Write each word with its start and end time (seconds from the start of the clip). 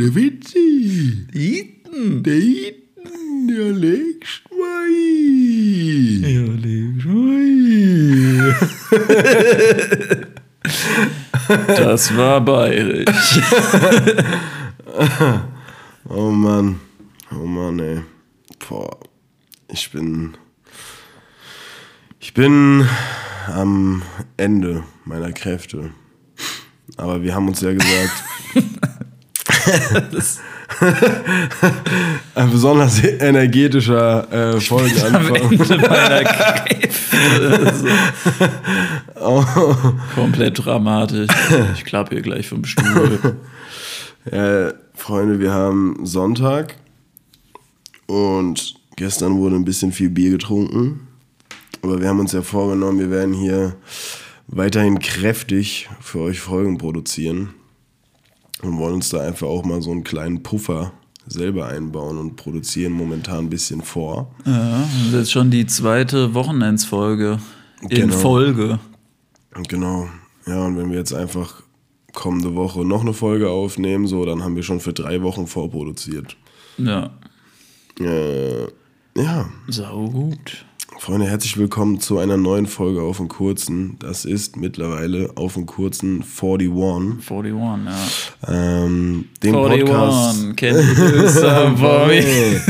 Der 0.00 0.14
Witzi. 0.14 1.26
Iten. 1.34 2.22
Der 2.22 2.34
Iten. 2.34 3.48
Der 3.48 3.66
Alex 3.66 4.40
Mai. 4.58 6.22
Alex 6.24 7.04
Mai. 7.04 8.54
Das 11.76 12.16
war 12.16 12.40
bayerisch. 12.40 13.40
Oh 16.08 16.30
Mann. 16.30 16.80
Oh 17.30 17.44
Mann, 17.46 17.78
ey. 17.78 18.00
Boah. 18.66 18.98
Ich 19.68 19.90
bin. 19.92 20.34
Ich 22.18 22.32
bin 22.32 22.88
am 23.48 24.00
Ende 24.38 24.82
meiner 25.04 25.32
Kräfte. 25.32 25.90
Aber 26.96 27.20
wir 27.22 27.34
haben 27.34 27.48
uns 27.48 27.60
ja 27.60 27.74
gesagt. 27.74 28.24
ein 32.34 32.50
besonders 32.50 33.02
energetischer 33.02 34.54
äh, 34.56 34.60
Folgenanfang. 34.60 35.58
So. 39.20 39.76
Komplett 40.14 40.64
dramatisch. 40.64 41.28
Ich 41.74 41.84
klappe 41.84 42.14
hier 42.14 42.22
gleich 42.22 42.48
vom 42.48 42.64
Stuhl. 42.64 43.36
Ja, 44.30 44.72
Freunde, 44.94 45.38
wir 45.40 45.52
haben 45.52 45.98
Sonntag 46.04 46.76
und 48.06 48.74
gestern 48.96 49.36
wurde 49.36 49.56
ein 49.56 49.64
bisschen 49.66 49.92
viel 49.92 50.08
Bier 50.08 50.30
getrunken. 50.30 51.08
Aber 51.82 52.00
wir 52.00 52.08
haben 52.08 52.20
uns 52.20 52.32
ja 52.32 52.42
vorgenommen, 52.42 52.98
wir 52.98 53.10
werden 53.10 53.34
hier 53.34 53.76
weiterhin 54.46 54.98
kräftig 54.98 55.88
für 56.00 56.20
euch 56.20 56.40
Folgen 56.40 56.78
produzieren 56.78 57.54
und 58.62 58.78
wollen 58.78 58.94
uns 58.94 59.08
da 59.10 59.20
einfach 59.20 59.46
auch 59.46 59.64
mal 59.64 59.80
so 59.82 59.90
einen 59.90 60.04
kleinen 60.04 60.42
Puffer 60.42 60.92
selber 61.26 61.66
einbauen 61.66 62.18
und 62.18 62.36
produzieren 62.36 62.92
momentan 62.92 63.44
ein 63.46 63.50
bisschen 63.50 63.82
vor. 63.82 64.34
Ja, 64.44 64.80
das 64.80 65.06
ist 65.06 65.12
jetzt 65.14 65.32
schon 65.32 65.50
die 65.50 65.66
zweite 65.66 66.34
Wochenendsfolge 66.34 67.38
in 67.82 67.88
Genau. 67.88 68.16
Folge. 68.16 68.78
Genau. 69.68 70.08
Ja, 70.46 70.64
und 70.66 70.76
wenn 70.76 70.90
wir 70.90 70.98
jetzt 70.98 71.12
einfach 71.12 71.62
kommende 72.12 72.54
Woche 72.56 72.84
noch 72.84 73.02
eine 73.02 73.12
Folge 73.12 73.50
aufnehmen, 73.50 74.06
so, 74.06 74.24
dann 74.24 74.42
haben 74.42 74.56
wir 74.56 74.62
schon 74.64 74.80
für 74.80 74.92
drei 74.92 75.22
Wochen 75.22 75.46
vorproduziert. 75.46 76.36
Ja, 76.78 77.10
Äh, 78.00 78.62
ja, 79.16 79.48
sau 79.68 80.08
gut. 80.08 80.64
Freunde, 81.00 81.26
herzlich 81.26 81.56
willkommen 81.56 81.98
zu 81.98 82.18
einer 82.18 82.36
neuen 82.36 82.66
Folge 82.66 83.00
auf 83.00 83.16
dem 83.16 83.28
Kurzen. 83.28 83.96
Das 84.00 84.26
ist 84.26 84.58
mittlerweile 84.58 85.30
auf 85.34 85.54
dem 85.54 85.64
Kurzen 85.64 86.22
41. 86.22 86.70
41, 86.70 87.54
ja. 88.46 88.84
Ähm, 88.84 89.24
den 89.42 89.52
Podcast. 89.54 90.42
41, 90.42 90.56
can 90.56 90.76
you 90.76 90.82
do 91.22 91.26
some 91.30 91.78
for 91.78 92.06
me? 92.06 92.60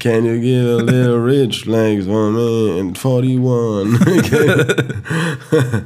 Can 0.00 0.26
you 0.26 0.38
give 0.38 0.68
a 0.68 0.82
little 0.82 1.24
rich 1.24 1.64
like 1.64 2.04
for 2.04 2.30
me 2.30 2.78
in 2.78 2.94
41? 2.94 3.98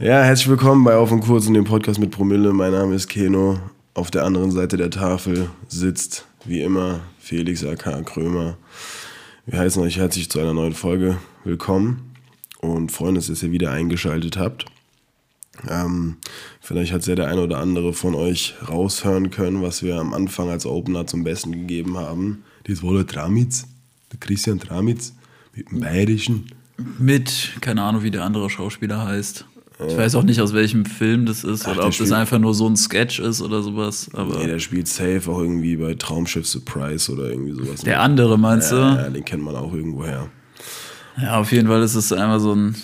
ja, 0.00 0.20
herzlich 0.24 0.50
willkommen 0.50 0.84
bei 0.84 0.94
Auf 0.94 1.08
dem 1.08 1.20
Kurzen, 1.20 1.54
dem 1.54 1.64
Podcast 1.64 1.98
mit 1.98 2.10
Promille. 2.10 2.52
Mein 2.52 2.72
Name 2.72 2.96
ist 2.96 3.08
Keno. 3.08 3.58
Auf 3.94 4.10
der 4.10 4.24
anderen 4.26 4.50
Seite 4.50 4.76
der 4.76 4.90
Tafel 4.90 5.48
sitzt, 5.68 6.26
wie 6.44 6.60
immer, 6.60 7.00
Felix 7.18 7.64
A.K. 7.64 8.02
Krömer. 8.02 8.58
Wir 9.46 9.58
heißen 9.58 9.82
euch 9.82 9.98
herzlich 9.98 10.30
zu 10.30 10.40
einer 10.40 10.54
neuen 10.54 10.72
Folge 10.72 11.18
willkommen 11.44 12.14
und 12.60 12.90
freuen 12.90 13.16
uns, 13.16 13.26
dass 13.26 13.42
ihr 13.42 13.52
wieder 13.52 13.72
eingeschaltet 13.72 14.38
habt. 14.38 14.64
Ähm, 15.68 16.16
vielleicht 16.62 16.94
hat 16.94 17.06
ja 17.06 17.14
der 17.14 17.28
eine 17.28 17.42
oder 17.42 17.58
andere 17.58 17.92
von 17.92 18.14
euch 18.14 18.54
raushören 18.66 19.30
können, 19.30 19.60
was 19.60 19.82
wir 19.82 19.96
am 19.96 20.14
Anfang 20.14 20.48
als 20.48 20.64
Opener 20.64 21.06
zum 21.06 21.24
Besten 21.24 21.52
gegeben 21.52 21.98
haben. 21.98 22.42
Das 22.64 22.82
war 22.82 22.94
der 22.94 23.06
Tramitz, 23.06 23.66
der 24.10 24.18
Christian 24.18 24.60
Tramitz 24.60 25.12
mit 25.54 25.70
dem 25.70 25.80
Bayerischen. 25.80 26.46
Mit, 26.98 27.52
keine 27.60 27.82
Ahnung, 27.82 28.02
wie 28.02 28.10
der 28.10 28.24
andere 28.24 28.48
Schauspieler 28.48 29.04
heißt. 29.04 29.44
Ich 29.88 29.96
weiß 29.96 30.14
auch 30.14 30.22
nicht, 30.22 30.40
aus 30.40 30.54
welchem 30.54 30.84
Film 30.84 31.26
das 31.26 31.42
ist 31.42 31.62
Ach, 31.64 31.72
oder 31.72 31.76
der 31.80 31.86
ob 31.86 31.98
das 31.98 32.12
einfach 32.12 32.38
nur 32.38 32.54
so 32.54 32.68
ein 32.68 32.76
Sketch 32.76 33.18
ist 33.18 33.42
oder 33.42 33.60
sowas. 33.62 34.08
Aber 34.12 34.38
Nee, 34.38 34.46
der 34.46 34.58
spielt 34.60 34.86
safe 34.86 35.22
auch 35.28 35.40
irgendwie 35.40 35.76
bei 35.76 35.94
Traumschiff 35.94 36.46
Surprise 36.46 37.10
oder 37.12 37.24
irgendwie 37.30 37.52
sowas. 37.52 37.80
der 37.82 38.00
andere, 38.00 38.38
meinst 38.38 38.70
du? 38.70 38.76
ja, 38.76 39.02
ja, 39.02 39.10
den 39.10 39.24
kennt 39.24 39.42
man 39.42 39.56
auch 39.56 39.72
irgendwo 39.74 40.04
her. 40.04 40.28
Ja, 41.20 41.38
auf 41.40 41.50
jeden 41.52 41.66
Fall 41.68 41.82
ist 41.82 41.96
es 41.96 42.12
einmal 42.12 42.38
so 42.40 42.54
ein 42.54 42.76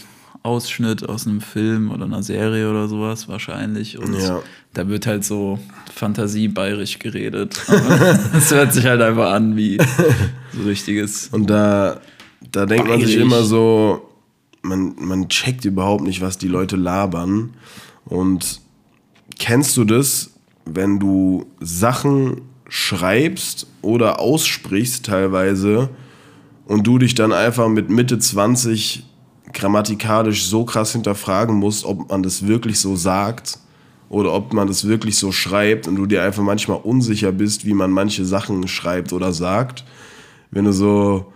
Ausschnitt 0.42 1.08
aus 1.08 1.26
einem 1.26 1.40
Film 1.40 1.90
oder 1.90 2.06
einer 2.06 2.22
Serie 2.22 2.68
oder 2.70 2.88
sowas 2.88 3.28
wahrscheinlich. 3.28 3.98
Und 3.98 4.18
Ja. 4.20 4.40
da 4.74 4.88
wird 4.88 5.06
halt 5.06 5.24
so 5.24 5.58
fantasiebayerisch 5.94 6.98
geredet. 6.98 7.60
Es 8.36 8.50
hört 8.50 8.72
sich 8.72 8.84
halt 8.86 9.00
einfach 9.00 9.32
an 9.32 9.56
wie 9.56 9.78
so 10.52 10.62
richtiges. 10.66 11.28
Und 11.28 11.48
da, 11.48 12.00
da 12.52 12.66
denkt 12.66 12.88
man 12.88 13.00
sich 13.00 13.16
Bayerisch. 13.16 13.22
immer 13.32 13.44
so, 13.44 14.09
man, 14.62 14.94
man 14.98 15.28
checkt 15.28 15.64
überhaupt 15.64 16.02
nicht, 16.02 16.20
was 16.20 16.38
die 16.38 16.48
Leute 16.48 16.76
labern. 16.76 17.54
Und 18.04 18.60
kennst 19.38 19.76
du 19.76 19.84
das, 19.84 20.32
wenn 20.64 20.98
du 20.98 21.46
Sachen 21.60 22.42
schreibst 22.68 23.66
oder 23.82 24.20
aussprichst 24.20 25.06
teilweise 25.06 25.90
und 26.66 26.86
du 26.86 26.98
dich 26.98 27.14
dann 27.14 27.32
einfach 27.32 27.68
mit 27.68 27.90
Mitte 27.90 28.18
20 28.18 29.04
grammatikalisch 29.52 30.44
so 30.44 30.64
krass 30.64 30.92
hinterfragen 30.92 31.56
musst, 31.56 31.84
ob 31.84 32.10
man 32.10 32.22
das 32.22 32.46
wirklich 32.46 32.78
so 32.78 32.94
sagt 32.94 33.58
oder 34.08 34.32
ob 34.32 34.52
man 34.52 34.68
das 34.68 34.86
wirklich 34.86 35.16
so 35.16 35.32
schreibt 35.32 35.88
und 35.88 35.96
du 35.96 36.06
dir 36.06 36.22
einfach 36.22 36.42
manchmal 36.42 36.78
unsicher 36.82 37.32
bist, 37.32 37.64
wie 37.64 37.74
man 37.74 37.90
manche 37.90 38.24
Sachen 38.24 38.68
schreibt 38.68 39.12
oder 39.12 39.32
sagt. 39.32 39.84
Wenn 40.50 40.64
du 40.64 40.72
so, 40.72 41.32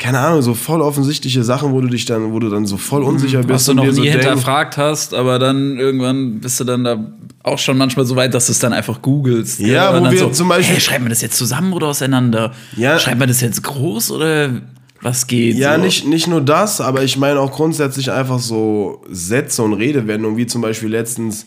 keine 0.00 0.18
Ahnung, 0.18 0.40
so 0.40 0.54
voll 0.54 0.80
offensichtliche 0.80 1.44
Sachen, 1.44 1.72
wo 1.72 1.80
du 1.82 1.88
dich 1.88 2.06
dann, 2.06 2.32
wo 2.32 2.38
du 2.38 2.48
dann 2.48 2.64
so 2.64 2.78
voll 2.78 3.02
unsicher 3.02 3.40
bist 3.40 3.50
Was 3.50 3.64
du 3.66 3.74
noch 3.74 3.84
nie 3.84 3.92
so 3.92 4.02
hinterfragt 4.02 4.78
hast, 4.78 5.12
aber 5.12 5.38
dann 5.38 5.76
irgendwann 5.76 6.40
bist 6.40 6.58
du 6.58 6.64
dann 6.64 6.84
da 6.84 7.12
auch 7.42 7.58
schon 7.58 7.76
manchmal 7.76 8.06
so 8.06 8.16
weit, 8.16 8.32
dass 8.32 8.46
du 8.46 8.52
es 8.52 8.58
dann 8.58 8.72
einfach 8.72 9.02
googelst. 9.02 9.60
Ja, 9.60 9.92
wo 10.00 10.10
wir 10.10 10.32
zum 10.32 10.48
Beispiel- 10.48 10.74
Hey, 10.74 10.80
schreibt 10.80 11.02
man 11.02 11.10
das 11.10 11.20
jetzt 11.20 11.36
zusammen 11.36 11.74
oder 11.74 11.88
auseinander? 11.88 12.52
Ja. 12.76 12.98
Schreibt 12.98 13.18
man 13.18 13.28
das 13.28 13.42
jetzt 13.42 13.62
groß 13.62 14.10
oder 14.12 14.62
was 15.02 15.26
geht? 15.26 15.56
Ja, 15.56 15.76
so? 15.76 15.82
nicht, 15.82 16.06
nicht 16.06 16.26
nur 16.28 16.40
das, 16.40 16.80
aber 16.80 17.04
ich 17.04 17.18
meine 17.18 17.38
auch 17.38 17.52
grundsätzlich 17.52 18.10
einfach 18.10 18.38
so 18.38 19.02
Sätze 19.10 19.62
und 19.62 19.74
Redewendungen, 19.74 20.38
wie 20.38 20.46
zum 20.46 20.62
Beispiel 20.62 20.88
letztens 20.88 21.44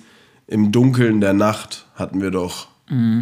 im 0.48 0.72
Dunkeln 0.72 1.22
der 1.22 1.34
Nacht 1.34 1.88
hatten 1.96 2.22
wir 2.22 2.30
doch, 2.30 2.68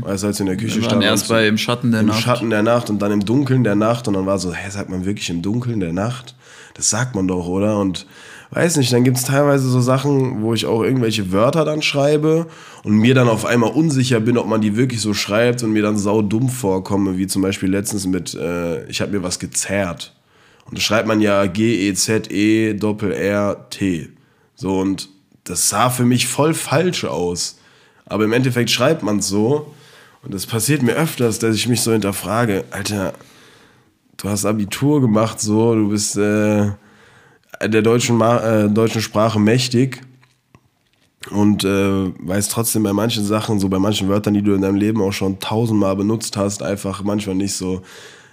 weißt 0.03 0.23
du, 0.23 0.27
als 0.27 0.39
wir 0.39 0.41
in 0.41 0.47
der 0.47 0.57
Küche 0.57 0.75
Wir 0.77 0.83
standen. 0.83 1.03
erst 1.03 1.29
bei 1.29 1.47
im 1.47 1.57
Schatten 1.57 1.91
der 1.91 2.01
im 2.01 2.07
Nacht. 2.07 2.21
Schatten 2.21 2.49
der 2.49 2.63
Nacht 2.63 2.89
und 2.89 2.99
dann 3.01 3.11
im 3.11 3.25
Dunkeln 3.25 3.63
der 3.63 3.75
Nacht 3.75 4.07
und 4.07 4.13
dann 4.15 4.25
war 4.25 4.37
so, 4.39 4.53
hä, 4.53 4.69
sagt 4.69 4.89
man 4.89 5.05
wirklich 5.05 5.29
im 5.29 5.41
Dunkeln 5.41 5.79
der 5.79 5.93
Nacht? 5.93 6.35
Das 6.73 6.89
sagt 6.89 7.15
man 7.15 7.27
doch, 7.27 7.47
oder? 7.47 7.79
Und 7.79 8.05
weiß 8.51 8.77
nicht, 8.77 8.91
dann 8.91 9.03
gibt 9.03 9.17
es 9.17 9.23
teilweise 9.23 9.69
so 9.69 9.81
Sachen, 9.81 10.41
wo 10.41 10.53
ich 10.53 10.65
auch 10.65 10.83
irgendwelche 10.83 11.31
Wörter 11.31 11.63
dann 11.65 11.81
schreibe 11.81 12.47
und 12.83 12.93
mir 12.97 13.13
dann 13.15 13.29
auf 13.29 13.45
einmal 13.45 13.71
unsicher 13.71 14.19
bin, 14.19 14.37
ob 14.37 14.47
man 14.47 14.61
die 14.61 14.75
wirklich 14.75 15.01
so 15.01 15.13
schreibt 15.13 15.63
und 15.63 15.71
mir 15.71 15.81
dann 15.81 15.97
sau 15.97 16.21
dumm 16.21 16.49
vorkomme, 16.49 17.17
wie 17.17 17.27
zum 17.27 17.41
Beispiel 17.41 17.69
letztens 17.69 18.07
mit, 18.07 18.33
äh, 18.35 18.85
ich 18.87 19.01
habe 19.01 19.11
mir 19.11 19.23
was 19.23 19.39
gezerrt. 19.39 20.13
Und 20.65 20.77
das 20.77 20.83
schreibt 20.83 21.07
man 21.07 21.21
ja 21.21 21.45
G-E-Z-E 21.45 22.73
Doppel-R-T. 22.75 24.09
So, 24.55 24.79
und 24.79 25.09
das 25.43 25.69
sah 25.69 25.89
für 25.89 26.05
mich 26.05 26.27
voll 26.27 26.53
falsch 26.53 27.03
aus. 27.03 27.57
Aber 28.11 28.25
im 28.25 28.33
Endeffekt 28.33 28.69
schreibt 28.69 29.03
man 29.03 29.19
es 29.19 29.29
so. 29.29 29.73
Und 30.21 30.33
das 30.33 30.45
passiert 30.45 30.83
mir 30.83 30.93
öfters, 30.93 31.39
dass 31.39 31.55
ich 31.55 31.69
mich 31.69 31.79
so 31.79 31.93
hinterfrage, 31.93 32.65
Alter, 32.69 33.13
du 34.17 34.27
hast 34.27 34.45
Abitur 34.45 34.99
gemacht, 34.99 35.39
so, 35.39 35.73
du 35.73 35.89
bist 35.89 36.17
äh, 36.17 36.71
der 37.63 37.81
deutschen, 37.81 38.17
Ma 38.17 38.65
äh, 38.65 38.69
deutschen 38.69 39.01
Sprache 39.01 39.39
mächtig 39.39 40.01
und 41.29 41.63
äh, 41.63 42.11
weißt 42.19 42.51
trotzdem 42.51 42.83
bei 42.83 42.91
manchen 42.91 43.23
Sachen, 43.23 43.59
so 43.59 43.69
bei 43.69 43.79
manchen 43.79 44.09
Wörtern, 44.09 44.33
die 44.33 44.43
du 44.43 44.53
in 44.53 44.61
deinem 44.61 44.75
Leben 44.75 45.01
auch 45.01 45.13
schon 45.13 45.39
tausendmal 45.39 45.95
benutzt 45.95 46.35
hast, 46.35 46.61
einfach 46.61 47.03
manchmal 47.03 47.35
nicht 47.35 47.53
so, 47.53 47.81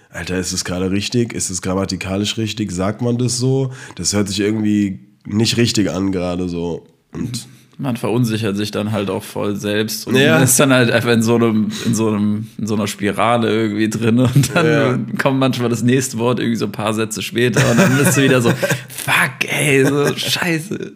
Alter, 0.09 0.37
ist 0.37 0.51
es 0.51 0.65
gerade 0.65 0.91
richtig? 0.91 1.31
Ist 1.33 1.49
es 1.49 1.61
grammatikalisch 1.61 2.37
richtig? 2.37 2.71
Sagt 2.73 3.01
man 3.01 3.17
das 3.17 3.37
so? 3.37 3.71
Das 3.95 4.11
hört 4.11 4.27
sich 4.27 4.41
irgendwie 4.41 4.99
nicht 5.25 5.55
richtig 5.55 5.89
an 5.89 6.11
gerade 6.11 6.49
so. 6.49 6.85
Und 7.13 7.47
Man 7.81 7.95
verunsichert 7.95 8.57
sich 8.57 8.71
dann 8.71 8.91
halt 8.91 9.09
auch 9.09 9.23
voll 9.23 9.55
selbst 9.55 10.05
und 10.05 10.15
Ja. 10.17 10.39
ist 10.43 10.59
dann 10.59 10.73
halt 10.73 10.91
einfach 10.91 11.11
in 11.11 11.21
so 11.23 11.35
einem, 11.35 11.69
in 11.85 11.95
so 11.95 12.09
einem, 12.09 12.47
in 12.57 12.67
so 12.67 12.75
einer 12.75 12.87
Spirale 12.87 13.49
irgendwie 13.49 13.89
drin 13.89 14.19
und 14.19 14.53
dann 14.53 14.65
Ja. 14.65 14.99
kommt 15.17 15.39
manchmal 15.39 15.69
das 15.69 15.81
nächste 15.81 16.17
Wort 16.17 16.39
irgendwie 16.41 16.57
so 16.57 16.65
ein 16.65 16.73
paar 16.73 16.93
Sätze 16.93 17.21
später 17.21 17.61
und 17.71 17.79
dann 17.79 17.97
bist 17.97 18.17
du 18.17 18.23
wieder 18.23 18.41
so, 18.41 18.49
fuck, 18.89 19.47
ey, 19.49 19.85
so 19.85 20.13
scheiße. 20.13 20.91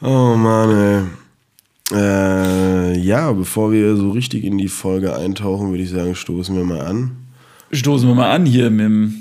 Oh 0.00 0.36
Mann, 0.36 0.70
ey. 0.70 1.98
Äh, 1.98 2.98
ja, 3.00 3.32
bevor 3.32 3.72
wir 3.72 3.96
so 3.96 4.10
richtig 4.12 4.44
in 4.44 4.56
die 4.56 4.68
Folge 4.68 5.16
eintauchen, 5.16 5.70
würde 5.70 5.82
ich 5.82 5.90
sagen, 5.90 6.14
stoßen 6.14 6.54
wir 6.56 6.64
mal 6.64 6.80
an. 6.82 7.10
Stoßen 7.72 8.06
wir 8.08 8.14
mal 8.14 8.30
an 8.30 8.46
hier 8.46 8.70
mit 8.70 8.84
dem 8.86 9.14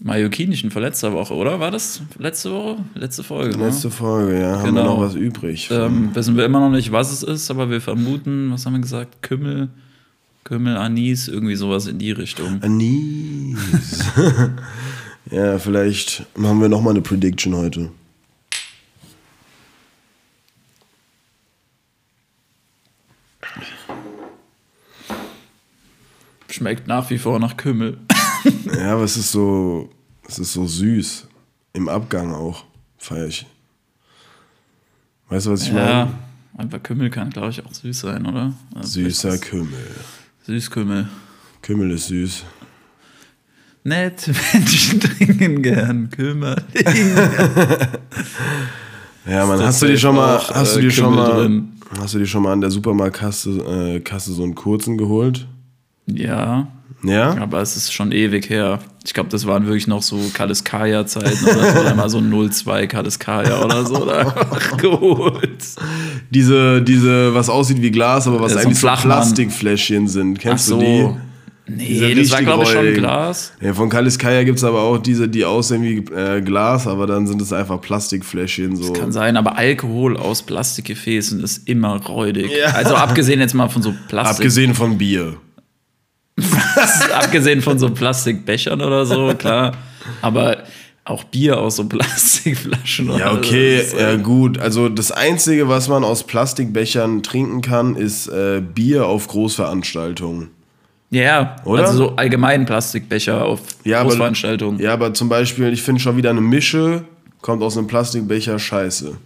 Majokinischen 0.00 0.70
vor 0.70 0.80
letzter 0.80 1.12
Woche, 1.12 1.34
oder? 1.34 1.58
War 1.58 1.72
das 1.72 2.02
letzte 2.18 2.52
Woche? 2.52 2.76
Letzte 2.94 3.24
Folge, 3.24 3.58
ne? 3.58 3.66
Letzte 3.66 3.90
Folge, 3.90 4.40
ja. 4.40 4.52
Haben 4.58 4.62
wir 4.62 4.82
Genau. 4.82 4.94
noch 4.96 5.00
was 5.00 5.14
übrig? 5.16 5.68
Ähm, 5.72 6.14
wissen 6.14 6.36
wir 6.36 6.44
immer 6.44 6.60
noch 6.60 6.70
nicht, 6.70 6.92
was 6.92 7.10
es 7.10 7.24
ist, 7.24 7.50
aber 7.50 7.68
wir 7.68 7.80
vermuten, 7.80 8.52
was 8.52 8.64
haben 8.64 8.74
wir 8.74 8.80
gesagt? 8.80 9.22
Kümmel, 9.22 9.70
Kümmel, 10.44 10.76
Anis, 10.76 11.26
irgendwie 11.26 11.56
sowas 11.56 11.86
in 11.88 11.98
die 11.98 12.12
Richtung. 12.12 12.62
Anis. 12.62 14.04
ja, 15.32 15.58
vielleicht 15.58 16.24
machen 16.38 16.60
wir 16.60 16.68
nochmal 16.68 16.92
eine 16.94 17.02
Prediction 17.02 17.56
heute. 17.56 17.90
Schmeckt 26.50 26.86
nach 26.88 27.10
wie 27.10 27.18
vor 27.18 27.38
nach 27.38 27.56
Kümmel. 27.56 27.98
Ja, 28.78 28.94
aber 28.94 29.04
es 29.04 29.16
ist 29.16 29.32
so, 29.32 29.88
es 30.26 30.38
ist 30.38 30.52
so 30.52 30.66
süß. 30.66 31.26
Im 31.72 31.88
Abgang 31.88 32.32
auch. 32.32 32.64
Feier 32.98 33.26
ich. 33.26 33.46
Weißt 35.28 35.46
du, 35.46 35.50
was 35.52 35.62
ich 35.62 35.68
Ja, 35.68 35.74
meine? 36.06 36.14
einfach 36.56 36.82
Kümmel 36.82 37.10
kann, 37.10 37.30
glaube 37.30 37.50
ich, 37.50 37.64
auch 37.64 37.72
süß 37.72 38.00
sein, 38.00 38.26
oder? 38.26 38.52
Also 38.74 39.00
Süßer 39.00 39.38
Kümmel. 39.38 39.90
Süßkümmel. 40.46 41.08
Kümmel 41.62 41.90
ist 41.92 42.08
süß. 42.08 42.44
Nette 43.84 44.32
Menschen 44.52 45.00
trinken 45.00 45.62
gern 45.62 46.10
Kümmerling. 46.10 46.64
Ja, 49.26 49.44
man, 49.44 49.60
hast 49.60 49.82
du 49.82 49.86
dir 49.86 49.98
schon 49.98 50.16
mal, 50.16 50.38
hast 50.54 50.74
du 50.76 50.78
äh, 50.78 50.82
dir 50.84 50.90
schon 50.90 51.10
Kümmel 51.14 51.28
mal, 51.28 51.42
drin? 51.42 51.68
hast 52.00 52.14
du 52.14 52.18
dir 52.18 52.26
schon 52.26 52.42
mal 52.42 52.52
an 52.52 52.62
der 52.62 52.70
Supermarktkasse 52.70 53.50
äh, 53.96 54.00
Kasse 54.00 54.32
so 54.32 54.42
einen 54.42 54.54
kurzen 54.54 54.96
geholt? 54.96 55.46
Ja, 56.12 56.68
Ja? 57.02 57.36
aber 57.38 57.60
es 57.60 57.76
ist 57.76 57.92
schon 57.92 58.12
ewig 58.12 58.48
her. 58.50 58.80
Ich 59.04 59.14
glaube, 59.14 59.30
das 59.30 59.46
waren 59.46 59.64
wirklich 59.66 59.86
noch 59.86 60.02
so 60.02 60.18
Kaliskaya-Zeiten 60.34 61.44
oder 61.44 61.88
so. 61.90 61.94
Mal 61.94 62.08
so 62.10 62.20
02 62.50 62.86
Kaliskaya 62.86 63.64
oder 63.64 63.86
so 63.86 64.04
da 64.04 64.24
geholt. 64.76 65.64
Diese, 66.30 66.82
diese, 66.82 67.32
was 67.34 67.48
aussieht 67.48 67.80
wie 67.80 67.90
Glas, 67.90 68.26
aber 68.26 68.40
was 68.40 68.54
Ja, 68.54 68.60
eigentlich 68.60 68.78
so. 68.78 68.88
Plastikfläschchen 68.88 70.08
sind. 70.08 70.38
Kennst 70.38 70.66
so. 70.66 70.78
du 70.78 70.84
die? 70.84 71.08
Nee, 71.70 72.14
das 72.14 72.30
war, 72.32 72.42
glaube 72.42 72.62
ich, 72.64 72.70
schon. 72.70 72.94
Glas. 72.94 73.52
Ja, 73.60 73.74
von 73.74 73.90
Kaliskaya 73.90 74.42
gibt 74.42 74.56
es 74.58 74.64
aber 74.64 74.80
auch 74.80 74.96
diese, 74.98 75.28
die 75.28 75.44
aussehen 75.44 75.82
wie 75.82 75.98
äh, 76.14 76.40
Glas, 76.40 76.86
aber 76.86 77.06
dann 77.06 77.26
sind 77.26 77.42
es 77.42 77.52
einfach 77.52 77.78
Plastikfläschchen. 77.80 78.74
So. 78.74 78.94
Kann 78.94 79.12
sein, 79.12 79.36
aber 79.36 79.56
Alkohol 79.58 80.16
aus 80.16 80.42
Plastikgefäßen 80.42 81.42
ist 81.42 81.68
immer 81.68 82.02
räudig. 82.06 82.50
Ja. 82.58 82.68
Also 82.74 82.94
abgesehen 82.94 83.40
jetzt 83.40 83.54
mal 83.54 83.68
von 83.68 83.82
so 83.82 83.92
Plastik. 84.08 84.36
Abgesehen 84.38 84.74
von 84.74 84.96
Bier. 84.96 85.36
Abgesehen 87.14 87.62
von 87.62 87.78
so 87.78 87.90
Plastikbechern 87.90 88.80
oder 88.80 89.06
so, 89.06 89.34
klar. 89.36 89.72
Aber 90.22 90.58
auch 91.04 91.24
Bier 91.24 91.58
aus 91.58 91.76
so 91.76 91.84
Plastikflaschen. 91.88 93.08
Ja, 93.08 93.30
oder 93.30 93.32
okay, 93.38 93.76
so, 93.78 93.82
das 93.82 93.92
ist, 93.94 94.00
ja 94.00 94.12
äh, 94.12 94.18
gut. 94.18 94.58
Also 94.58 94.88
das 94.88 95.10
Einzige, 95.10 95.68
was 95.68 95.88
man 95.88 96.04
aus 96.04 96.24
Plastikbechern 96.24 97.22
trinken 97.22 97.62
kann, 97.62 97.96
ist 97.96 98.28
äh, 98.28 98.60
Bier 98.60 99.06
auf 99.06 99.26
Großveranstaltungen. 99.28 100.50
Ja, 101.10 101.56
Oder? 101.64 101.84
also 101.86 101.96
so 101.96 102.16
allgemein 102.16 102.66
Plastikbecher 102.66 103.42
auf 103.44 103.60
Ja, 103.84 104.00
aber- 104.00 104.10
Großveranstaltungen. 104.10 104.78
Ja, 104.80 104.92
aber 104.92 105.14
zum 105.14 105.30
Beispiel, 105.30 105.72
ich 105.72 105.80
finde 105.80 106.00
schon 106.02 106.18
wieder 106.18 106.28
eine 106.30 106.42
Mische, 106.42 107.04
kommt 107.40 107.62
aus 107.62 107.78
einem 107.78 107.86
Plastikbecher 107.86 108.58
scheiße. 108.58 109.16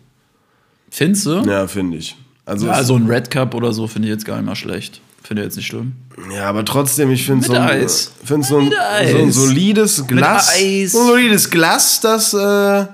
Findest 0.90 1.26
du? 1.26 1.40
Ja, 1.40 1.66
finde 1.66 1.96
ich. 1.96 2.16
Also, 2.44 2.66
Ja, 2.66 2.80
es- 2.80 2.86
so 2.86 2.94
ein 2.94 3.06
Red 3.06 3.30
Cup 3.30 3.54
oder 3.54 3.72
so 3.72 3.88
finde 3.88 4.06
ich 4.08 4.12
jetzt 4.14 4.24
gar 4.24 4.36
nicht 4.36 4.46
mal 4.46 4.54
schlecht. 4.54 5.00
Finde 5.22 5.42
ich 5.42 5.46
jetzt 5.46 5.56
nicht 5.56 5.66
schlimm. 5.68 5.92
ja, 6.34 6.48
aber 6.48 6.64
trotzdem, 6.64 7.10
ich 7.10 7.24
finde 7.24 7.46
so, 7.46 7.52
ein- 7.54 7.88
find 8.24 8.44
so, 8.44 8.58
ein, 8.58 8.70
so 9.10 9.18
ein 9.18 9.32
solides 9.32 10.06
Glas. 10.06 10.48
So 10.90 10.98
ein 11.00 11.06
solides 11.06 11.50
Glas, 11.50 12.00
das, 12.00 12.34
äh, 12.34 12.38
ja, 12.38 12.86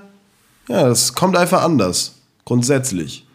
das 0.67 1.13
kommt 1.15 1.35
einfach 1.35 1.63
anders. 1.63 2.13
Grundsätzlich. 2.45 3.25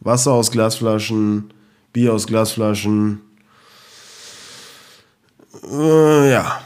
Wasser 0.00 0.32
aus 0.32 0.50
Glasflaschen, 0.50 1.52
Bier 1.92 2.14
aus 2.14 2.26
Glasflaschen. 2.26 3.20
Äh, 5.70 6.30
ja. 6.32 6.60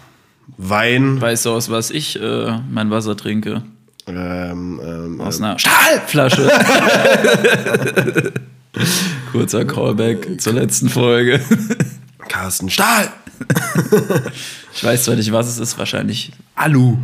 Wein. 0.59 1.21
Weißt 1.21 1.47
du, 1.47 1.51
aus 1.51 1.71
was 1.71 1.91
ich 1.91 2.21
äh, 2.21 2.59
mein 2.71 2.91
Wasser 2.91 3.17
trinke? 3.17 3.63
Ähm, 4.07 4.81
ähm, 4.85 5.21
Aus 5.21 5.39
ähm, 5.39 5.45
einer 5.45 5.59
Stahlflasche. 5.59 6.51
Kurzer 9.33 9.65
Callback 9.65 10.41
zur 10.41 10.53
letzten 10.53 10.89
Folge. 10.89 11.41
Carsten 12.29 12.71
Stahl. 12.71 13.09
Ich 14.75 14.83
weiß 14.83 15.05
zwar 15.05 15.17
nicht, 15.17 15.31
was 15.33 15.49
es 15.49 15.59
ist, 15.59 15.79
wahrscheinlich 15.79 16.33
Alu 16.55 16.97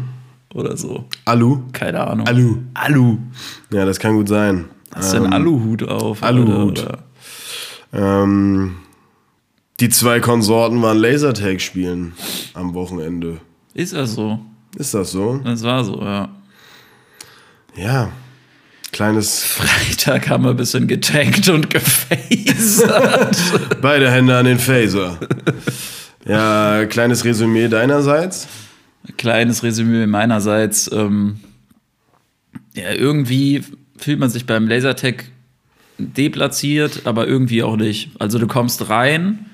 oder 0.54 0.74
so. 0.78 1.04
Alu. 1.26 1.64
Keine 1.72 2.06
Ahnung. 2.06 2.26
Alu. 2.26 2.56
Alu. 2.72 3.18
Ja, 3.70 3.84
das 3.84 3.98
kann 3.98 4.14
gut 4.14 4.28
sein. 4.28 4.64
Hast 4.94 5.12
du 5.12 5.18
einen 5.18 5.32
Aluhut 5.34 5.82
auf? 5.82 6.22
Aluhut. 6.22 6.78
Oder, 6.78 7.04
oder? 7.92 8.22
Ähm, 8.22 8.76
die 9.80 9.90
zwei 9.90 10.20
Konsorten 10.20 10.80
waren 10.80 10.96
Lasertag 10.96 11.60
spielen 11.60 12.14
am 12.54 12.72
Wochenende. 12.72 13.38
Ist 13.74 13.92
ja 13.92 14.06
so. 14.06 14.40
Ist 14.76 14.94
das 14.94 15.12
so? 15.12 15.38
Das 15.44 15.62
war 15.62 15.84
so, 15.84 16.00
ja. 16.00 16.30
Ja. 17.76 18.10
Kleines, 18.92 19.44
Freitag 19.44 20.28
haben 20.28 20.44
wir 20.44 20.50
ein 20.50 20.56
bisschen 20.56 20.88
getankt 20.88 21.48
und 21.48 21.70
gefasert. 21.70 23.36
beide 23.82 24.10
Hände 24.10 24.36
an 24.36 24.46
den 24.46 24.58
Phaser. 24.58 25.18
Ja, 26.26 26.84
kleines 26.86 27.24
Resümee 27.24 27.68
deinerseits. 27.68 28.48
Kleines 29.16 29.62
Resümee 29.62 30.06
meinerseits. 30.06 30.90
Ähm, 30.92 31.40
ja, 32.74 32.92
irgendwie 32.92 33.62
fühlt 33.96 34.18
man 34.18 34.30
sich 34.30 34.46
beim 34.46 34.68
Lasertag 34.68 35.24
deplatziert, 35.98 37.02
aber 37.04 37.26
irgendwie 37.26 37.62
auch 37.62 37.76
nicht. 37.76 38.10
Also 38.18 38.38
du 38.38 38.46
kommst 38.46 38.88
rein 38.88 39.46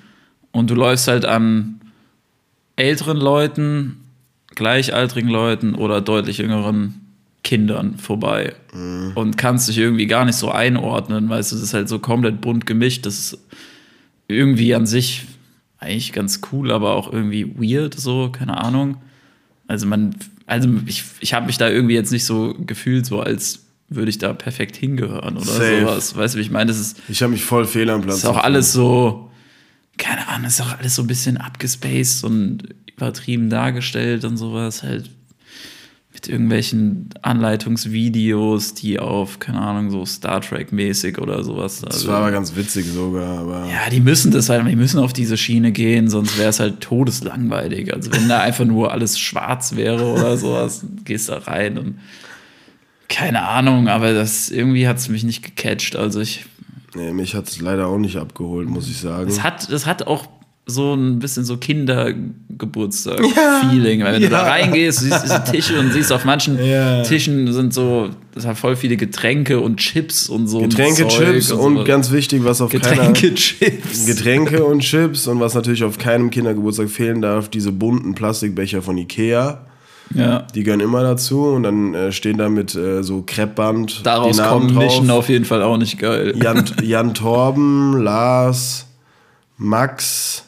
und 0.52 0.70
du 0.70 0.74
läufst 0.74 1.08
halt 1.08 1.24
an 1.24 1.80
älteren 2.76 3.16
Leuten, 3.16 4.00
gleichaltrigen 4.54 5.30
Leuten 5.30 5.74
oder 5.74 6.00
deutlich 6.00 6.38
jüngeren 6.38 7.03
Kindern 7.44 7.98
vorbei 7.98 8.54
und 9.14 9.36
kannst 9.36 9.68
dich 9.68 9.78
irgendwie 9.78 10.06
gar 10.06 10.24
nicht 10.24 10.34
so 10.36 10.50
einordnen, 10.50 11.28
weißt 11.28 11.52
du, 11.52 11.56
das 11.56 11.62
ist 11.64 11.74
halt 11.74 11.88
so 11.88 11.98
komplett 12.00 12.40
bunt 12.40 12.66
gemischt, 12.66 13.06
das 13.06 13.18
ist 13.18 13.38
irgendwie 14.26 14.74
an 14.74 14.86
sich 14.86 15.26
eigentlich 15.78 16.12
ganz 16.12 16.40
cool, 16.50 16.72
aber 16.72 16.94
auch 16.94 17.12
irgendwie 17.12 17.54
weird, 17.56 17.94
so, 17.94 18.30
keine 18.32 18.56
Ahnung. 18.56 18.96
Also 19.68 19.86
man, 19.86 20.16
also 20.46 20.68
ich, 20.86 21.04
ich 21.20 21.34
habe 21.34 21.46
mich 21.46 21.58
da 21.58 21.68
irgendwie 21.68 21.94
jetzt 21.94 22.10
nicht 22.12 22.24
so 22.24 22.54
gefühlt, 22.66 23.04
so 23.06 23.20
als 23.20 23.60
würde 23.90 24.08
ich 24.08 24.16
da 24.18 24.32
perfekt 24.32 24.76
hingehören 24.76 25.36
oder 25.36 25.44
Safe. 25.44 25.80
sowas. 25.82 26.16
Weißt 26.16 26.34
du, 26.34 26.38
wie 26.38 26.42
ich 26.42 26.50
meine? 26.50 26.68
Das 26.68 26.80
ist, 26.80 26.98
Ich 27.08 27.22
habe 27.22 27.32
mich 27.32 27.44
voll 27.44 27.66
fehl 27.66 27.90
am 27.90 28.00
Platz. 28.00 28.18
ist 28.18 28.24
auch 28.24 28.38
alles 28.42 28.72
so, 28.72 29.30
keine 29.98 30.26
Ahnung, 30.28 30.46
ist 30.46 30.60
auch 30.62 30.78
alles 30.78 30.94
so 30.96 31.02
ein 31.02 31.06
bisschen 31.06 31.36
abgespaced 31.36 32.24
und 32.24 32.62
übertrieben 32.96 33.50
dargestellt 33.50 34.24
und 34.24 34.38
sowas. 34.38 34.82
Halt 34.82 35.10
mit 36.14 36.28
irgendwelchen 36.28 37.10
Anleitungsvideos, 37.22 38.74
die 38.74 38.98
auf, 38.98 39.40
keine 39.40 39.60
Ahnung, 39.60 39.90
so 39.90 40.06
Star 40.06 40.40
Trek-mäßig 40.40 41.18
oder 41.18 41.42
sowas. 41.42 41.80
Das 41.80 41.96
Also, 41.96 42.08
war 42.08 42.18
aber 42.18 42.30
ganz 42.30 42.54
witzig 42.56 42.86
sogar, 42.86 43.38
aber. 43.40 43.66
ja, 43.66 43.90
die 43.90 44.00
müssen 44.00 44.30
das 44.30 44.48
halt, 44.48 44.66
die 44.66 44.76
müssen 44.76 45.00
auf 45.00 45.12
diese 45.12 45.36
Schiene 45.36 45.72
gehen, 45.72 46.08
sonst 46.08 46.38
wäre 46.38 46.48
es 46.50 46.60
halt 46.60 46.80
todeslangweilig. 46.80 47.92
Also 47.92 48.12
wenn 48.12 48.28
da 48.28 48.40
einfach 48.40 48.64
nur 48.64 48.92
alles 48.92 49.18
schwarz 49.18 49.74
wäre 49.76 50.04
oder 50.04 50.36
sowas, 50.36 50.84
gehst 51.04 51.28
da 51.28 51.38
rein 51.38 51.78
und 51.78 51.98
keine 53.08 53.42
Ahnung, 53.46 53.88
aber 53.88 54.12
das 54.14 54.50
irgendwie 54.50 54.88
hat 54.88 54.96
es 54.98 55.08
mich 55.08 55.24
nicht 55.24 55.42
gecatcht. 55.42 55.96
Also 55.96 56.20
ich, 56.20 56.46
Nee, 56.96 57.12
mich 57.12 57.34
hat 57.34 57.48
es 57.48 57.60
leider 57.60 57.88
auch 57.88 57.98
nicht 57.98 58.16
abgeholt, 58.16 58.68
muss 58.68 58.88
ich 58.88 58.98
sagen. 58.98 59.28
es 59.28 59.42
hat, 59.42 59.68
es 59.68 59.84
hat 59.84 60.06
auch 60.06 60.26
so 60.66 60.94
ein 60.94 61.18
bisschen 61.18 61.44
so 61.44 61.58
Kindergeburtstag-Feeling, 61.58 64.02
weil 64.02 64.14
wenn 64.14 64.22
du 64.22 64.28
da 64.30 64.44
Ja. 64.46 64.52
reingehst, 64.52 65.00
siehst 65.00 65.24
diese 65.24 65.44
Tische 65.44 65.78
und 65.78 65.92
siehst 65.92 66.10
auf 66.12 66.24
manchen 66.24 66.58
Ja. 66.64 67.02
Tischen 67.02 67.52
sind 67.52 67.74
so, 67.74 68.08
das 68.34 68.46
hat 68.46 68.56
voll 68.58 68.76
viele 68.76 68.96
Getränke 68.96 69.60
und 69.60 69.76
Chips 69.78 70.28
und 70.28 70.46
so. 70.48 70.60
Getränke, 70.60 71.06
Zeug 71.08 71.32
Chips 71.34 71.50
und, 71.52 71.76
und 71.78 71.84
ganz 71.84 72.10
wichtig, 72.12 72.44
was 72.44 72.60
auf 72.60 72.70
keiner. 72.72 73.12
Getränke, 73.12 73.34
Chips. 73.34 74.06
Getränke 74.06 74.64
und 74.64 74.80
Chips 74.80 75.26
und 75.26 75.40
was 75.40 75.54
natürlich 75.54 75.82
auf 75.84 75.98
keinem 75.98 76.30
Kindergeburtstag 76.30 76.88
fehlen 76.88 77.20
darf, 77.20 77.48
diese 77.48 77.72
bunten 77.72 78.14
Plastikbecher 78.14 78.80
von 78.82 78.96
Ikea. 78.96 79.60
ja. 80.14 80.46
Die 80.54 80.62
gehören 80.62 80.80
immer 80.80 81.02
dazu 81.02 81.46
und 81.48 81.64
dann 81.64 81.94
äh, 81.94 82.12
stehen 82.12 82.38
da 82.38 82.48
mit 82.48 82.74
äh, 82.74 83.02
so 83.02 83.22
Kreppband 83.26 84.06
Daraus 84.06 84.36
die 84.36 84.42
Namen 84.42 84.74
kommen 84.74 85.08
drauf. 85.08 85.18
auf 85.18 85.28
jeden 85.28 85.44
Fall 85.44 85.62
auch 85.62 85.76
nicht 85.76 85.98
geil. 85.98 86.34
Jan, 86.42 86.64
Jan 86.82 87.12
Torben, 87.14 88.00
Lars, 88.02 88.86
Max, 89.56 90.44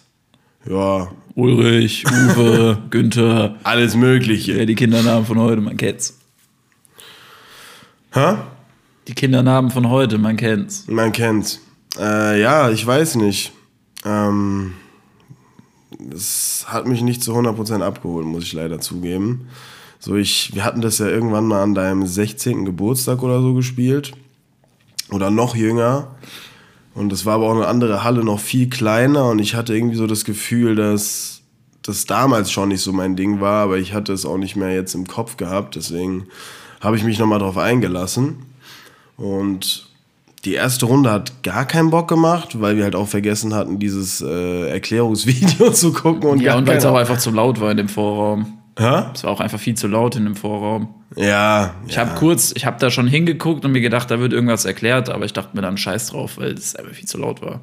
ja, 0.68 1.08
Ulrich, 1.34 2.04
Uwe, 2.06 2.78
Günther. 2.90 3.56
alles 3.62 3.94
Mögliche. 3.94 4.58
Ja, 4.58 4.64
die 4.64 4.74
Kindernamen 4.74 5.26
von 5.26 5.38
heute, 5.38 5.60
man 5.60 5.76
kennt's. 5.76 6.18
Hä? 8.12 8.36
Die 9.08 9.14
Kindernamen 9.14 9.70
von 9.70 9.88
heute, 9.90 10.18
man 10.18 10.36
kennt's. 10.36 10.86
Man 10.88 11.12
kennt's. 11.12 11.60
Äh, 11.98 12.40
ja, 12.40 12.70
ich 12.70 12.86
weiß 12.86 13.16
nicht. 13.16 13.52
Ähm, 14.04 14.72
das 15.98 16.64
hat 16.68 16.86
mich 16.86 17.02
nicht 17.02 17.22
zu 17.22 17.34
100% 17.34 17.82
abgeholt, 17.82 18.26
muss 18.26 18.44
ich 18.44 18.52
leider 18.52 18.80
zugeben. 18.80 19.48
So, 19.98 20.16
ich, 20.16 20.54
wir 20.54 20.64
hatten 20.64 20.80
das 20.80 20.98
ja 20.98 21.06
irgendwann 21.06 21.46
mal 21.46 21.62
an 21.62 21.74
deinem 21.74 22.06
16. 22.06 22.64
Geburtstag 22.64 23.22
oder 23.22 23.40
so 23.40 23.54
gespielt. 23.54 24.12
Oder 25.10 25.30
noch 25.30 25.54
jünger. 25.54 26.16
Und 26.96 27.12
es 27.12 27.26
war 27.26 27.34
aber 27.34 27.50
auch 27.50 27.54
eine 27.54 27.66
andere 27.66 28.02
Halle, 28.04 28.24
noch 28.24 28.40
viel 28.40 28.70
kleiner. 28.70 29.28
Und 29.28 29.38
ich 29.38 29.54
hatte 29.54 29.76
irgendwie 29.76 29.96
so 29.96 30.06
das 30.06 30.24
Gefühl, 30.24 30.74
dass 30.74 31.42
das 31.82 32.06
damals 32.06 32.50
schon 32.50 32.70
nicht 32.70 32.80
so 32.80 32.90
mein 32.90 33.16
Ding 33.16 33.40
war, 33.40 33.64
aber 33.64 33.76
ich 33.76 33.92
hatte 33.92 34.14
es 34.14 34.24
auch 34.24 34.38
nicht 34.38 34.56
mehr 34.56 34.74
jetzt 34.74 34.94
im 34.94 35.06
Kopf 35.06 35.36
gehabt. 35.36 35.76
Deswegen 35.76 36.26
habe 36.80 36.96
ich 36.96 37.04
mich 37.04 37.18
nochmal 37.18 37.38
drauf 37.38 37.58
eingelassen. 37.58 38.46
Und 39.18 39.90
die 40.46 40.54
erste 40.54 40.86
Runde 40.86 41.10
hat 41.10 41.42
gar 41.42 41.66
keinen 41.66 41.90
Bock 41.90 42.08
gemacht, 42.08 42.62
weil 42.62 42.78
wir 42.78 42.84
halt 42.84 42.96
auch 42.96 43.08
vergessen 43.08 43.52
hatten, 43.52 43.78
dieses 43.78 44.22
äh, 44.22 44.70
Erklärungsvideo 44.70 45.70
zu 45.72 45.92
gucken. 45.92 46.30
Und 46.30 46.40
Ja, 46.40 46.56
und 46.56 46.66
weil 46.66 46.78
es 46.78 46.86
auch 46.86 46.96
einfach 46.96 47.18
zu 47.18 47.30
laut 47.30 47.60
war 47.60 47.70
in 47.72 47.76
dem 47.76 47.90
Vorraum. 47.90 48.55
Hä? 48.78 49.04
Es 49.14 49.24
war 49.24 49.30
auch 49.30 49.40
einfach 49.40 49.58
viel 49.58 49.74
zu 49.74 49.86
laut 49.86 50.16
in 50.16 50.24
dem 50.24 50.36
Vorraum. 50.36 50.94
Ja. 51.14 51.74
Ich 51.86 51.94
ja. 51.94 52.06
habe 52.06 52.18
kurz, 52.18 52.52
ich 52.54 52.66
habe 52.66 52.78
da 52.78 52.90
schon 52.90 53.06
hingeguckt 53.06 53.64
und 53.64 53.72
mir 53.72 53.80
gedacht, 53.80 54.10
da 54.10 54.20
wird 54.20 54.32
irgendwas 54.32 54.66
erklärt, 54.66 55.08
aber 55.08 55.24
ich 55.24 55.32
dachte 55.32 55.56
mir 55.56 55.62
dann 55.62 55.78
Scheiß 55.78 56.08
drauf, 56.08 56.36
weil 56.36 56.52
es 56.52 56.76
einfach 56.76 56.94
viel 56.94 57.08
zu 57.08 57.18
laut 57.18 57.40
war. 57.40 57.60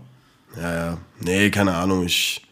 Ja, 0.60 0.74
ja. 0.74 0.98
Nee, 1.20 1.50
keine 1.52 1.76
Ahnung. 1.76 2.04
Ich. 2.06 2.46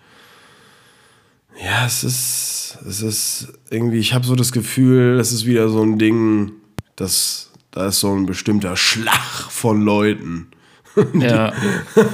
Ja, 1.64 1.86
es 1.86 2.04
ist. 2.04 2.78
Es 2.88 3.02
ist 3.02 3.54
irgendwie, 3.70 4.00
ich 4.00 4.14
habe 4.14 4.26
so 4.26 4.36
das 4.36 4.52
Gefühl, 4.52 5.20
es 5.20 5.32
ist 5.32 5.46
wieder 5.46 5.70
so 5.70 5.82
ein 5.84 6.00
Ding, 6.00 6.52
dass 6.96 7.52
da 7.72 7.88
ist 7.88 8.00
so 8.00 8.14
ein 8.14 8.26
bestimmter 8.26 8.76
Schlag 8.76 9.50
von 9.50 9.82
Leuten. 9.82 10.51
Ja. 11.14 11.54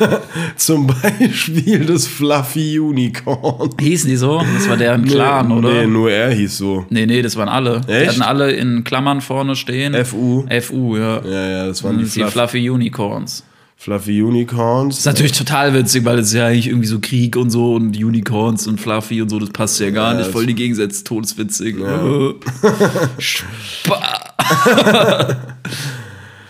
Zum 0.56 0.88
Beispiel 0.88 1.86
das 1.86 2.06
Fluffy 2.08 2.80
Unicorn. 2.80 3.72
Hießen 3.80 4.10
die 4.10 4.16
so? 4.18 4.44
Das 4.56 4.70
war 4.70 4.78
deren 4.78 5.06
Clan, 5.06 5.48
nee, 5.48 5.54
oder? 5.56 5.74
Nee, 5.74 5.88
nur 5.88 6.12
er 6.12 6.32
hieß 6.32 6.58
so. 6.58 6.86
Nee, 6.90 7.06
nee, 7.08 7.22
das 7.22 7.36
waren 7.36 7.50
alle. 7.50 7.82
Die 7.88 7.92
Echt? 7.92 8.10
hatten 8.12 8.22
alle 8.22 8.52
in 8.52 8.84
Klammern 8.84 9.22
vorne 9.22 9.56
stehen. 9.56 9.94
FU. 10.06 10.46
FU, 10.62 10.96
ja. 10.98 11.22
Ja, 11.26 11.48
ja, 11.50 11.68
das 11.68 11.84
waren 11.84 11.98
die, 11.98 12.04
Die 12.04 12.10
Fluff, 12.10 12.32
Fluffy 12.34 12.70
Unicorns. 12.70 13.44
Fluffy 13.80 14.22
Unicorns. 14.24 14.96
Das 14.96 15.00
ist 15.00 15.06
natürlich 15.06 15.32
total 15.34 15.74
witzig, 15.74 16.04
weil 16.04 16.18
es 16.20 16.34
ja 16.34 16.48
eigentlich 16.48 16.68
irgendwie 16.68 16.88
so 16.88 17.00
Krieg 17.00 17.36
und 17.36 17.52
so 17.52 17.76
und 17.76 17.96
Unicorns 17.96 18.66
und 18.68 18.80
Fluffy 18.82 19.22
und 19.22 19.30
so, 19.30 19.38
das 19.40 19.50
passt 19.52 19.80
ja 19.80 19.92
gar 19.92 20.14
Ja, 20.14 20.20
nicht. 20.20 20.32
Voll 20.32 20.48
die 20.48 20.56
Gegensätze, 20.56 21.04
todeswitzig. 21.04 21.76
Spa- 23.20 24.24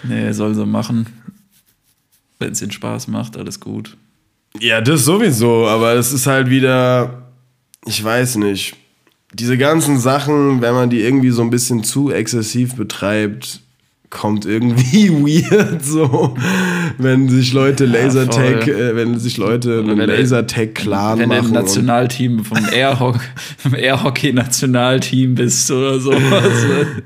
nee, 0.03 0.31
soll 0.31 0.53
so 0.55 0.65
machen. 0.65 1.05
Wenn 2.39 2.51
es 2.51 2.59
den 2.59 2.71
Spaß 2.71 3.07
macht, 3.07 3.35
alles 3.37 3.59
gut. 3.59 3.97
Ja, 4.59 4.81
das 4.81 5.05
sowieso, 5.05 5.67
aber 5.67 5.93
es 5.93 6.11
ist 6.13 6.27
halt 6.27 6.49
wieder, 6.49 7.23
ich 7.85 8.03
weiß 8.03 8.37
nicht, 8.37 8.75
diese 9.33 9.57
ganzen 9.57 9.99
Sachen, 9.99 10.61
wenn 10.61 10.73
man 10.73 10.89
die 10.89 11.01
irgendwie 11.01 11.31
so 11.31 11.41
ein 11.41 11.49
bisschen 11.49 11.83
zu 11.83 12.11
exzessiv 12.11 12.75
betreibt, 12.75 13.59
kommt 14.09 14.45
irgendwie 14.45 15.09
weird 15.51 15.83
so, 15.83 16.33
wenn 16.97 17.27
sich 17.27 17.51
Leute 17.51 17.85
Lasertag, 17.85 18.63
voll. 18.63 18.73
äh, 18.73 18.95
wenn 18.95 19.19
sich 19.19 19.35
Leute 19.37 19.79
einen 19.79 19.97
Lasertag-Clan 19.99 21.19
Wenn 21.19 21.29
du 21.29 21.35
im 21.35 21.41
machen. 21.43 21.53
Nationalteam 21.53 22.45
vom 22.45 22.57
Airhock- 22.71 23.19
vom 23.57 23.75
Airhockey-Nationalteam 23.75 25.35
bist 25.35 25.69
oder 25.71 25.99
so. 25.99 26.13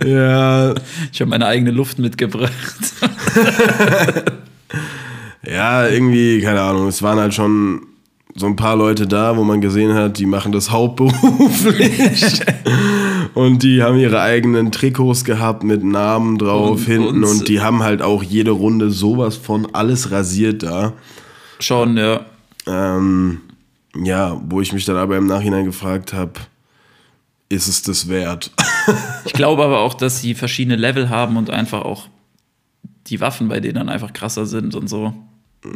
Ja, 0.06 0.76
Ich 1.12 1.20
habe 1.22 1.30
meine 1.32 1.48
eigene 1.48 1.72
Luft 1.72 1.98
mitgebracht. 1.98 2.52
ja, 5.46 5.88
irgendwie, 5.88 6.42
keine 6.42 6.62
Ahnung, 6.62 6.88
es 6.88 7.02
waren 7.02 7.20
halt 7.20 7.34
schon 7.34 7.82
so 8.36 8.46
ein 8.46 8.56
paar 8.56 8.76
Leute 8.78 9.08
da, 9.08 9.36
wo 9.36 9.44
man 9.44 9.60
gesehen 9.60 9.94
hat, 9.94 10.18
die 10.18 10.26
machen 10.26 10.52
das 10.54 10.72
hauptberuflich. 10.72 12.40
und 13.34 13.64
die 13.64 13.84
haben 13.84 13.98
ihre 13.98 14.22
eigenen 14.22 14.72
Trikots 14.72 15.26
gehabt 15.26 15.64
mit 15.64 15.84
Namen 15.84 16.38
drauf 16.38 16.80
Und- 16.80 16.86
hinten 16.86 17.24
und- 17.24 17.40
und 17.40 17.48
die 17.48 17.60
haben 17.62 17.84
halt 17.84 18.02
auch 18.02 18.24
jede 18.24 18.52
Runde 18.52 18.90
sowas 18.92 19.36
von 19.36 19.68
alles 19.74 20.12
rasiert 20.12 20.64
da. 20.64 20.94
Schon, 21.60 21.98
ja. 21.98 22.22
Ähm, 22.68 23.42
ja, 24.02 24.40
wo 24.48 24.62
ich 24.62 24.72
mich 24.74 24.86
dann 24.86 24.96
aber 24.96 25.18
im 25.18 25.26
Nachhinein 25.28 25.66
gefragt 25.66 26.14
habe, 26.14 26.34
ist 27.50 27.68
es 27.68 27.82
das 27.82 28.08
wert? 28.10 28.52
Ich 29.26 29.34
glaube 29.34 29.64
aber 29.64 29.80
auch, 29.82 29.94
dass 29.94 30.20
sie 30.22 30.34
verschiedene 30.34 30.76
Level 30.76 31.10
haben 31.10 31.38
und 31.38 31.52
einfach 31.52 31.84
auch 31.84 32.08
die 33.08 33.22
Waffen 33.22 33.48
bei 33.50 33.60
denen 33.60 33.76
dann 33.76 33.90
einfach 33.90 34.12
krasser 34.14 34.46
sind 34.48 34.74
und 34.74 34.88
so. 34.90 35.14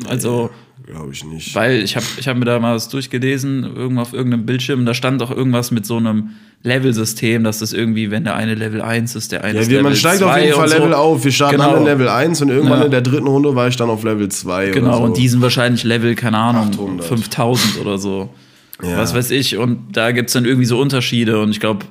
Also, 0.08 0.50
Glaube 0.88 1.14
ich 1.14 1.24
nicht. 1.24 1.54
weil 1.56 1.84
ich 1.84 1.96
habe 1.96 2.06
ich 2.18 2.28
hab 2.28 2.38
mir 2.38 2.46
da 2.46 2.60
mal 2.60 2.76
was 2.76 2.90
durchgelesen, 2.90 3.64
irgendwo 3.76 4.02
auf 4.02 4.14
irgendeinem 4.14 4.46
Bildschirm, 4.46 4.86
da 4.86 4.94
stand 4.94 5.22
doch 5.22 5.30
irgendwas 5.32 5.70
mit 5.72 5.86
so 5.86 5.98
einem 5.98 6.32
Level-System, 6.64 7.44
dass 7.44 7.60
das 7.60 7.72
irgendwie, 7.74 8.10
wenn 8.10 8.24
der 8.24 8.36
eine 8.36 8.56
Level 8.56 8.82
1 8.82 9.16
ist, 9.16 9.32
der 9.32 9.44
eine 9.44 9.56
Ja, 9.56 9.62
ist 9.62 9.70
wir, 9.70 9.78
Level 9.78 9.92
man 9.92 9.96
steigt 9.96 10.24
auf 10.24 10.32
2 10.32 10.42
jeden 10.44 10.56
Fall 10.56 10.68
so. 10.70 10.78
Level 10.78 10.94
auf. 10.96 11.24
Wir 11.24 11.32
starten 11.32 11.58
Genau. 11.58 11.70
alle 11.76 11.86
Level 11.86 12.10
1 12.10 12.42
und 12.42 12.50
irgendwann 12.50 12.80
Ja. 12.80 12.86
in 12.86 12.92
der 12.92 13.02
dritten 13.02 13.28
Runde 13.28 13.54
war 13.56 13.68
ich 13.68 13.76
dann 13.76 13.90
auf 13.90 14.04
Level 14.04 14.28
2. 14.30 14.72
Genau, 14.72 14.98
so. 14.98 15.04
und 15.04 15.18
die 15.18 15.28
sind 15.28 15.42
wahrscheinlich 15.42 15.84
Level, 15.84 16.16
keine 16.16 16.38
Ahnung, 16.40 16.70
800. 16.74 17.06
5000 17.06 17.80
oder 17.82 17.98
so. 18.00 18.34
Ja. 18.82 18.98
Was 18.98 19.14
weiß 19.14 19.30
ich. 19.32 19.58
Und 19.58 19.96
da 19.96 20.12
gibt 20.12 20.30
es 20.30 20.34
dann 20.34 20.46
irgendwie 20.46 20.66
so 20.66 20.80
Unterschiede. 20.80 21.40
Und 21.40 21.52
ich 21.52 21.60
glaube, 21.60 21.86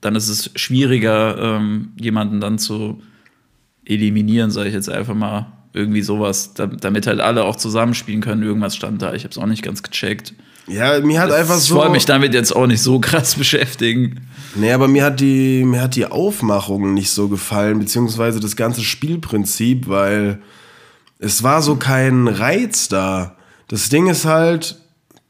dann 0.00 0.16
ist 0.16 0.28
es 0.28 0.50
schwieriger, 0.56 1.56
ähm, 1.58 1.90
jemanden 2.00 2.40
dann 2.40 2.58
zu 2.58 3.00
eliminieren, 3.84 4.50
sage 4.50 4.68
ich 4.68 4.74
jetzt 4.74 4.88
einfach 4.90 5.14
mal. 5.14 5.46
Irgendwie 5.74 6.02
sowas, 6.02 6.54
da- 6.54 6.66
damit 6.66 7.06
halt 7.06 7.20
alle 7.20 7.44
auch 7.44 7.56
zusammenspielen 7.56 8.20
können. 8.22 8.42
Irgendwas 8.42 8.74
stand 8.76 9.02
da. 9.02 9.12
Ich 9.12 9.24
habe 9.24 9.32
es 9.32 9.38
auch 9.38 9.46
nicht 9.46 9.62
ganz 9.62 9.82
gecheckt. 9.82 10.32
Ja, 10.66 10.98
mir 11.00 11.20
hat 11.20 11.30
einfach 11.30 11.58
ich 11.58 11.64
so. 11.64 11.74
wollte 11.74 11.90
mich 11.92 12.06
damit 12.06 12.32
jetzt 12.32 12.54
auch 12.56 12.66
nicht 12.66 12.80
so 12.80 12.98
krass 13.00 13.34
beschäftigen. 13.34 14.20
Nee, 14.54 14.72
aber 14.72 14.88
mir 14.88 15.04
hat 15.04 15.20
die, 15.20 15.64
mir 15.64 15.82
hat 15.82 15.96
die 15.96 16.06
Aufmachung 16.06 16.94
nicht 16.94 17.10
so 17.10 17.28
gefallen, 17.28 17.80
beziehungsweise 17.80 18.40
das 18.40 18.56
ganze 18.56 18.82
Spielprinzip, 18.82 19.88
weil 19.88 20.40
es 21.18 21.42
war 21.42 21.60
so 21.60 21.76
kein 21.76 22.28
Reiz 22.28 22.88
da. 22.88 23.36
Das 23.68 23.88
Ding 23.88 24.06
ist 24.06 24.24
halt, 24.24 24.78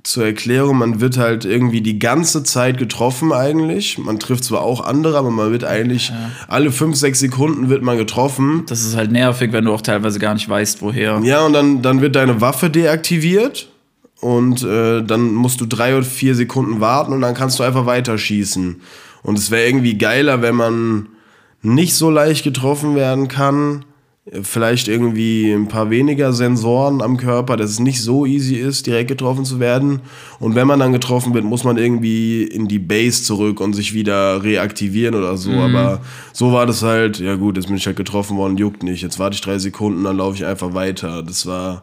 zur 0.05 0.27
Erklärung, 0.27 0.77
man 0.77 1.01
wird 1.01 1.17
halt 1.17 1.47
irgendwie 1.47 1.81
die 1.81 1.99
ganze 1.99 2.43
Zeit 2.45 2.77
getroffen 2.77 3.33
eigentlich. 3.33 3.97
Man 3.97 4.21
trifft 4.21 4.45
zwar 4.45 4.61
auch 4.61 4.85
andere, 4.85 5.17
aber 5.17 5.31
man 5.31 5.51
wird 5.51 5.65
eigentlich 5.65 6.13
alle 6.47 6.71
fünf, 6.71 6.97
sechs 6.97 7.21
Sekunden 7.21 7.71
wird 7.71 7.83
man 7.83 7.97
getroffen. 7.97 8.65
Das 8.69 8.85
ist 8.85 8.97
halt 8.97 9.11
nervig, 9.11 9.53
wenn 9.53 9.65
du 9.65 9.73
auch 9.73 9.81
teilweise 9.81 10.19
gar 10.19 10.35
nicht 10.35 10.47
weißt, 10.47 10.83
woher. 10.83 11.21
Ja, 11.25 11.47
und 11.47 11.55
dann, 11.55 11.81
dann 11.81 12.03
wird 12.03 12.17
deine 12.17 12.43
Waffe 12.43 12.69
deaktiviert 12.69 13.69
und 14.21 14.63
äh, 14.63 15.03
dann 15.03 15.33
musst 15.35 15.63
du 15.63 15.67
drei 15.67 15.97
oder 15.97 16.05
vier 16.05 16.35
Sekunden 16.35 16.81
warten 16.81 17.15
und 17.15 17.23
dann 17.23 17.35
kannst 17.35 17.59
du 17.59 17.63
einfach 17.63 17.87
weiterschießen. 17.87 18.83
Und 19.23 19.39
es 19.39 19.51
wäre 19.51 19.67
irgendwie 19.67 19.97
geiler, 19.97 20.43
wenn 20.43 20.55
man 20.55 21.09
nicht 21.63 21.95
so 21.95 22.11
leicht 22.11 22.45
getroffen 22.45 22.95
werden 22.95 23.29
kann. 23.29 23.87
Vielleicht 24.41 24.89
irgendwie 24.89 25.53
ein 25.53 25.69
paar 25.69 25.91
weniger 25.91 26.33
Sensoren 26.33 27.03
am 27.03 27.19
Körper, 27.19 27.59
dass 27.59 27.73
es 27.73 27.79
nicht 27.79 28.01
so 28.01 28.25
easy 28.25 28.55
ist, 28.55 28.87
direkt 28.87 29.09
getroffen 29.09 29.45
zu 29.45 29.61
werden. 29.61 30.01
Und 30.41 30.55
wenn 30.55 30.67
man 30.67 30.79
dann 30.79 30.95
getroffen 30.95 31.35
wird, 31.35 31.45
muss 31.45 31.63
man 31.63 31.77
irgendwie 31.77 32.43
in 32.45 32.67
die 32.67 32.79
Base 32.79 33.23
zurück 33.23 33.61
und 33.61 33.75
sich 33.75 33.93
wieder 33.93 34.43
reaktivieren 34.43 35.15
oder 35.15 35.37
so. 35.37 35.51
Aber 35.53 36.01
so 36.33 36.53
war 36.53 36.65
das 36.65 36.83
halt, 36.83 37.19
ja 37.21 37.35
gut, 37.35 37.59
jetzt 37.59 37.67
bin 37.67 37.77
ich 37.77 37.85
halt 37.85 37.99
getroffen 37.99 38.39
worden, 38.39 38.57
juckt 38.57 38.83
nicht. 38.83 39.03
Jetzt 39.03 39.19
warte 39.19 39.35
ich 39.35 39.43
drei 39.43 39.59
Sekunden, 39.59 40.05
dann 40.05 40.17
laufe 40.17 40.37
ich 40.37 40.47
einfach 40.47 40.73
weiter. 40.73 41.23
Das 41.23 41.45
war, 41.45 41.83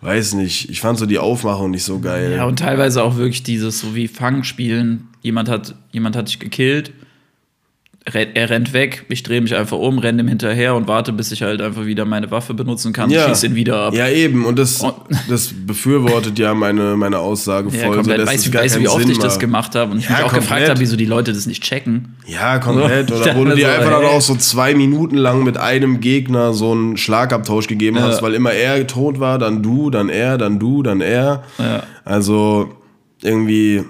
weiß 0.00 0.34
nicht, 0.34 0.68
ich 0.68 0.80
fand 0.80 0.98
so 0.98 1.06
die 1.06 1.20
Aufmachung 1.20 1.70
nicht 1.70 1.84
so 1.84 2.00
geil. 2.00 2.32
Ja, 2.34 2.46
und 2.46 2.58
teilweise 2.58 3.04
auch 3.04 3.16
wirklich 3.16 3.44
dieses, 3.44 3.78
so 3.78 3.94
wie 3.94 4.08
Fangspielen. 4.08 5.06
Jemand 5.22 5.48
hat, 5.48 5.76
jemand 5.92 6.16
hat 6.16 6.26
dich 6.26 6.40
gekillt, 6.40 6.92
er 8.14 8.50
rennt 8.50 8.72
weg, 8.72 9.04
ich 9.08 9.22
drehe 9.24 9.40
mich 9.40 9.56
einfach 9.56 9.78
um, 9.78 9.98
renne 9.98 10.22
ihm 10.22 10.28
hinterher 10.28 10.76
und 10.76 10.86
warte, 10.86 11.12
bis 11.12 11.32
ich 11.32 11.42
halt 11.42 11.60
einfach 11.60 11.86
wieder 11.86 12.04
meine 12.04 12.30
Waffe 12.30 12.54
benutzen 12.54 12.92
kann, 12.92 13.10
Ja. 13.10 13.26
schieß 13.28 13.42
ihn 13.42 13.54
wieder 13.56 13.76
ab. 13.80 13.94
Ja, 13.94 14.08
eben. 14.08 14.44
Und 14.44 14.58
das, 14.60 14.80
Und- 14.80 14.94
das 15.28 15.50
befürwortet 15.66 16.38
ja 16.38 16.54
meine, 16.54 16.96
meine 16.96 17.18
Aussage 17.18 17.68
Ja, 17.72 17.78
voll. 17.84 17.88
so, 17.90 17.96
komplett. 17.96 18.20
dass 18.20 18.28
Weißt 18.28 18.46
du, 18.46 18.54
weißt 18.54 18.80
wie 18.80 18.86
oft 18.88 19.00
Sinn 19.02 19.10
ich 19.10 19.18
das 19.18 19.34
macht. 19.34 19.40
gemacht 19.40 19.74
habe 19.74 19.90
und 19.92 19.98
ich 19.98 20.04
Ja, 20.04 20.10
mich 20.12 20.18
auch 20.20 20.32
gefragt 20.32 20.48
komplett. 20.48 20.68
habe, 20.70 20.80
wieso 20.80 20.96
die 20.96 21.04
Leute 21.04 21.32
das 21.32 21.46
nicht 21.46 21.64
checken. 21.64 22.14
Ja, 22.26 22.58
komplett. 22.60 23.08
So. 23.10 23.16
Oder 23.16 23.36
wo 23.36 23.44
du 23.44 23.50
So, 23.50 23.56
dir 23.56 23.72
einfach 23.72 23.90
dann 23.90 24.04
auch 24.04 24.20
so 24.20 24.36
zwei 24.36 24.74
Minuten 24.74 25.16
lang 25.16 25.42
mit 25.42 25.56
einem 25.58 25.98
Gegner 26.00 26.52
so 26.54 26.70
einen 26.72 26.96
Schlagabtausch 26.96 27.66
gegeben 27.66 27.98
hast, 28.00 28.22
weil 28.22 28.34
immer 28.34 28.52
er 28.52 28.86
tot 28.86 29.18
war, 29.18 29.38
dann 29.38 29.62
du, 29.64 29.90
dann 29.90 30.08
er, 30.10 30.38
dann 30.38 30.58
du, 30.60 30.84
dann 30.84 31.00
er. 31.00 31.42
Ja. 31.58 31.82
Also 32.04 32.68
irgendwie 33.22 33.82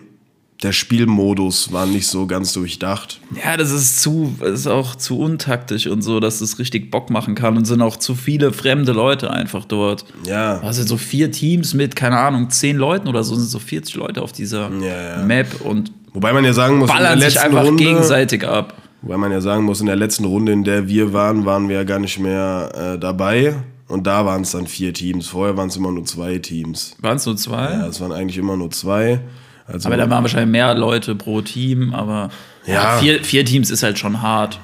der 0.62 0.72
Spielmodus 0.72 1.72
war 1.72 1.86
nicht 1.86 2.06
so 2.06 2.26
ganz 2.26 2.52
durchdacht. 2.54 3.20
Ja, 3.44 3.56
das 3.56 3.70
ist 3.70 4.00
zu, 4.00 4.34
ist 4.42 4.66
auch 4.66 4.94
zu 4.96 5.18
untaktisch 5.18 5.86
und 5.86 6.02
so, 6.02 6.18
dass 6.18 6.40
es 6.40 6.58
richtig 6.58 6.90
Bock 6.90 7.10
machen 7.10 7.34
kann 7.34 7.56
und 7.56 7.66
sind 7.66 7.82
auch 7.82 7.96
zu 7.96 8.14
viele 8.14 8.52
fremde 8.52 8.92
Leute 8.92 9.30
einfach 9.30 9.64
dort. 9.66 10.06
Ja. 10.26 10.58
Also 10.60 10.82
so 10.84 10.96
vier 10.96 11.30
Teams 11.30 11.74
mit, 11.74 11.94
keine 11.94 12.18
Ahnung, 12.18 12.48
zehn 12.50 12.76
Leuten 12.76 13.06
oder 13.08 13.22
so, 13.22 13.34
sind 13.34 13.48
so 13.48 13.58
40 13.58 13.96
Leute 13.96 14.22
auf 14.22 14.32
dieser 14.32 14.70
Ja, 14.80 15.18
ja. 15.18 15.24
Map 15.24 15.60
und 15.62 15.92
Wobei 16.14 16.32
man 16.32 16.44
ja 16.44 16.54
sagen 16.54 16.78
muss, 16.78 16.88
ballern 16.88 17.14
in 17.14 17.20
der 17.20 17.28
sich 17.30 17.34
letzten 17.38 17.50
einfach 17.54 17.66
Runde, 17.66 17.84
gegenseitig 17.84 18.46
ab. 18.48 18.74
wobei 19.02 19.18
man 19.18 19.30
ja 19.32 19.42
sagen 19.42 19.64
muss, 19.64 19.80
in 19.80 19.86
der 19.86 19.96
letzten 19.96 20.24
Runde, 20.24 20.52
in 20.52 20.64
der 20.64 20.88
wir 20.88 21.12
waren, 21.12 21.44
waren 21.44 21.68
wir 21.68 21.76
ja 21.76 21.84
gar 21.84 21.98
nicht 21.98 22.18
mehr 22.18 22.94
äh, 22.94 22.98
dabei. 22.98 23.54
Und 23.88 24.06
da 24.06 24.24
waren 24.24 24.40
es 24.42 24.52
dann 24.52 24.66
vier 24.66 24.94
Teams. 24.94 25.28
Vorher 25.28 25.56
waren 25.58 25.68
es 25.68 25.76
immer 25.76 25.92
nur 25.92 26.04
zwei 26.06 26.38
Teams. 26.38 26.96
Waren 27.02 27.18
es 27.18 27.26
nur 27.26 27.36
zwei? 27.36 27.70
Ja, 27.70 27.86
es 27.86 28.00
waren 28.00 28.10
eigentlich 28.12 28.38
immer 28.38 28.56
nur 28.56 28.70
zwei. 28.70 29.20
Also, 29.66 29.88
Aber 29.88 29.96
da 29.96 30.08
waren 30.08 30.22
wahrscheinlich 30.22 30.50
mehr 30.52 30.74
Leute 30.74 31.14
pro 31.14 31.40
Team, 31.40 31.92
aber 31.94 32.30
ja, 32.66 32.98
vier, 32.98 33.22
vier 33.24 33.44
Teams 33.44 33.70
ist 33.70 33.82
halt 33.82 33.98
schon 33.98 34.22
hart. 34.22 34.60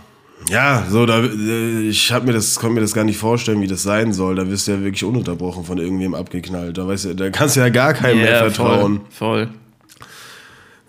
ja, 0.50 0.84
so, 0.88 1.06
da, 1.06 1.20
äh, 1.22 1.88
ich 1.88 2.12
hab 2.12 2.24
mir 2.24 2.32
das, 2.32 2.56
konnte 2.56 2.74
mir 2.74 2.80
das 2.80 2.92
gar 2.94 3.04
nicht 3.04 3.18
vorstellen, 3.18 3.60
wie 3.62 3.66
das 3.66 3.82
sein 3.82 4.12
soll. 4.12 4.34
Da 4.36 4.48
wirst 4.48 4.68
du 4.68 4.72
ja 4.72 4.80
wirklich 4.82 5.04
ununterbrochen 5.04 5.64
von 5.64 5.78
irgendwem 5.78 6.14
abgeknallt. 6.14 6.78
Da, 6.78 6.86
weißt 6.86 7.06
du, 7.06 7.14
da 7.14 7.30
kannst 7.30 7.56
du 7.56 7.60
ja 7.60 7.68
gar 7.68 7.94
keinem 7.94 8.18
mehr 8.18 8.30
Ja, 8.30 8.38
vertrauen. 8.50 9.00
Voll, 9.10 9.46
voll. 9.46 9.48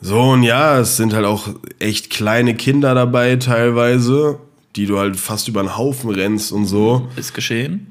So, 0.01 0.19
und 0.19 0.43
ja, 0.43 0.79
es 0.79 0.97
sind 0.97 1.13
halt 1.13 1.25
auch 1.25 1.47
echt 1.79 2.09
kleine 2.09 2.55
Kinder 2.55 2.93
dabei 2.93 3.37
teilweise, 3.37 4.37
die 4.75 4.85
du 4.85 4.99
halt 4.99 5.15
fast 5.15 5.47
über 5.47 5.61
den 5.63 5.77
Haufen 5.77 6.09
rennst 6.09 6.51
und 6.51 6.65
so. 6.65 7.07
Ist 7.15 7.33
geschehen. 7.33 7.87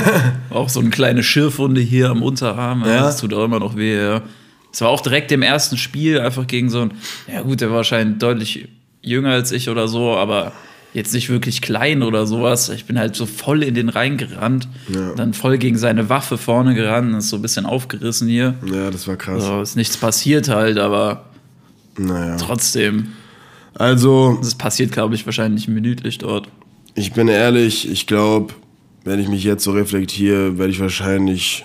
auch 0.50 0.68
so 0.68 0.78
eine 0.80 0.90
kleine 0.90 1.22
Schürfwunde 1.24 1.80
hier 1.80 2.10
am 2.10 2.22
Unterarm. 2.22 2.82
Ja. 2.86 3.00
Das 3.00 3.18
tut 3.18 3.34
auch 3.34 3.44
immer 3.44 3.58
noch 3.58 3.76
weh. 3.76 3.96
Ja. 3.96 4.22
Es 4.78 4.82
war 4.82 4.90
auch 4.90 5.00
direkt 5.00 5.32
im 5.32 5.42
ersten 5.42 5.76
Spiel 5.76 6.20
einfach 6.20 6.46
gegen 6.46 6.70
so 6.70 6.82
ein, 6.82 6.92
ja 7.26 7.42
gut, 7.42 7.60
der 7.60 7.68
war 7.70 7.78
wahrscheinlich 7.78 8.18
deutlich 8.18 8.68
jünger 9.02 9.30
als 9.30 9.50
ich 9.50 9.68
oder 9.68 9.88
so, 9.88 10.14
aber 10.16 10.52
jetzt 10.94 11.12
nicht 11.14 11.28
wirklich 11.30 11.62
klein 11.62 12.04
oder 12.04 12.28
sowas. 12.28 12.68
Ich 12.68 12.84
bin 12.84 12.96
halt 12.96 13.16
so 13.16 13.26
voll 13.26 13.64
in 13.64 13.74
den 13.74 13.88
reingerannt, 13.88 14.68
Ja. 14.88 15.14
dann 15.16 15.34
voll 15.34 15.58
gegen 15.58 15.76
seine 15.78 16.08
Waffe 16.08 16.38
vorne 16.38 16.76
gerannt, 16.76 17.12
ist 17.16 17.28
so 17.30 17.34
ein 17.34 17.42
bisschen 17.42 17.66
aufgerissen 17.66 18.28
hier. 18.28 18.54
Ja, 18.72 18.92
das 18.92 19.08
war 19.08 19.16
krass. 19.16 19.42
So, 19.44 19.60
ist 19.62 19.74
nichts 19.74 19.96
passiert 19.96 20.48
halt, 20.48 20.78
aber 20.78 21.24
Naja. 21.98 22.36
trotzdem. 22.36 23.08
Also, 23.74 24.38
Das 24.40 24.54
passiert, 24.54 24.92
glaube 24.92 25.16
ich, 25.16 25.26
wahrscheinlich 25.26 25.66
minütlich 25.66 26.18
dort. 26.18 26.46
ich 26.94 27.12
bin 27.12 27.26
ehrlich, 27.26 27.90
ich 27.90 28.06
glaube, 28.06 28.54
wenn 29.02 29.18
ich 29.18 29.26
mich 29.26 29.42
jetzt 29.42 29.64
so 29.64 29.72
reflektiere, 29.72 30.56
werde 30.56 30.70
ich 30.70 30.78
wahrscheinlich 30.78 31.64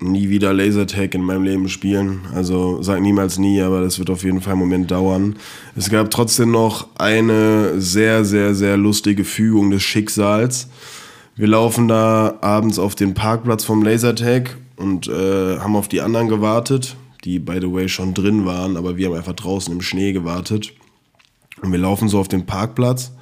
nie 0.00 0.30
wieder 0.30 0.52
Lasertag 0.52 1.14
in 1.14 1.22
meinem 1.22 1.44
Leben 1.44 1.68
spielen. 1.68 2.20
Also 2.34 2.82
sag 2.82 3.00
niemals 3.00 3.38
nie, 3.38 3.60
aber 3.60 3.82
das 3.82 3.98
wird 3.98 4.10
auf 4.10 4.24
jeden 4.24 4.40
Fall 4.40 4.52
einen 4.52 4.60
Moment 4.60 4.90
dauern. 4.90 5.36
Es 5.76 5.90
gab 5.90 6.10
trotzdem 6.10 6.50
noch 6.50 6.88
eine 6.98 7.80
sehr, 7.80 8.24
sehr, 8.24 8.54
sehr 8.54 8.76
lustige 8.76 9.24
Fügung 9.24 9.70
des 9.70 9.82
Schicksals. 9.82 10.68
Wir 11.36 11.48
laufen 11.48 11.88
da 11.88 12.38
abends 12.40 12.78
auf 12.78 12.94
den 12.94 13.14
Parkplatz 13.14 13.64
vom 13.64 13.82
Lasertag 13.82 14.56
und 14.76 15.08
äh, 15.08 15.58
haben 15.58 15.76
auf 15.76 15.88
die 15.88 16.00
anderen 16.00 16.28
gewartet, 16.28 16.96
die 17.24 17.38
by 17.38 17.58
the 17.60 17.72
way 17.72 17.88
schon 17.88 18.14
drin 18.14 18.46
waren, 18.46 18.76
aber 18.76 18.96
wir 18.96 19.08
haben 19.08 19.16
einfach 19.16 19.34
draußen 19.34 19.72
im 19.72 19.80
Schnee 19.80 20.12
gewartet. 20.12 20.72
Und 21.62 21.72
wir 21.72 21.78
laufen 21.78 22.08
so 22.08 22.18
auf 22.18 22.28
den 22.28 22.46
Parkplatz 22.46 23.12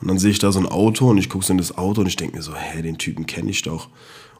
und 0.00 0.08
dann 0.08 0.18
sehe 0.18 0.30
ich 0.30 0.38
da 0.38 0.52
so 0.52 0.60
ein 0.60 0.66
Auto 0.66 1.10
und 1.10 1.18
ich 1.18 1.28
gucke 1.28 1.44
so 1.44 1.52
in 1.52 1.58
das 1.58 1.76
Auto 1.76 2.00
und 2.00 2.06
ich 2.06 2.16
denke 2.16 2.36
mir 2.36 2.42
so, 2.42 2.54
hä, 2.54 2.82
den 2.82 2.98
Typen 2.98 3.26
kenne 3.26 3.50
ich 3.50 3.62
doch. 3.62 3.88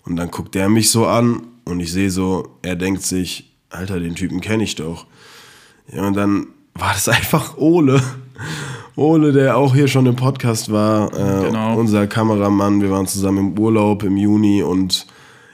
Und 0.04 0.16
dann 0.16 0.30
guckt 0.30 0.54
der 0.54 0.68
mich 0.68 0.90
so 0.90 1.06
an 1.06 1.42
und 1.70 1.80
ich 1.80 1.92
sehe 1.92 2.10
so, 2.10 2.56
er 2.62 2.76
denkt 2.76 3.02
sich, 3.02 3.50
Alter, 3.70 4.00
den 4.00 4.14
Typen 4.14 4.40
kenne 4.40 4.64
ich 4.64 4.74
doch. 4.74 5.06
Ja, 5.94 6.06
und 6.06 6.14
dann 6.16 6.46
war 6.74 6.92
das 6.92 7.08
einfach 7.08 7.56
Ole. 7.56 8.02
Ole, 8.96 9.32
der 9.32 9.56
auch 9.56 9.74
hier 9.74 9.88
schon 9.88 10.06
im 10.06 10.16
Podcast 10.16 10.70
war, 10.72 11.12
äh, 11.12 11.46
Genau. 11.46 11.76
unser 11.78 12.06
Kameramann. 12.06 12.80
Wir 12.82 12.90
waren 12.90 13.06
zusammen 13.06 13.38
im 13.52 13.58
Urlaub 13.58 14.02
im 14.02 14.16
Juni 14.16 14.62
und 14.62 15.06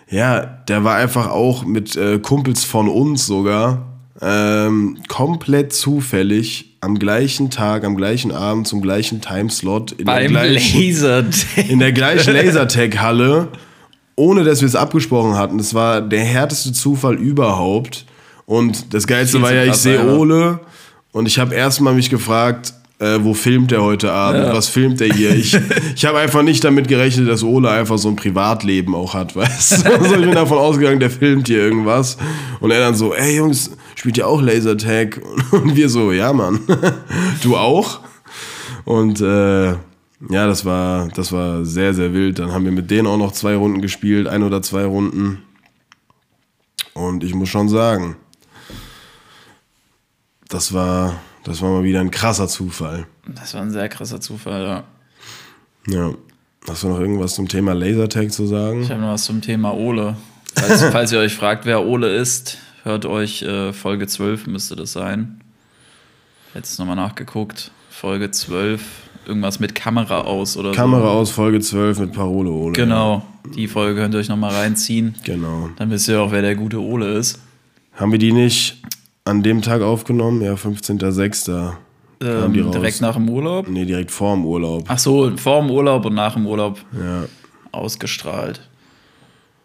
ja, 0.09 0.41
der 0.41 0.85
war 0.85 0.97
einfach 0.97 1.29
auch 1.31 1.65
mit 1.65 1.97
äh, 1.97 2.19
Kumpels 2.19 2.65
von 2.65 2.89
uns 2.89 3.27
sogar 3.27 3.87
ähm, 4.23 4.99
komplett 5.09 5.73
zufällig 5.73 6.77
am 6.81 6.99
gleichen 6.99 7.51
Tag, 7.51 7.85
am 7.85 7.97
gleichen 7.97 8.31
Abend, 8.33 8.67
zum 8.67 8.81
gleichen 8.81 9.21
Timeslot 9.21 9.93
in 9.93 9.99
der 9.99 10.05
Beim 10.13 10.31
gleichen, 10.31 10.81
Laser. 10.81 11.25
in 11.69 11.79
der 11.81 11.93
gleichen 11.93 12.33
Lasertag-Halle, 12.35 13.49
ohne 14.17 14.45
dass 14.45 14.61
wir 14.63 14.69
es 14.69 14.75
abgesprochen 14.75 15.37
hatten. 15.37 15.59
Das 15.59 15.75
war 15.75 16.01
der 16.01 16.25
härteste 16.25 16.73
Zufall 16.73 17.15
überhaupt. 17.15 18.07
Und 18.47 18.95
das 18.95 19.07
Geilste 19.07 19.43
war 19.43 19.53
ja, 19.53 19.65
ich 19.65 19.75
sehe. 19.75 20.17
Ole 20.17 20.61
und 21.13 21.27
ich 21.27 21.39
habe 21.39 21.55
erstmal 21.55 21.95
mich 21.95 22.11
gefragt, 22.11 22.75
äh, 22.99 23.19
wo 23.21 23.35
filmt 23.35 23.73
er 23.73 23.83
heute 23.83 24.11
Abend? 24.13 24.45
Ja. 24.45 24.55
Was 24.55 24.69
filmt 24.69 25.01
er 25.01 25.13
hier? 25.13 25.35
Ich, 25.35 25.57
ich 25.95 26.05
habe 26.07 26.19
einfach 26.19 26.43
nicht 26.43 26.65
damit 26.65 26.89
gerechnet, 26.89 27.29
dass 27.29 27.43
Ole 27.43 27.71
einfach 27.71 27.99
so 27.99 28.09
ein 28.09 28.17
Privatleben 28.17 28.95
auch 28.95 29.15
hat, 29.15 29.37
weißt 29.37 29.87
du? 29.87 29.93
Also 29.93 30.15
ich 30.15 30.21
bin 30.21 30.31
davon 30.35 30.59
ausgegangen, 30.59 31.01
der 31.01 31.11
filmt 31.11 31.49
hier 31.49 31.59
irgendwas. 31.59 32.17
Und 32.61 32.71
er 32.71 32.81
dann 32.81 32.95
so, 32.95 33.15
ey 33.15 33.37
Jungs, 33.37 33.71
spielt 33.95 34.17
ihr 34.17 34.27
auch 34.27 34.41
Lasertag? 34.41 35.21
Und 35.51 35.77
wir 35.77 35.89
so, 35.89 36.13
ja 36.13 36.33
Mann, 36.33 36.61
du 37.43 37.57
auch? 37.57 38.01
Und 38.85 39.21
äh, 39.21 39.75
ja, 40.29 40.47
das 40.47 40.65
war, 40.65 41.09
das 41.09 41.33
war 41.33 41.65
sehr, 41.65 41.95
sehr 41.95 42.13
wild. 42.13 42.39
Dann 42.39 42.53
haben 42.53 42.65
wir 42.65 42.73
mit 42.73 42.91
denen 42.91 43.07
auch 43.07 43.19
noch 43.19 43.33
zwei 43.33 43.55
Runden 43.55 43.83
gespielt, 43.83 44.27
ein 44.27 44.43
oder 44.43 44.63
zwei 44.63 44.85
Runden. 44.85 45.43
Und 46.95 47.23
ich 47.23 47.35
muss 47.35 47.49
schon 47.49 47.69
sagen, 47.69 48.17
das 50.49 50.73
war, 50.73 51.21
das 51.45 51.61
war 51.61 51.71
mal 51.71 51.85
wieder 51.85 52.01
ein 52.01 52.11
krasser 52.11 52.49
Zufall. 52.49 53.07
Das 53.27 53.55
war 53.55 53.63
ein 53.63 53.71
sehr 53.71 53.89
krasser 53.89 54.21
Zufall, 54.21 54.63
ja. 54.63 54.85
Ja. 55.89 56.15
Hast 56.69 56.83
du 56.83 56.89
noch 56.89 56.99
irgendwas 56.99 57.35
zum 57.35 57.47
Thema 57.47 57.75
Lasertag 57.75 58.33
zu 58.33 58.47
sagen? 58.47 58.83
Ich 58.83 58.91
habe 58.91 59.01
noch 59.01 59.13
was 59.13 59.25
zum 59.25 59.41
Thema 59.41 59.73
Ole. 59.75 60.17
Falls, 60.55 60.83
falls 60.93 61.13
ihr 61.13 61.19
euch 61.19 61.35
fragt, 61.35 61.65
wer 61.65 61.85
Ole 61.85 62.15
ist, 62.15 62.59
hört 62.83 63.05
euch 63.05 63.43
äh, 63.43 63.73
Folge 63.73 64.07
12 64.07 64.47
müsste 64.47 64.75
das 64.75 64.93
sein. 64.93 65.41
Jetzt 66.55 66.79
nochmal 66.79 66.97
nachgeguckt. 66.97 67.71
Folge 67.91 68.31
12, 68.31 68.83
irgendwas 69.29 69.61
mit 69.61 69.75
Kamera 69.75 70.21
aus 70.23 70.57
oder 70.57 70.73
Kamera 70.73 71.03
so. 71.03 71.09
aus 71.09 71.31
Folge 71.31 71.61
12 71.61 71.99
mit 72.01 72.13
Parole 72.13 72.51
Ole. 72.51 72.73
Genau, 72.73 73.23
die 73.55 73.67
Folge 73.69 74.01
könnt 74.01 74.15
ihr 74.15 74.21
euch 74.21 74.29
nochmal 74.29 74.53
reinziehen. 74.55 75.15
Genau. 75.25 75.71
Dann 75.77 75.91
wisst 75.91 76.09
ihr 76.09 76.21
auch, 76.21 76.33
wer 76.33 76.43
der 76.43 76.55
gute 76.57 76.81
Ole 76.81 77.13
ist. 77.15 77.41
Haben 77.95 78.13
wir 78.13 78.19
die 78.19 78.33
nicht 78.33 78.83
an 79.25 79.43
dem 79.43 79.63
Tag 79.63 79.83
aufgenommen? 79.83 80.43
Ja, 80.43 80.55
15.06. 80.55 81.73
Kamen 82.19 82.53
die 82.55 82.61
Ähm, 82.61 82.71
direkt 82.73 83.01
nach 83.01 83.15
dem 83.17 83.29
Urlaub. 83.29 83.69
Nee, 83.69 83.85
direkt 83.85 84.11
vorm 84.11 84.45
Urlaub. 84.47 84.85
Ach 84.89 84.99
so, 84.99 85.37
vor 85.37 85.61
dem 85.61 85.71
Urlaub 85.71 86.05
und 86.07 86.15
nach 86.15 86.35
dem 86.35 86.47
Urlaub 86.47 86.79
Ja. 86.99 87.25
ausgestrahlt. 87.73 88.61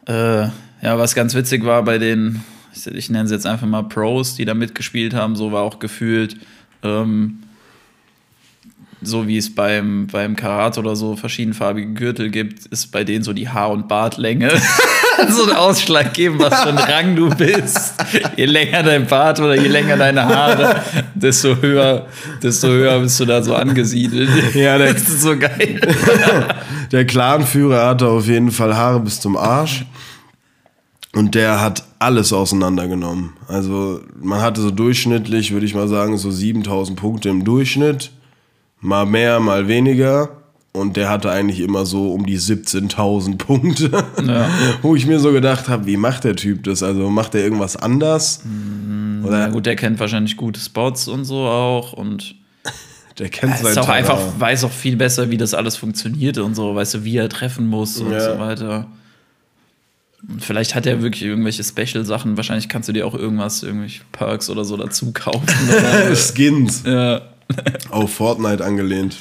Äh, 0.07 0.41
ja, 0.81 0.97
was 0.97 1.15
ganz 1.15 1.33
witzig 1.35 1.63
war 1.65 1.83
bei 1.83 1.97
den, 1.97 2.41
ich, 2.73 2.87
ich 2.87 3.09
nenne 3.09 3.27
sie 3.27 3.35
jetzt 3.35 3.45
einfach 3.45 3.67
mal 3.67 3.83
Pros, 3.83 4.35
die 4.35 4.45
da 4.45 4.53
mitgespielt 4.53 5.13
haben, 5.13 5.35
so 5.35 5.51
war 5.51 5.61
auch 5.63 5.79
gefühlt, 5.79 6.37
ähm, 6.83 7.39
so 9.01 9.27
wie 9.27 9.37
es 9.37 9.53
beim, 9.53 10.07
beim 10.11 10.35
Karat 10.35 10.77
oder 10.77 10.95
so 10.95 11.15
verschiedenfarbige 11.15 11.93
Gürtel 11.93 12.29
gibt, 12.29 12.65
ist 12.67 12.91
bei 12.91 13.03
denen 13.03 13.23
so 13.23 13.33
die 13.33 13.49
Haar- 13.49 13.71
und 13.71 13.87
Bartlänge 13.87 14.51
so 15.29 15.43
ein 15.49 15.55
Ausschlag 15.55 16.13
geben, 16.13 16.39
was 16.39 16.61
für 16.61 16.69
ein 16.69 16.77
Rang 16.77 17.15
du 17.15 17.29
bist. 17.29 17.93
Je 18.37 18.45
länger 18.45 18.83
dein 18.83 19.07
Bart 19.07 19.39
oder 19.39 19.55
je 19.55 19.67
länger 19.67 19.97
deine 19.97 20.23
Haare, 20.25 20.81
desto 21.15 21.55
höher, 21.61 22.05
desto 22.43 22.67
höher 22.67 22.99
bist 22.99 23.19
du 23.19 23.25
da 23.25 23.41
so 23.41 23.55
angesiedelt. 23.55 24.29
Ja, 24.53 24.77
der- 24.77 24.93
das 24.93 25.03
ist 25.09 25.21
so 25.21 25.37
geil. 25.37 25.79
Der 26.91 27.05
Clanführer 27.05 27.87
hatte 27.87 28.07
auf 28.07 28.27
jeden 28.27 28.51
Fall 28.51 28.75
Haare 28.75 28.99
bis 28.99 29.21
zum 29.21 29.37
Arsch. 29.37 29.85
Und 31.13 31.35
der 31.35 31.59
hat 31.61 31.83
alles 31.99 32.31
auseinandergenommen. 32.33 33.31
Also 33.47 34.01
man 34.21 34.41
hatte 34.41 34.61
so 34.61 34.71
durchschnittlich, 34.71 35.51
würde 35.51 35.65
ich 35.65 35.73
mal 35.75 35.87
sagen, 35.87 36.17
so 36.17 36.31
7000 36.31 36.97
Punkte 36.99 37.29
im 37.29 37.43
Durchschnitt. 37.43 38.11
Mal 38.81 39.05
mehr, 39.05 39.39
mal 39.39 39.67
weniger. 39.67 40.29
Und 40.73 40.95
der 40.95 41.09
hatte 41.09 41.29
eigentlich 41.29 41.59
immer 41.59 41.85
so 41.85 42.13
um 42.13 42.25
die 42.25 42.39
17.000 42.39 43.37
Punkte. 43.37 43.91
Ja. 44.25 44.47
Wo 44.81 44.95
ich 44.95 45.05
mir 45.05 45.19
so 45.19 45.31
gedacht 45.33 45.67
habe, 45.67 45.85
wie 45.85 45.97
macht 45.97 46.23
der 46.23 46.35
Typ 46.37 46.63
das? 46.63 46.81
Also 46.81 47.09
macht 47.09 47.35
er 47.35 47.41
irgendwas 47.43 47.75
anders? 47.75 48.41
Na 48.45 49.27
Oder 49.27 49.49
gut, 49.49 49.65
der 49.65 49.75
kennt 49.75 49.99
wahrscheinlich 49.99 50.37
gute 50.37 50.59
Spots 50.61 51.09
und 51.09 51.25
so 51.25 51.39
auch 51.45 51.91
und 51.91 52.35
der 53.19 53.27
kennt 53.27 53.57
sein 53.57 53.77
auch 53.77 53.85
Terrain. 53.85 53.97
einfach, 53.99 54.19
weiß 54.39 54.63
auch 54.63 54.71
viel 54.71 54.95
besser, 54.95 55.29
wie 55.29 55.35
das 55.37 55.53
alles 55.53 55.75
funktioniert 55.75 56.37
und 56.37 56.55
so, 56.55 56.73
weißt 56.73 56.93
du, 56.93 57.03
wie 57.03 57.17
er 57.17 57.27
treffen 57.27 57.67
muss 57.67 57.97
und 57.99 58.11
Ja. 58.13 58.33
so 58.33 58.39
weiter. 58.39 58.87
Vielleicht 60.39 60.75
hat 60.75 60.85
er 60.85 61.01
wirklich 61.01 61.23
irgendwelche 61.23 61.63
Special-Sachen, 61.63 62.37
wahrscheinlich 62.37 62.69
kannst 62.69 62.87
du 62.89 62.93
dir 62.93 63.07
auch 63.07 63.15
irgendwas, 63.15 63.63
irgendwelche 63.63 64.01
Perks 64.11 64.49
oder 64.49 64.63
so 64.65 64.77
dazu 64.77 65.11
kaufen. 65.13 65.47
Skins. 66.15 66.83
ja, 66.85 67.21
Auf 67.89 68.13
Fortnite 68.13 68.63
angelehnt. 68.63 69.15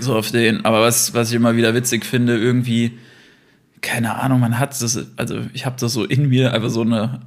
so 0.00 0.14
auf 0.16 0.30
den. 0.30 0.64
Aber 0.64 0.80
was, 0.80 1.12
was 1.14 1.30
ich 1.30 1.36
immer 1.36 1.56
wieder 1.56 1.74
witzig 1.74 2.04
finde, 2.04 2.38
irgendwie, 2.38 2.98
keine 3.80 4.14
Ahnung, 4.20 4.40
man 4.40 4.58
hat 4.58 4.80
das, 4.80 4.98
also 5.16 5.40
ich 5.52 5.66
habe 5.66 5.76
das 5.78 5.92
so 5.92 6.04
in 6.04 6.28
mir, 6.28 6.52
einfach 6.52 6.70
so 6.70 6.82
eine 6.82 7.20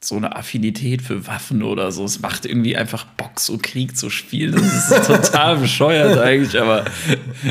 so 0.00 0.16
eine 0.16 0.36
Affinität 0.36 1.02
für 1.02 1.26
Waffen 1.26 1.62
oder 1.62 1.90
so. 1.90 2.04
Es 2.04 2.20
macht 2.20 2.44
irgendwie 2.46 2.76
einfach 2.76 3.04
Bock, 3.16 3.40
so 3.40 3.58
Krieg 3.60 3.96
zu 3.96 4.10
spielen. 4.10 4.52
Das 4.54 4.90
ist 4.90 5.06
total 5.06 5.56
bescheuert 5.60 6.18
eigentlich, 6.18 6.60
aber 6.60 6.84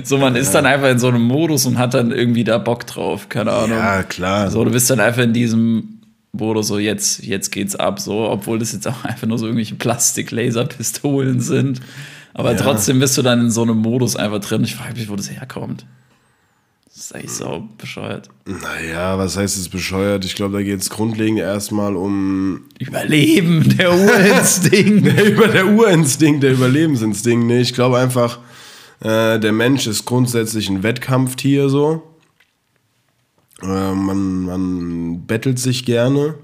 so 0.04 0.18
man 0.18 0.36
ist 0.36 0.52
dann 0.54 0.66
einfach 0.66 0.90
in 0.90 1.00
so 1.00 1.08
einem 1.08 1.24
Modus 1.24 1.66
und 1.66 1.78
hat 1.78 1.94
dann 1.96 2.12
irgendwie 2.12 2.44
da 2.44 2.58
Bock 2.58 2.86
drauf. 2.88 3.28
Keine 3.30 3.52
Ahnung. 3.52 3.78
Ja, 3.78 4.04
klar. 4.04 4.50
So, 4.52 4.64
du 4.64 4.72
bist 4.72 4.90
dann 4.90 5.00
einfach 5.00 5.24
in 5.24 5.34
diesem 5.34 6.00
Modus, 6.34 6.68
so 6.68 6.78
jetzt, 6.78 7.24
jetzt 7.24 7.52
geht's 7.52 7.76
ab, 7.76 8.00
so, 8.00 8.30
obwohl 8.30 8.60
das 8.60 8.74
jetzt 8.74 8.88
auch 8.88 9.04
einfach 9.06 9.26
nur 9.28 9.40
so 9.40 9.46
irgendwelche 9.46 9.76
Plastik-Laserpistolen 9.76 11.40
sind. 11.42 11.82
Aber 12.34 12.52
Ja. 12.52 12.58
trotzdem 12.58 13.00
bist 13.00 13.18
du 13.18 13.22
dann 13.22 13.40
in 13.42 13.52
so 13.52 13.64
einem 13.64 13.78
Modus 13.78 14.16
einfach 14.16 14.40
drin. 14.40 14.64
Ich 14.64 14.76
frage 14.76 14.96
mich, 14.96 15.10
wo 15.10 15.16
das 15.16 15.32
herkommt. 15.32 15.86
Das 17.06 17.12
ist 17.12 17.18
eigentlich 17.18 17.34
sau 17.34 17.70
bescheuert. 17.78 18.30
Naja, 18.46 19.16
was 19.20 19.38
heißt 19.38 19.58
es 19.58 19.70
bescheuert? 19.70 20.26
Ich 20.26 20.34
glaube, 20.34 20.58
da 20.58 20.64
geht 20.64 20.82
es 20.82 20.90
grundlegend 20.90 21.40
erstmal 21.40 21.96
um 21.96 22.64
Überleben, 22.80 23.78
der 23.78 23.94
Urinstinkt. 23.94 25.22
über 25.22 25.48
der 25.48 25.68
Urinstinkt, 25.68 26.42
der 26.42 26.54
Überlebensinstinkt. 26.54 27.46
Nee, 27.46 27.62
ich 27.62 27.76
glaube 27.76 28.00
einfach, 28.00 28.40
äh, 29.02 29.38
der 29.40 29.52
Mensch 29.52 29.86
ist 29.86 30.06
grundsätzlich 30.06 30.68
ein 30.68 30.82
Wettkampftier 30.82 31.70
so. 31.70 32.02
Äh, 33.62 33.68
man, 33.68 34.46
man 34.46 35.28
bettelt 35.28 35.60
sich 35.60 35.86
gerne. 35.86 36.40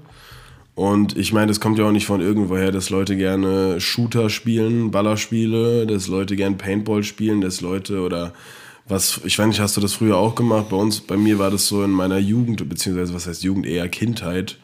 Und 0.76 1.16
ich 1.16 1.32
meine, 1.32 1.48
das 1.48 1.58
kommt 1.58 1.80
ja 1.80 1.86
auch 1.86 1.92
nicht 1.92 2.06
von 2.06 2.20
irgendwoher, 2.20 2.70
dass 2.70 2.88
Leute 2.88 3.16
gerne 3.16 3.80
Shooter 3.80 4.30
spielen, 4.30 4.92
Ballerspiele, 4.92 5.88
dass 5.88 6.06
Leute 6.06 6.36
gerne 6.36 6.54
Paintball 6.54 7.02
spielen, 7.02 7.40
dass 7.40 7.62
Leute 7.62 8.02
oder 8.02 8.32
was, 8.88 9.20
ich 9.24 9.38
weiß 9.38 9.46
nicht, 9.46 9.60
hast 9.60 9.76
du 9.76 9.80
das 9.80 9.94
früher 9.94 10.16
auch 10.16 10.34
gemacht? 10.34 10.68
Bei 10.70 10.76
uns, 10.76 11.00
bei 11.00 11.16
mir 11.16 11.38
war 11.38 11.50
das 11.50 11.66
so 11.66 11.82
in 11.84 11.90
meiner 11.90 12.18
Jugend, 12.18 12.68
beziehungsweise 12.68 13.14
was 13.14 13.26
heißt 13.26 13.42
Jugend, 13.42 13.66
eher 13.66 13.88
Kindheit. 13.88 14.58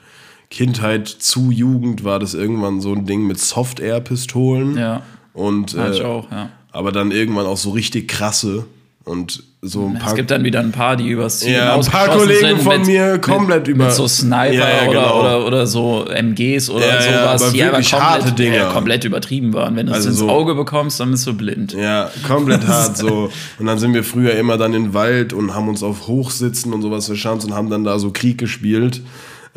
Kindheit 0.51 1.09
zu 1.09 1.51
Jugend 1.51 2.05
war 2.05 2.19
das 2.19 2.35
irgendwann 2.35 2.81
so 2.81 2.93
ein 2.93 3.07
Ding 3.07 3.27
mit 3.27 3.39
Soft-Air-Pistolen. 3.39 4.77
Ja. 4.77 5.03
Und, 5.35 5.77
Hatte 5.77 5.95
ich 5.95 6.01
äh, 6.01 6.05
auch, 6.05 6.31
ja. 6.31 6.51
aber 6.73 6.91
dann 6.91 7.11
irgendwann 7.11 7.47
auch 7.47 7.57
so 7.57 7.71
richtig 7.71 8.09
krasse 8.09 8.67
und 9.09 9.43
so 9.63 9.87
ein 9.87 9.99
paar. 9.99 10.11
Es 10.11 10.15
gibt 10.15 10.31
dann 10.31 10.45
wieder 10.45 10.61
ein 10.61 10.71
paar, 10.71 10.97
die 10.97 11.09
übers 11.09 11.41
Ziel 11.41 11.55
Ja, 11.55 11.75
ein 11.75 11.81
paar 11.85 12.09
Kollegen 12.09 12.59
von 12.61 12.79
mit, 12.79 12.87
mir 12.87 13.19
komplett 13.19 13.67
mit, 13.67 13.69
über- 13.69 13.85
Mit 13.87 13.93
so 13.95 14.07
Sniper 14.07 14.53
Ja, 14.53 14.69
ja, 14.85 14.89
oder, 14.89 15.01
genau. 15.01 15.21
oder, 15.21 15.47
oder 15.47 15.67
so 15.67 16.05
MGs 16.07 16.71
oder 16.71 16.87
Ja, 16.87 16.95
ja, 16.95 17.03
sowas, 17.03 17.43
aber 17.43 17.53
die 17.53 17.63
aber 17.65 17.73
komplett, 17.81 18.01
harte 18.01 18.33
Dinger. 18.33 18.55
ja, 18.57 18.73
komplett 18.73 19.05
übertrieben 19.05 19.53
waren. 19.55 19.75
Wenn 19.75 19.87
du 19.87 19.93
Also 19.93 20.09
es 20.11 20.15
ins 20.15 20.19
so- 20.21 20.29
Auge 20.31 20.55
bekommst, 20.55 21.01
dann 21.01 21.11
bist 21.11 21.27
du 21.27 21.35
blind. 21.35 21.73
Ja, 21.73 22.09
komplett 22.27 22.65
hart 22.69 22.97
so. 22.97 23.31
Und 23.59 23.67
dann 23.67 23.79
sind 23.79 23.95
wir 23.95 24.05
früher 24.05 24.35
immer 24.37 24.57
dann 24.59 24.75
in 24.75 24.85
den 24.85 24.95
Wald 24.95 25.33
und 25.33 25.55
haben 25.55 25.69
uns 25.69 25.83
auf 25.83 26.07
Hochsitzen 26.07 26.73
und 26.73 26.83
sowas 26.83 27.07
verschanzt 27.07 27.45
und 27.47 27.55
haben 27.55 27.69
dann 27.71 27.83
da 27.83 27.99
so 27.99 28.13
Krieg 28.13 28.39
gespielt. 28.39 29.03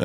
Äh, 0.00 0.04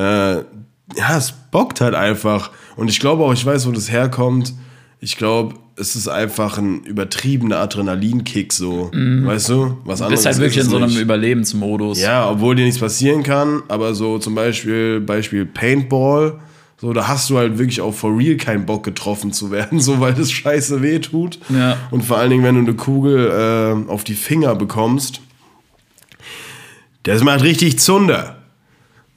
ja, 0.96 1.16
es 1.16 1.32
bockt 1.50 1.80
halt 1.80 1.94
einfach. 1.94 2.50
Und 2.76 2.88
ich 2.88 3.00
glaube 3.00 3.24
auch, 3.24 3.32
ich 3.32 3.44
weiß, 3.44 3.66
wo 3.66 3.72
das 3.72 3.90
herkommt. 3.90 4.54
Ich 5.00 5.16
glaube, 5.16 5.54
es 5.76 5.94
ist 5.94 6.08
einfach 6.08 6.58
ein 6.58 6.82
übertriebener 6.82 7.58
Adrenalinkick 7.58 8.52
so. 8.52 8.90
Weißt 8.92 9.48
du? 9.48 9.78
Was 9.84 10.00
Du 10.00 10.06
anderes 10.06 10.24
bist 10.24 10.26
halt 10.26 10.38
wirklich 10.38 10.64
in 10.64 10.70
so 10.70 10.76
einem 10.76 10.86
nicht. 10.86 11.00
Überlebensmodus. 11.00 12.00
Ja, 12.00 12.28
obwohl 12.28 12.56
dir 12.56 12.64
nichts 12.64 12.80
passieren 12.80 13.22
kann, 13.22 13.62
aber 13.68 13.94
so 13.94 14.18
zum 14.18 14.34
Beispiel, 14.34 15.00
Beispiel 15.00 15.46
Paintball, 15.46 16.40
so 16.80 16.92
da 16.92 17.06
hast 17.08 17.30
du 17.30 17.38
halt 17.38 17.58
wirklich 17.58 17.80
auch 17.80 17.94
for 17.94 18.16
real 18.16 18.36
keinen 18.36 18.66
Bock 18.66 18.84
getroffen 18.84 19.32
zu 19.32 19.50
werden, 19.50 19.80
so 19.80 20.00
weil 20.00 20.14
das 20.14 20.32
scheiße 20.32 20.82
weh 20.82 20.98
tut. 20.98 21.38
Ja. 21.48 21.76
Und 21.90 22.04
vor 22.04 22.18
allen 22.18 22.30
Dingen, 22.30 22.44
wenn 22.44 22.56
du 22.56 22.62
eine 22.62 22.74
Kugel 22.74 23.84
äh, 23.86 23.90
auf 23.90 24.02
die 24.02 24.14
Finger 24.14 24.56
bekommst, 24.56 25.20
das 27.04 27.22
macht 27.22 27.42
richtig 27.42 27.78
Zunder. 27.78 28.37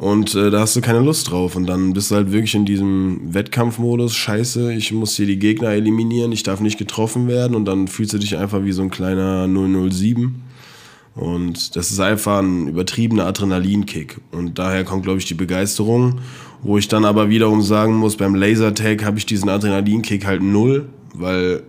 Und 0.01 0.33
äh, 0.33 0.49
da 0.49 0.61
hast 0.61 0.75
du 0.75 0.81
keine 0.81 1.01
Lust 1.01 1.29
drauf. 1.29 1.55
Und 1.55 1.67
dann 1.67 1.93
bist 1.93 2.09
du 2.09 2.15
halt 2.15 2.31
wirklich 2.31 2.55
in 2.55 2.65
diesem 2.65 3.35
Wettkampfmodus. 3.35 4.15
Scheiße, 4.15 4.73
ich 4.73 4.91
muss 4.91 5.15
hier 5.15 5.27
die 5.27 5.37
Gegner 5.37 5.69
eliminieren, 5.69 6.31
ich 6.31 6.41
darf 6.41 6.59
nicht 6.59 6.79
getroffen 6.79 7.27
werden. 7.27 7.55
Und 7.55 7.65
dann 7.65 7.87
fühlst 7.87 8.13
du 8.13 8.17
dich 8.17 8.35
einfach 8.35 8.63
wie 8.63 8.71
so 8.71 8.81
ein 8.81 8.89
kleiner 8.89 9.47
007. 9.47 10.41
Und 11.13 11.75
das 11.75 11.91
ist 11.91 11.99
einfach 11.99 12.39
ein 12.39 12.69
übertriebener 12.69 13.27
Adrenalinkick. 13.27 14.19
Und 14.31 14.57
daher 14.57 14.85
kommt, 14.85 15.03
glaube 15.03 15.19
ich, 15.19 15.25
die 15.25 15.35
Begeisterung. 15.35 16.21
Wo 16.63 16.79
ich 16.79 16.87
dann 16.87 17.05
aber 17.05 17.29
wiederum 17.29 17.61
sagen 17.61 17.93
muss, 17.93 18.17
beim 18.17 18.33
Lasertag 18.33 19.05
habe 19.05 19.19
ich 19.19 19.27
diesen 19.27 19.49
Adrenalinkick 19.49 20.25
halt 20.25 20.41
null, 20.41 20.89
weil 21.13 21.61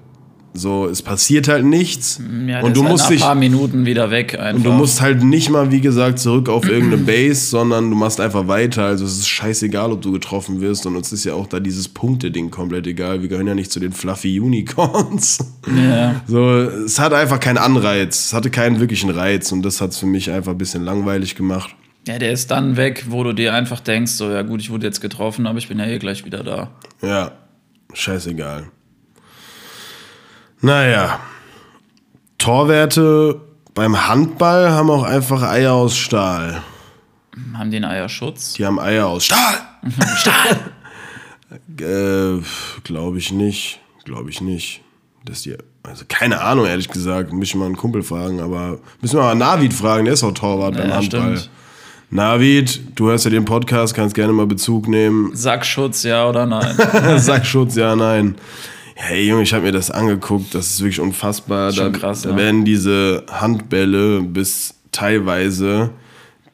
so, 0.54 0.86
es 0.86 1.00
passiert 1.00 1.48
halt 1.48 1.64
nichts. 1.64 2.20
Ja, 2.46 2.60
und 2.60 2.76
du 2.76 2.82
halt 2.82 2.92
musst 2.92 3.08
dich, 3.08 3.22
ein 3.22 3.26
paar 3.26 3.34
Minuten 3.34 3.86
wieder 3.86 4.10
weg 4.10 4.38
einfach. 4.38 4.56
und 4.56 4.64
du 4.64 4.72
musst 4.72 5.00
halt 5.00 5.22
nicht 5.22 5.48
mal, 5.48 5.70
wie 5.70 5.80
gesagt, 5.80 6.18
zurück 6.18 6.50
auf 6.50 6.68
irgendeine 6.68 7.02
Base, 7.02 7.46
sondern 7.46 7.88
du 7.88 7.96
machst 7.96 8.20
einfach 8.20 8.48
weiter. 8.48 8.84
Also 8.84 9.06
es 9.06 9.18
ist 9.18 9.28
scheißegal, 9.28 9.92
ob 9.92 10.02
du 10.02 10.12
getroffen 10.12 10.60
wirst. 10.60 10.84
Und 10.84 10.96
uns 10.96 11.10
ist 11.10 11.24
ja 11.24 11.32
auch 11.32 11.46
da 11.46 11.58
dieses 11.58 11.88
Punkte-Ding 11.88 12.50
komplett 12.50 12.86
egal. 12.86 13.22
Wir 13.22 13.28
gehören 13.28 13.46
ja 13.46 13.54
nicht 13.54 13.72
zu 13.72 13.80
den 13.80 13.92
Fluffy 13.92 14.38
Unicorns. 14.40 15.38
ja. 15.74 16.20
So, 16.26 16.60
es 16.60 16.98
hat 16.98 17.14
einfach 17.14 17.40
keinen 17.40 17.58
Anreiz. 17.58 18.26
Es 18.26 18.32
hatte 18.34 18.50
keinen 18.50 18.78
wirklichen 18.78 19.08
Reiz. 19.08 19.52
Und 19.52 19.62
das 19.62 19.80
hat 19.80 19.92
es 19.92 19.98
für 19.98 20.06
mich 20.06 20.30
einfach 20.30 20.52
ein 20.52 20.58
bisschen 20.58 20.84
langweilig 20.84 21.34
gemacht. 21.34 21.74
ja, 22.06 22.18
der 22.18 22.32
ist 22.32 22.50
dann 22.50 22.76
weg, 22.76 23.06
wo 23.08 23.24
du 23.24 23.32
dir 23.32 23.54
einfach 23.54 23.80
denkst, 23.80 24.12
so, 24.12 24.30
ja 24.30 24.42
gut, 24.42 24.60
ich 24.60 24.68
wurde 24.68 24.86
jetzt 24.86 25.00
getroffen, 25.00 25.46
aber 25.46 25.58
ich 25.58 25.68
bin 25.68 25.78
ja 25.78 25.86
eh 25.86 25.98
gleich 25.98 26.26
wieder 26.26 26.44
da. 26.44 26.70
Ja, 27.00 27.32
scheißegal. 27.94 28.64
Naja. 30.62 31.18
Torwerte 32.38 33.40
beim 33.74 34.08
Handball 34.08 34.70
haben 34.70 34.90
auch 34.90 35.02
einfach 35.04 35.42
Eier 35.42 35.72
aus 35.72 35.96
Stahl. 35.96 36.62
Haben 37.54 37.70
den 37.70 37.84
Eierschutz? 37.84 38.54
Die 38.54 38.66
haben 38.66 38.78
Eier 38.78 39.06
aus 39.06 39.24
Stahl. 39.26 39.54
Stahl! 40.16 40.72
äh, 42.38 42.42
Glaube 42.84 43.18
ich 43.18 43.32
nicht. 43.32 43.80
Glaube 44.04 44.30
ich 44.30 44.40
nicht. 44.40 44.82
Dass 45.24 45.42
die, 45.42 45.56
also 45.82 46.04
keine 46.08 46.40
Ahnung, 46.40 46.66
ehrlich 46.66 46.88
gesagt. 46.88 47.32
Müssen 47.32 47.54
wir 47.54 47.60
mal 47.60 47.66
einen 47.66 47.76
Kumpel 47.76 48.02
fragen, 48.02 48.40
aber 48.40 48.78
müssen 49.00 49.16
wir 49.18 49.22
mal 49.22 49.34
Navid 49.34 49.72
fragen, 49.72 50.04
der 50.04 50.14
ist 50.14 50.24
auch 50.24 50.32
Torwart 50.32 50.76
beim 50.76 50.88
Ja, 50.90 50.96
Handball. 50.96 51.36
stimmt. 51.36 51.50
Navid, 52.10 52.80
du 52.98 53.08
hörst 53.08 53.24
ja 53.24 53.30
den 53.30 53.46
Podcast, 53.46 53.94
kannst 53.94 54.14
gerne 54.14 54.32
mal 54.34 54.46
Bezug 54.46 54.86
nehmen. 54.86 55.34
Sackschutz, 55.34 56.02
ja 56.02 56.28
oder 56.28 56.44
nein? 56.44 56.76
Sackschutz, 57.18 57.74
ja, 57.76 57.96
nein. 57.96 58.34
Hey 59.04 59.26
Junge, 59.26 59.42
ich 59.42 59.52
habe 59.52 59.64
mir 59.64 59.72
das 59.72 59.90
angeguckt, 59.90 60.54
das 60.54 60.66
ist 60.70 60.80
wirklich 60.80 61.00
unfassbar. 61.00 61.72
Schon 61.72 61.92
da, 61.92 61.98
krass, 61.98 62.22
da 62.22 62.30
ne? 62.30 62.36
werden 62.36 62.64
diese 62.64 63.24
Handbälle 63.28 64.22
bis 64.22 64.76
teilweise, 64.92 65.90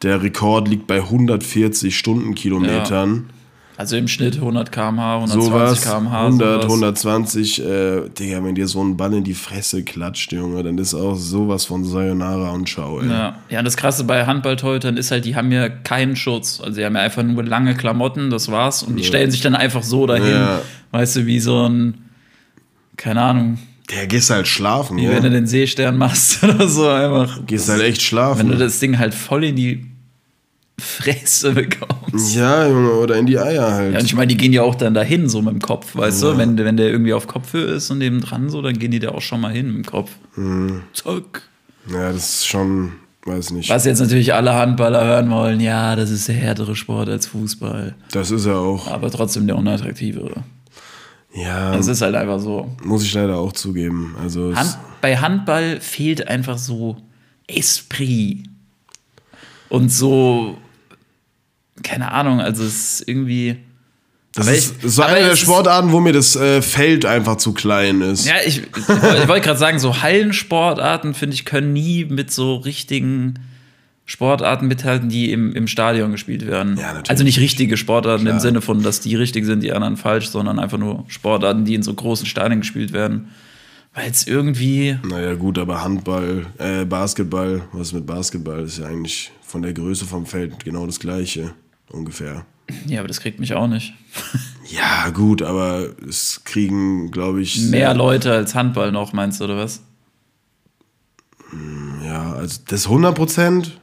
der 0.00 0.22
Rekord 0.22 0.66
liegt 0.66 0.86
bei 0.86 0.96
140 1.02 1.94
Stundenkilometern. 1.96 3.28
Also 3.76 3.96
im 3.96 4.08
Schnitt 4.08 4.36
100 4.36 4.72
km/h, 4.72 5.14
120 5.16 5.52
Sowas, 5.52 5.82
km/h. 5.82 6.24
100, 6.24 6.62
sowas. 6.62 6.64
120, 6.64 7.62
äh, 7.66 8.08
Digga, 8.18 8.42
wenn 8.42 8.54
dir 8.54 8.66
so 8.66 8.82
ein 8.82 8.96
Ball 8.96 9.12
in 9.12 9.24
die 9.24 9.34
Fresse 9.34 9.84
klatscht, 9.84 10.32
Junge, 10.32 10.62
dann 10.62 10.78
ist 10.78 10.94
auch 10.94 11.16
sowas 11.16 11.66
von 11.66 11.84
Sayonara 11.84 12.52
und 12.52 12.66
Ciao, 12.66 12.98
ey. 13.02 13.10
Ja. 13.10 13.36
ja, 13.50 13.58
und 13.58 13.66
das 13.66 13.76
Krasse 13.76 14.04
bei 14.04 14.24
Handballtorhütern 14.24 14.96
ist 14.96 15.10
halt, 15.10 15.26
die 15.26 15.36
haben 15.36 15.52
ja 15.52 15.68
keinen 15.68 16.16
Schutz. 16.16 16.62
Also 16.64 16.78
die 16.80 16.84
haben 16.86 16.96
ja 16.96 17.02
einfach 17.02 17.22
nur 17.22 17.44
lange 17.44 17.74
Klamotten, 17.74 18.30
das 18.30 18.50
war's. 18.50 18.82
Und 18.82 18.96
die 18.96 19.04
stellen 19.04 19.30
sich 19.30 19.42
dann 19.42 19.54
einfach 19.54 19.82
so 19.82 20.06
dahin, 20.06 20.32
Ja. 20.32 20.62
weißt 20.92 21.16
du, 21.16 21.26
wie 21.26 21.40
so 21.40 21.68
ein, 21.68 22.07
keine 22.98 23.22
Ahnung, 23.22 23.58
Der 23.90 24.06
gehst 24.06 24.28
halt 24.28 24.46
schlafen, 24.46 24.98
wie 24.98 25.04
ja? 25.04 25.12
wenn 25.12 25.22
du 25.22 25.30
den 25.30 25.46
Seestern 25.46 25.96
machst 25.96 26.42
oder 26.44 26.68
so 26.68 26.86
einfach. 26.88 27.46
Gehst 27.46 27.70
halt 27.70 27.80
echt 27.82 28.02
schlafen. 28.02 28.40
Wenn 28.40 28.48
du 28.50 28.56
das 28.58 28.78
Ding 28.80 28.98
halt 28.98 29.14
voll 29.14 29.44
in 29.44 29.56
die 29.56 29.86
Fresse 30.80 31.52
bekommst. 31.52 32.36
ja, 32.36 32.66
Junge, 32.68 32.92
oder 32.92 33.16
in 33.16 33.26
die 33.26 33.38
Eier 33.38 33.72
halt. 33.72 33.92
Ja, 33.94 33.98
und 33.98 34.04
ich 34.04 34.14
meine, 34.14 34.28
die 34.28 34.36
gehen 34.36 34.52
ja 34.52 34.62
auch 34.62 34.76
dann 34.76 34.94
dahin, 34.94 35.28
so 35.28 35.42
mit 35.42 35.52
dem 35.52 35.60
Kopf, 35.60 35.96
weißt 35.96 36.22
du? 36.22 36.38
Wenn, 36.38 36.56
wenn 36.56 36.76
der 36.76 36.88
irgendwie 36.90 37.12
auf 37.14 37.26
Kopfhöhe 37.26 37.64
ist 37.64 37.90
und 37.90 37.98
neben 37.98 38.20
dran 38.20 38.48
so, 38.48 38.62
dann 38.62 38.78
gehen 38.78 38.92
die 38.92 39.00
da 39.00 39.08
auch 39.10 39.20
schon 39.22 39.40
mal 39.40 39.52
hin 39.52 39.66
mit 39.68 39.76
dem 39.76 39.86
Kopf. 39.86 40.12
Mhm. 40.36 40.82
Zack. 40.92 41.42
ja, 41.90 42.12
das 42.12 42.28
ist 42.34 42.46
schon, 42.46 42.92
weiß 43.24 43.50
nicht. 43.50 43.70
Was 43.70 43.86
jetzt 43.86 43.98
natürlich 43.98 44.34
alle 44.34 44.54
Handballer 44.54 45.04
hören 45.04 45.30
wollen, 45.30 45.58
ja, 45.60 45.96
das 45.96 46.10
ist 46.10 46.28
der 46.28 46.36
härtere 46.36 46.76
Sport 46.76 47.08
als 47.08 47.26
Fußball. 47.26 47.96
Das 48.12 48.30
ist 48.30 48.46
er 48.46 48.58
auch. 48.58 48.86
Aber 48.86 49.10
trotzdem 49.10 49.48
der 49.48 49.56
unattraktivere. 49.56 50.44
Ja, 51.34 51.74
Es 51.74 51.86
ist 51.86 52.00
halt 52.00 52.14
einfach 52.14 52.40
so. 52.40 52.74
muss 52.82 53.04
ich 53.04 53.12
leider 53.14 53.36
auch 53.36 53.52
zugeben. 53.52 54.16
Also, 54.22 54.54
Hand, 54.56 54.78
bei 55.00 55.16
Handball 55.16 55.80
fehlt 55.80 56.26
einfach 56.26 56.58
so 56.58 56.96
Esprit. 57.46 58.44
Und 59.68 59.90
so, 59.90 60.56
keine 61.82 62.10
Ahnung, 62.12 62.40
also 62.40 62.64
es 62.64 63.00
ist 63.00 63.08
irgendwie. 63.08 63.58
das 64.34 64.46
ist, 64.48 64.82
ich- 64.82 64.90
so 64.92 65.02
eine 65.02 65.20
der 65.28 65.36
Sportarten, 65.36 65.92
wo 65.92 66.00
mir 66.00 66.12
das 66.14 66.34
äh, 66.36 66.62
Feld 66.62 67.04
einfach 67.04 67.36
zu 67.36 67.52
klein 67.52 68.00
ist. 68.00 68.26
Ja, 68.26 68.36
ich, 68.44 68.62
ich 68.62 68.88
wollte 69.28 69.42
gerade 69.42 69.58
sagen, 69.58 69.78
so 69.78 70.00
Hallensportarten, 70.00 71.12
finde 71.14 71.34
ich, 71.34 71.44
können 71.44 71.72
nie 71.74 72.06
mit 72.06 72.30
so 72.32 72.56
richtigen 72.56 73.34
Sportarten 74.10 74.68
mithalten, 74.68 75.10
die 75.10 75.30
im, 75.32 75.54
im 75.54 75.68
Stadion 75.68 76.12
gespielt 76.12 76.46
werden. 76.46 76.78
Ja, 76.78 76.86
natürlich. 76.94 77.10
also 77.10 77.24
nicht 77.24 77.40
richtige 77.40 77.76
Sportarten 77.76 78.22
im 78.22 78.28
Klar. 78.30 78.40
Sinne 78.40 78.60
von, 78.62 78.82
dass 78.82 79.00
die 79.00 79.14
richtig 79.14 79.44
sind, 79.44 79.62
die 79.62 79.70
anderen 79.70 79.98
falsch, 79.98 80.30
sondern 80.30 80.58
einfach 80.58 80.78
nur 80.78 81.04
Sportarten, 81.08 81.66
die 81.66 81.74
in 81.74 81.82
so 81.82 81.92
großen 81.92 82.24
Stadien 82.24 82.60
gespielt 82.60 82.94
werden. 82.94 83.28
Weil 83.92 84.10
es 84.10 84.26
irgendwie, 84.26 84.96
Naja, 85.06 85.34
gut, 85.34 85.58
aber 85.58 85.84
Handball, 85.84 86.46
äh, 86.56 86.86
Basketball, 86.86 87.60
was 87.72 87.92
mit 87.92 88.06
Basketball? 88.06 88.60
ist 88.62 88.78
ja 88.78 88.86
eigentlich 88.86 89.30
von 89.42 89.60
der 89.60 89.74
Größe 89.74 90.06
vom 90.06 90.24
Feld 90.24 90.64
genau 90.64 90.86
das 90.86 91.00
Gleiche, 91.00 91.52
ungefähr. 91.90 92.46
ja, 92.86 93.00
aber 93.00 93.08
das 93.08 93.20
kriegt 93.20 93.38
mich 93.40 93.52
auch 93.54 93.68
nicht. 93.68 93.92
Ja, 94.70 95.08
gut, 95.08 95.40
aber 95.40 95.88
es 96.06 96.42
kriegen, 96.44 97.10
glaube 97.10 97.40
ich, 97.40 97.58
Mehr 97.58 97.94
Leute 97.94 98.32
als 98.32 98.54
Handball 98.54 98.92
noch, 98.92 99.14
meinst 99.14 99.40
du, 99.40 99.44
oder 99.44 99.56
was? 99.56 99.80
Ja, 102.04 102.34
also 102.34 102.60
das 102.66 102.84
100 102.84 103.14
Prozent. 103.14 103.80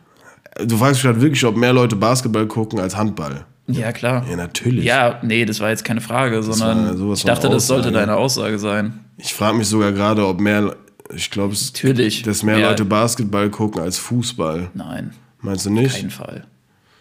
Du 0.63 0.77
fragst 0.77 1.03
mich 1.03 1.05
halt 1.05 1.21
wirklich, 1.21 1.43
ob 1.45 1.57
mehr 1.57 1.73
Leute 1.73 1.95
Basketball 1.95 2.45
gucken 2.47 2.79
als 2.79 2.95
Handball. 2.95 3.45
Ja, 3.67 3.91
klar. 3.91 4.25
Ja, 4.29 4.35
natürlich. 4.35 4.85
Ja, 4.85 5.19
nee, 5.23 5.43
das 5.43 5.59
war 5.59 5.69
jetzt 5.69 5.83
keine 5.83 6.01
Frage, 6.01 6.35
war 6.37 6.43
sondern 6.43 7.13
ich 7.13 7.23
dachte, 7.23 7.49
das 7.49 7.67
sollte 7.67 7.91
deine 7.91 8.15
Aussage 8.15 8.59
sein. 8.59 8.99
Ich 9.17 9.33
frage 9.33 9.57
mich 9.57 9.67
sogar 9.67 9.91
gerade, 9.91 10.25
ob 10.25 10.39
mehr 10.39 10.75
Ich 11.13 11.29
glaube, 11.29 11.53
Natürlich. 11.55 12.23
dass 12.23 12.43
mehr 12.43 12.57
Ja. 12.57 12.69
Leute 12.69 12.85
Basketball 12.85 13.49
gucken 13.49 13.81
als 13.81 13.97
Fußball. 13.97 14.69
Nein, 14.73 15.11
Meinst 15.41 15.65
du 15.65 15.69
auf 15.69 15.75
nicht? 15.75 15.95
keinen 15.95 16.09
Fall. 16.09 16.45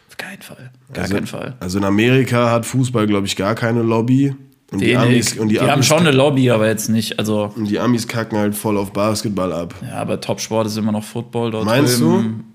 Auf 0.08 0.16
keinen 0.16 0.42
Fall. 0.42 0.70
Gar 0.92 1.02
also, 1.04 1.14
keinen 1.14 1.26
Fall. 1.26 1.54
Also 1.60 1.78
in 1.78 1.84
Amerika 1.84 2.50
hat 2.50 2.66
Fußball, 2.66 3.06
glaube 3.06 3.26
ich, 3.26 3.36
gar 3.36 3.54
keine 3.54 3.82
Lobby. 3.82 4.34
Und 4.72 4.80
die. 4.80 4.96
Amis, 4.96 5.38
und 5.38 5.48
die, 5.48 5.54
die 5.54 5.60
haben 5.60 5.70
Amis, 5.70 5.86
schon 5.86 6.00
eine 6.00 6.12
Lobby, 6.12 6.50
aber 6.50 6.66
jetzt 6.68 6.88
nicht. 6.88 7.18
Also, 7.18 7.52
und 7.56 7.66
die 7.66 7.78
Amis 7.78 8.06
kacken 8.08 8.38
halt 8.38 8.54
voll 8.54 8.76
auf 8.76 8.92
Basketball 8.92 9.52
ab. 9.52 9.74
ja, 9.82 9.94
aber 9.96 10.20
Topsport 10.20 10.66
ist 10.66 10.76
immer 10.76 10.92
noch 10.92 11.04
Football 11.04 11.50
dort 11.50 11.64
Meinst 11.64 12.00
drüben. 12.00 12.53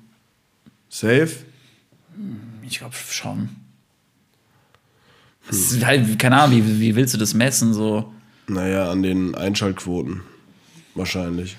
Safe? 0.90 1.30
Ich 2.68 2.80
glaube 2.80 2.96
schon. 2.96 3.50
Ist 5.50 5.84
halt, 5.86 6.20
keine 6.20 6.42
Ahnung, 6.42 6.58
wie, 6.58 6.80
wie 6.80 6.96
willst 6.96 7.14
du 7.14 7.18
das 7.18 7.34
messen? 7.34 7.74
So. 7.74 8.12
Naja, 8.48 8.92
an 8.92 9.02
den 9.04 9.34
Einschaltquoten. 9.36 10.22
Wahrscheinlich. 10.96 11.58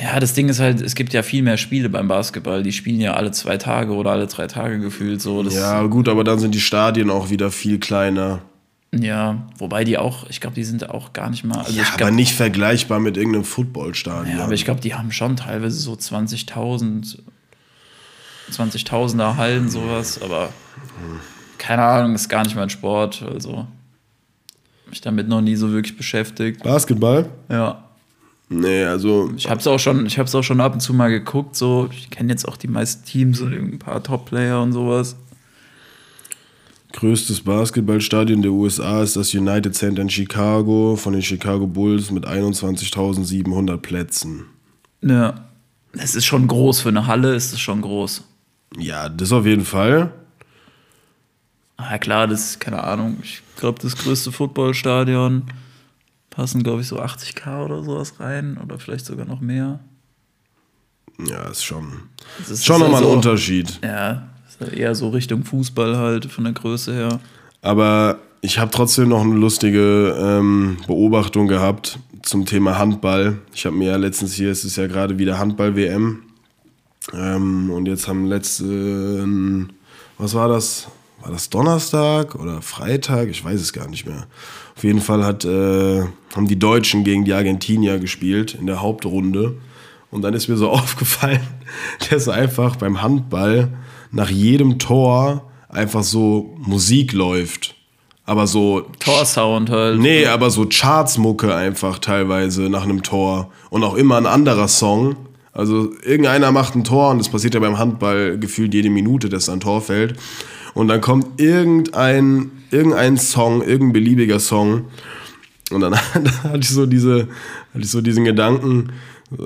Ja, 0.00 0.18
das 0.20 0.34
Ding 0.34 0.48
ist 0.48 0.60
halt, 0.60 0.80
es 0.80 0.94
gibt 0.94 1.12
ja 1.12 1.22
viel 1.22 1.42
mehr 1.42 1.56
Spiele 1.56 1.88
beim 1.88 2.08
Basketball. 2.08 2.62
Die 2.62 2.72
spielen 2.72 3.00
ja 3.00 3.14
alle 3.14 3.32
zwei 3.32 3.56
Tage 3.56 3.92
oder 3.92 4.12
alle 4.12 4.26
drei 4.28 4.46
Tage 4.46 4.78
gefühlt 4.78 5.20
so. 5.20 5.42
Ja, 5.48 5.82
gut, 5.86 6.08
aber 6.08 6.24
dann 6.24 6.38
sind 6.38 6.54
die 6.54 6.60
Stadien 6.60 7.10
auch 7.10 7.30
wieder 7.30 7.50
viel 7.50 7.78
kleiner. 7.78 8.40
ja, 8.92 9.48
wobei 9.58 9.82
die 9.84 9.98
auch, 9.98 10.28
ich 10.30 10.40
glaube, 10.40 10.54
die 10.54 10.64
sind 10.64 10.88
auch 10.90 11.12
gar 11.12 11.28
nicht 11.30 11.44
mal. 11.44 11.58
Also 11.58 11.72
Ja, 11.72 11.82
ich 11.82 11.88
aber 11.88 11.96
glaub, 11.98 12.12
nicht 12.12 12.34
vergleichbar 12.34 13.00
mit 13.00 13.16
irgendeinem 13.16 13.44
Footballstadion. 13.44 14.38
ja, 14.38 14.44
aber 14.44 14.54
ich 14.54 14.64
glaube, 14.64 14.80
die 14.80 14.94
haben 14.94 15.10
schon 15.12 15.36
teilweise 15.36 15.76
so 15.78 15.92
20.000, 15.92 17.18
20.000er 18.50 19.36
Hallen, 19.36 19.68
sowas. 19.68 20.20
Aber 20.22 20.50
keine 21.58 21.82
Ahnung, 21.82 22.14
ist 22.14 22.28
gar 22.28 22.42
nicht 22.44 22.56
mein 22.56 22.70
Sport. 22.70 23.22
Also 23.22 23.66
mich 24.88 25.00
damit 25.00 25.28
noch 25.28 25.40
nie 25.40 25.56
so 25.56 25.70
wirklich 25.72 25.96
beschäftigt. 25.96 26.62
Basketball? 26.62 27.30
Ja. 27.48 27.84
Nee, 28.48 28.84
also 28.84 29.30
Ich 29.36 29.48
habe 29.48 29.60
es 29.60 29.66
auch 29.68 29.78
schon, 29.78 30.04
ich 30.06 30.18
habe 30.18 30.26
es 30.26 30.34
auch 30.34 30.42
schon 30.42 30.60
ab 30.60 30.74
und 30.74 30.80
zu 30.80 30.92
mal 30.92 31.08
geguckt. 31.08 31.54
So, 31.54 31.88
ich 31.92 32.10
kenne 32.10 32.32
jetzt 32.32 32.46
auch 32.46 32.56
die 32.56 32.66
meisten 32.66 33.04
Teams 33.04 33.40
und 33.40 33.52
ein 33.52 33.78
paar 33.78 34.02
Top-Player 34.02 34.60
und 34.60 34.72
sowas. 34.72 35.14
größtes 36.92 37.42
Basketballstadion 37.42 38.42
der 38.42 38.50
USA 38.50 39.02
ist 39.02 39.14
das 39.14 39.32
United 39.32 39.76
Center 39.76 40.02
in 40.02 40.10
Chicago 40.10 40.96
von 40.96 41.12
den 41.12 41.22
Chicago 41.22 41.68
Bulls 41.68 42.10
mit 42.10 42.26
21.700 42.26 43.76
Plätzen. 43.76 44.46
Ja, 45.02 45.44
es 45.92 46.16
ist 46.16 46.24
schon 46.26 46.48
groß 46.48 46.80
für 46.80 46.88
eine 46.88 47.06
Halle, 47.06 47.36
ist 47.36 47.52
es 47.52 47.60
schon 47.60 47.80
groß. 47.80 48.24
Ja, 48.76 49.08
das 49.08 49.32
auf 49.32 49.46
jeden 49.46 49.64
Fall. 49.64 50.12
Ah, 51.76 51.92
ja 51.92 51.98
klar, 51.98 52.26
das 52.26 52.50
ist 52.50 52.60
keine 52.60 52.82
Ahnung. 52.84 53.18
Ich 53.22 53.42
glaube, 53.56 53.80
das 53.80 53.96
größte 53.96 54.32
Footballstadion 54.32 55.44
passen, 56.28 56.62
glaube 56.62 56.82
ich, 56.82 56.88
so 56.88 57.00
80k 57.00 57.64
oder 57.64 57.82
sowas 57.82 58.20
rein 58.20 58.58
oder 58.62 58.78
vielleicht 58.78 59.06
sogar 59.06 59.26
noch 59.26 59.40
mehr. 59.40 59.80
Ja, 61.26 61.48
ist 61.48 61.64
schon, 61.64 62.04
Das 62.38 62.50
ist 62.50 62.64
schon 62.64 62.80
nochmal 62.80 62.98
ein 63.02 63.04
also- 63.04 63.16
Unterschied. 63.16 63.78
Ja, 63.82 64.28
halt 64.60 64.74
eher 64.74 64.94
so 64.94 65.08
Richtung 65.08 65.44
Fußball 65.44 65.96
halt 65.96 66.26
von 66.26 66.44
der 66.44 66.52
Größe 66.52 66.92
her. 66.94 67.20
Aber 67.62 68.18
ich 68.42 68.58
habe 68.58 68.70
trotzdem 68.70 69.08
noch 69.08 69.22
eine 69.22 69.34
lustige 69.34 70.16
ähm, 70.18 70.76
Beobachtung 70.86 71.48
gehabt 71.48 71.98
zum 72.22 72.46
Thema 72.46 72.78
Handball. 72.78 73.38
Ich 73.54 73.66
habe 73.66 73.76
mir 73.76 73.88
ja 73.90 73.96
letztens 73.96 74.34
hier, 74.34 74.50
es 74.50 74.64
ist 74.64 74.76
ja 74.76 74.86
gerade 74.86 75.18
wieder 75.18 75.38
Handball-WM. 75.38 76.22
Ähm, 77.12 77.70
und 77.70 77.86
jetzt 77.86 78.08
haben 78.08 78.26
letzten, 78.26 79.72
was 80.18 80.34
war 80.34 80.48
das? 80.48 80.88
War 81.22 81.30
das 81.30 81.50
Donnerstag 81.50 82.34
oder 82.34 82.62
Freitag? 82.62 83.28
Ich 83.28 83.44
weiß 83.44 83.60
es 83.60 83.74
gar 83.74 83.88
nicht 83.88 84.06
mehr. 84.06 84.26
Auf 84.74 84.84
jeden 84.84 85.02
Fall 85.02 85.22
hat, 85.22 85.44
äh, 85.44 86.02
haben 86.34 86.48
die 86.48 86.58
Deutschen 86.58 87.04
gegen 87.04 87.26
die 87.26 87.34
Argentinier 87.34 87.98
gespielt 87.98 88.54
in 88.54 88.66
der 88.66 88.80
Hauptrunde. 88.80 89.58
Und 90.10 90.22
dann 90.22 90.32
ist 90.32 90.48
mir 90.48 90.56
so 90.56 90.70
aufgefallen, 90.70 91.46
dass 92.08 92.28
einfach 92.28 92.76
beim 92.76 93.02
Handball 93.02 93.68
nach 94.10 94.30
jedem 94.30 94.78
Tor 94.78 95.50
einfach 95.68 96.02
so 96.02 96.54
Musik 96.58 97.12
läuft. 97.12 97.74
Aber 98.24 98.46
so 98.46 98.86
Torsound 99.00 99.70
halt. 99.70 99.98
Nee, 99.98 100.26
aber 100.26 100.50
so 100.50 100.66
Chartsmucke 100.66 101.54
einfach 101.54 101.98
teilweise 101.98 102.62
nach 102.70 102.84
einem 102.84 103.02
Tor 103.02 103.50
und 103.70 103.82
auch 103.82 103.94
immer 103.94 104.16
ein 104.16 104.26
anderer 104.26 104.68
Song. 104.68 105.16
Also 105.52 105.92
irgendeiner 106.04 106.52
macht 106.52 106.76
ein 106.76 106.84
Tor 106.84 107.10
und 107.10 107.18
das 107.18 107.28
passiert 107.28 107.54
ja 107.54 107.60
beim 107.60 107.78
Handball 107.78 108.38
gefühlt 108.38 108.72
jede 108.72 108.90
Minute, 108.90 109.28
dass 109.28 109.48
ein 109.48 109.60
Tor 109.60 109.80
fällt. 109.82 110.14
Und 110.74 110.88
dann 110.88 111.00
kommt 111.00 111.40
irgendein, 111.40 112.50
irgendein 112.70 113.16
Song, 113.16 113.62
irgendein 113.62 113.92
beliebiger 113.92 114.38
Song. 114.38 114.84
Und 115.70 115.80
dann 115.80 115.94
hatte 116.44 116.60
ich 116.60 116.70
so 116.70 116.86
diese, 116.86 117.28
hatte 117.74 117.84
ich 117.84 117.90
so 117.90 118.00
diesen 118.00 118.24
Gedanken, 118.24 118.92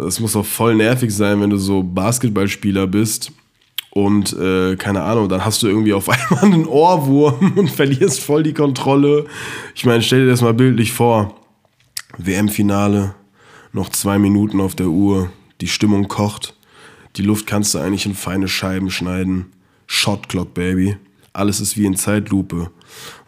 es 0.06 0.20
muss 0.20 0.32
doch 0.32 0.46
voll 0.46 0.74
nervig 0.74 1.14
sein, 1.14 1.40
wenn 1.40 1.50
du 1.50 1.56
so 1.56 1.82
Basketballspieler 1.82 2.86
bist 2.86 3.32
und 3.94 4.32
äh, 4.32 4.74
keine 4.74 5.02
Ahnung, 5.02 5.28
dann 5.28 5.44
hast 5.44 5.62
du 5.62 5.68
irgendwie 5.68 5.92
auf 5.92 6.08
einmal 6.08 6.44
einen 6.44 6.66
Ohrwurm 6.66 7.52
und 7.56 7.70
verlierst 7.70 8.20
voll 8.20 8.42
die 8.42 8.52
Kontrolle. 8.52 9.26
Ich 9.74 9.86
meine, 9.86 10.02
stell 10.02 10.24
dir 10.24 10.30
das 10.30 10.42
mal 10.42 10.52
bildlich 10.52 10.92
vor. 10.92 11.36
WM-Finale, 12.18 13.14
noch 13.72 13.88
zwei 13.88 14.18
Minuten 14.18 14.60
auf 14.60 14.74
der 14.74 14.88
Uhr, 14.88 15.30
die 15.60 15.68
Stimmung 15.68 16.08
kocht, 16.08 16.54
die 17.16 17.22
Luft 17.22 17.46
kannst 17.46 17.74
du 17.74 17.78
eigentlich 17.78 18.06
in 18.06 18.14
feine 18.14 18.48
Scheiben 18.48 18.90
schneiden. 18.90 19.52
Shot 19.86 20.28
Clock, 20.28 20.54
Baby. 20.54 20.96
Alles 21.32 21.60
ist 21.60 21.76
wie 21.76 21.86
in 21.86 21.96
Zeitlupe. 21.96 22.70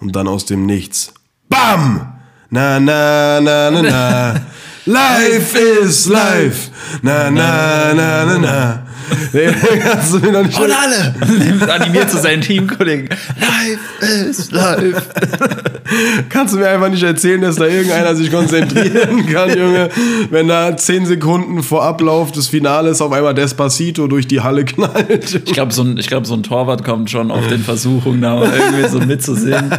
Und 0.00 0.16
dann 0.16 0.28
aus 0.28 0.44
dem 0.44 0.66
Nichts. 0.66 1.12
BAM! 1.48 2.12
Na, 2.50 2.80
na, 2.80 3.40
na, 3.40 3.70
na, 3.70 3.82
na. 3.82 4.46
Life 4.86 5.58
is 5.58 6.06
life. 6.06 6.70
Na, 7.02 7.30
na, 7.30 7.92
na, 7.92 8.24
na, 8.24 8.38
na. 8.38 8.85
Nee, 9.32 9.48
kannst 9.82 10.12
du 10.14 10.18
mir 10.18 10.32
noch 10.32 10.42
nicht 10.44 10.58
Und 10.58 10.70
alle! 10.70 11.72
Animiert 11.72 12.10
zu 12.10 12.18
seinen 12.18 12.40
Teamkollegen. 12.40 13.08
Life 13.08 14.28
is 14.28 14.50
life. 14.50 15.02
Kannst 16.28 16.52
du 16.54 16.58
mir 16.58 16.68
einfach 16.68 16.88
nicht 16.88 17.02
erzählen, 17.04 17.40
dass 17.40 17.56
da 17.56 17.66
irgendeiner 17.66 18.14
sich 18.16 18.30
konzentrieren 18.32 19.24
kann, 19.32 19.56
Junge, 19.56 19.88
wenn 20.30 20.48
da 20.48 20.76
10 20.76 21.06
Sekunden 21.06 21.62
vor 21.62 21.84
Ablauf 21.84 22.32
des 22.32 22.48
Finales 22.48 23.00
auf 23.00 23.12
einmal 23.12 23.34
Despacito 23.34 24.08
durch 24.08 24.26
die 24.26 24.40
Halle 24.40 24.64
knallt. 24.64 25.34
Ich 25.44 25.52
glaube, 25.52 25.72
so, 25.72 25.82
ein- 25.82 25.96
ich 25.96 26.08
glaub, 26.08 26.26
so 26.26 26.34
ein 26.34 26.42
Torwart 26.42 26.82
kommt 26.84 27.08
schon 27.10 27.30
auf 27.30 27.46
den 27.46 27.62
Versuchung, 27.62 28.20
da 28.20 28.42
irgendwie 28.42 28.88
so 28.88 28.98
mitzusingen. 28.98 29.70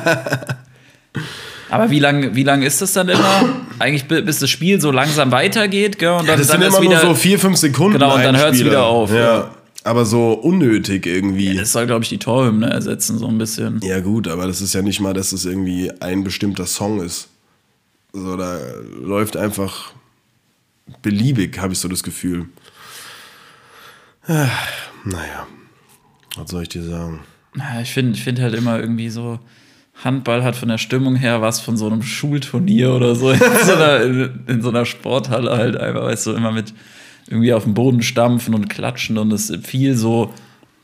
Aber 1.69 1.89
wie 1.89 1.99
lang, 1.99 2.33
wie 2.35 2.43
lang 2.43 2.61
ist 2.61 2.81
das 2.81 2.93
dann 2.93 3.09
immer? 3.09 3.43
Eigentlich 3.79 4.07
bi- 4.07 4.21
bis 4.21 4.39
das 4.39 4.49
Spiel 4.49 4.79
so 4.79 4.91
langsam 4.91 5.31
weitergeht, 5.31 5.99
gell? 5.99 6.11
Und 6.11 6.27
dann, 6.27 6.37
Das 6.39 6.47
dann 6.47 6.61
sind 6.61 6.67
immer 6.69 6.81
wieder, 6.81 7.03
nur 7.03 7.13
so 7.13 7.15
4, 7.15 7.39
5 7.39 7.57
Sekunden. 7.57 7.93
Genau, 7.99 8.15
und 8.15 8.23
dann 8.23 8.37
hört's 8.37 8.57
Spieler. 8.57 8.71
wieder 8.71 8.85
auf, 8.85 9.11
Ja. 9.11 9.17
ja. 9.17 9.51
Aber 9.83 10.03
so 10.05 10.33
unnötig 10.33 11.05
irgendwie. 11.05 11.55
Das 11.55 11.71
soll, 11.71 11.85
glaube 11.87 12.03
ich, 12.03 12.09
die 12.09 12.17
Torhymne 12.17 12.69
ersetzen, 12.69 13.17
so 13.17 13.27
ein 13.27 13.37
bisschen. 13.37 13.79
Ja, 13.83 14.01
gut, 14.01 14.27
aber 14.27 14.45
das 14.47 14.59
ist 14.59 14.73
ja 14.73 14.81
nicht 14.81 14.99
mal, 14.99 15.13
dass 15.13 15.31
es 15.31 15.45
irgendwie 15.45 15.89
ein 16.01 16.23
bestimmter 16.25 16.65
Song 16.65 17.01
ist. 17.01 17.29
So, 18.11 18.35
da 18.35 18.59
läuft 19.01 19.37
einfach 19.37 19.91
beliebig, 21.01 21.57
habe 21.59 21.71
ich 21.73 21.79
so 21.79 21.87
das 21.87 22.03
Gefühl. 22.03 22.47
Ah, 24.27 24.47
Naja, 25.05 25.47
was 26.35 26.51
soll 26.51 26.63
ich 26.63 26.69
dir 26.69 26.83
sagen? 26.83 27.21
Ja, 27.55 27.79
Ich 27.81 27.91
finde 27.93 28.13
ich 28.17 28.23
find 28.23 28.39
halt 28.41 28.55
immer 28.55 28.79
irgendwie 28.79 29.09
so, 29.09 29.39
Handball 30.03 30.43
hat 30.43 30.55
von 30.55 30.69
der 30.69 30.77
Stimmung 30.77 31.15
her 31.15 31.41
was 31.41 31.59
von 31.59 31.75
so 31.75 31.87
einem 31.87 32.03
Schulturnier 32.03 32.93
oder 32.93 33.15
so 33.15 33.31
in 33.31 33.39
so 33.39 33.73
einer, 33.73 34.01
in, 34.01 34.39
in 34.47 34.61
so 34.61 34.69
einer 34.69 34.85
Sporthalle 34.85 35.51
halt 35.51 35.77
einfach, 35.77 36.03
weißt 36.03 36.27
du, 36.27 36.31
immer 36.33 36.51
mit 36.51 36.73
irgendwie 37.27 37.53
auf 37.53 37.63
dem 37.63 37.73
Boden 37.73 38.01
stampfen 38.01 38.53
und 38.53 38.69
klatschen 38.69 39.17
und 39.17 39.31
es 39.33 39.49
ist 39.49 39.67
viel 39.67 39.95
so, 39.95 40.33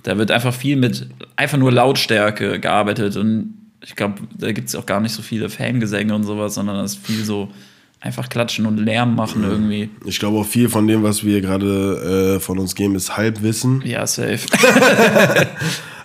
da 0.03 0.17
wird 0.17 0.31
einfach 0.31 0.53
viel 0.53 0.75
mit 0.75 1.07
einfach 1.35 1.57
nur 1.57 1.71
Lautstärke 1.71 2.59
gearbeitet 2.59 3.15
und 3.15 3.53
ich 3.85 3.95
glaube, 3.95 4.15
da 4.37 4.51
gibt 4.51 4.69
es 4.69 4.75
auch 4.75 4.85
gar 4.85 4.99
nicht 4.99 5.13
so 5.13 5.21
viele 5.21 5.49
Fangesänge 5.49 6.15
und 6.15 6.23
sowas, 6.23 6.55
sondern 6.55 6.83
es 6.83 6.93
ist 6.95 7.05
viel 7.05 7.23
so 7.23 7.49
einfach 7.99 8.27
klatschen 8.29 8.65
und 8.65 8.77
Lärm 8.77 9.15
machen 9.15 9.43
irgendwie. 9.43 9.89
Ich 10.05 10.19
glaube 10.19 10.39
auch 10.39 10.45
viel 10.45 10.69
von 10.69 10.87
dem, 10.87 11.03
was 11.03 11.23
wir 11.23 11.41
gerade 11.41 12.35
äh, 12.35 12.39
von 12.39 12.59
uns 12.59 12.75
geben, 12.75 12.95
ist 12.95 13.15
Halbwissen. 13.15 13.81
Ja, 13.85 14.05
safe. 14.05 14.39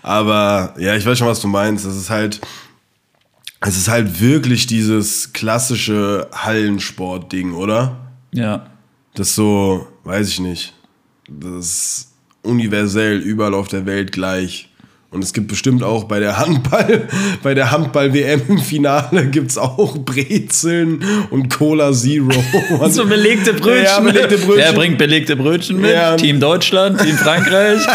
Aber 0.03 0.75
ja, 0.79 0.95
ich 0.95 1.05
weiß 1.05 1.19
schon, 1.19 1.27
was 1.27 1.41
du 1.41 1.49
meinst. 1.49 1.85
Es 1.85 1.97
ist 1.97 2.11
halt, 2.11 2.41
es 3.61 3.77
ist 3.77 3.89
halt 3.89 4.21
wirklich 4.21 4.67
dieses 4.67 5.33
klassische 5.33 6.29
Hallensport-Ding, 6.33 7.55
oder? 7.55 7.97
ja. 8.33 8.67
Das 9.15 9.35
so, 9.35 9.89
weiß 10.05 10.29
ich 10.29 10.39
nicht. 10.39 10.75
Das 11.29 11.53
ist 11.53 12.09
universell 12.43 13.19
überall 13.19 13.53
auf 13.53 13.67
der 13.67 13.85
Welt 13.85 14.13
gleich. 14.13 14.69
Und 15.11 15.25
es 15.25 15.33
gibt 15.33 15.49
bestimmt 15.49 15.83
auch 15.83 16.05
bei 16.05 16.21
der 16.21 16.39
Handball, 16.39 17.09
bei 17.43 17.55
der 17.55 17.71
Handball-WM 17.71 18.43
im 18.47 18.59
Finale 18.59 19.27
gibt 19.27 19.51
es 19.51 19.59
auch 19.59 19.97
Brezeln 19.99 21.03
und 21.31 21.49
Cola 21.49 21.93
Zero. 21.93 22.29
So 22.91 23.07
belegte 23.07 23.55
Brötchen. 23.55 23.85
Ja, 23.85 24.01
belegte 24.01 24.37
Brötchen. 24.37 24.57
Wer 24.57 24.73
bringt 24.75 24.99
belegte 24.99 25.35
Brötchen 25.35 25.81
mit? 25.81 25.91
Ja. 25.91 26.15
Team 26.17 26.39
Deutschland, 26.39 27.01
Team 27.01 27.17
Frankreich. 27.17 27.81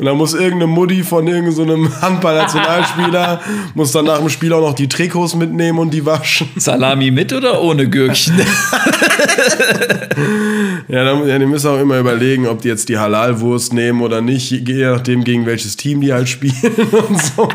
Und 0.00 0.06
dann 0.06 0.16
muss 0.16 0.32
irgendeine 0.32 0.66
Mutti 0.66 1.02
von 1.02 1.26
irgendeinem 1.26 1.84
so 1.84 2.00
Handball-Nationalspieler, 2.00 3.42
muss 3.74 3.92
dann 3.92 4.06
nach 4.06 4.16
dem 4.16 4.30
Spiel 4.30 4.50
auch 4.54 4.62
noch 4.62 4.72
die 4.72 4.88
Trikots 4.88 5.34
mitnehmen 5.34 5.78
und 5.78 5.92
die 5.92 6.06
waschen. 6.06 6.48
Salami 6.56 7.10
mit 7.10 7.34
oder 7.34 7.60
ohne 7.60 7.86
Gürkchen? 7.88 8.40
Ja, 10.88 11.04
dann, 11.04 11.28
ja, 11.28 11.38
die 11.38 11.46
müssen 11.46 11.68
auch 11.68 11.78
immer 11.78 11.98
überlegen, 11.98 12.48
ob 12.48 12.62
die 12.62 12.68
jetzt 12.68 12.88
die 12.88 12.98
Halal-Wurst 12.98 13.72
nehmen 13.72 14.02
oder 14.02 14.20
nicht, 14.20 14.50
je 14.50 14.86
nachdem, 14.86 15.22
gegen 15.22 15.46
welches 15.46 15.76
Team 15.76 16.00
die 16.00 16.12
halt 16.12 16.28
spielen 16.28 16.52
und 17.08 17.22
so. 17.22 17.48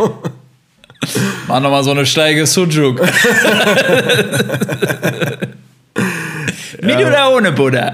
Mach 1.47 1.60
nochmal 1.60 1.84
so 1.84 1.91
eine 1.91 2.05
Steige 2.05 2.45
Sujuk. 2.45 3.01
Mit 6.81 6.95
oder 6.95 7.31
ohne 7.36 7.51
Butter? 7.51 7.93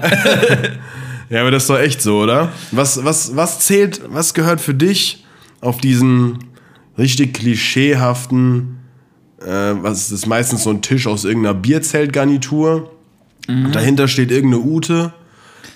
Ja, 1.32 1.40
aber 1.40 1.50
das 1.50 1.62
ist 1.64 1.70
doch 1.70 1.78
echt 1.78 2.02
so, 2.02 2.18
oder? 2.20 2.52
Was, 2.72 3.02
was, 3.04 3.34
was 3.34 3.60
zählt, 3.60 4.02
was 4.08 4.34
gehört 4.34 4.60
für 4.60 4.74
dich 4.74 5.24
auf 5.62 5.78
diesen 5.78 6.38
richtig 6.98 7.32
klischeehaften, 7.34 8.78
äh, 9.40 9.72
was 9.80 10.10
ist 10.10 10.26
meistens 10.26 10.64
so 10.64 10.70
ein 10.70 10.82
Tisch 10.82 11.06
aus 11.06 11.24
irgendeiner 11.24 11.54
Bierzeltgarnitur? 11.54 12.90
Dahinter 13.72 14.06
steht 14.08 14.30
irgendeine 14.30 14.62
Ute. 14.62 15.12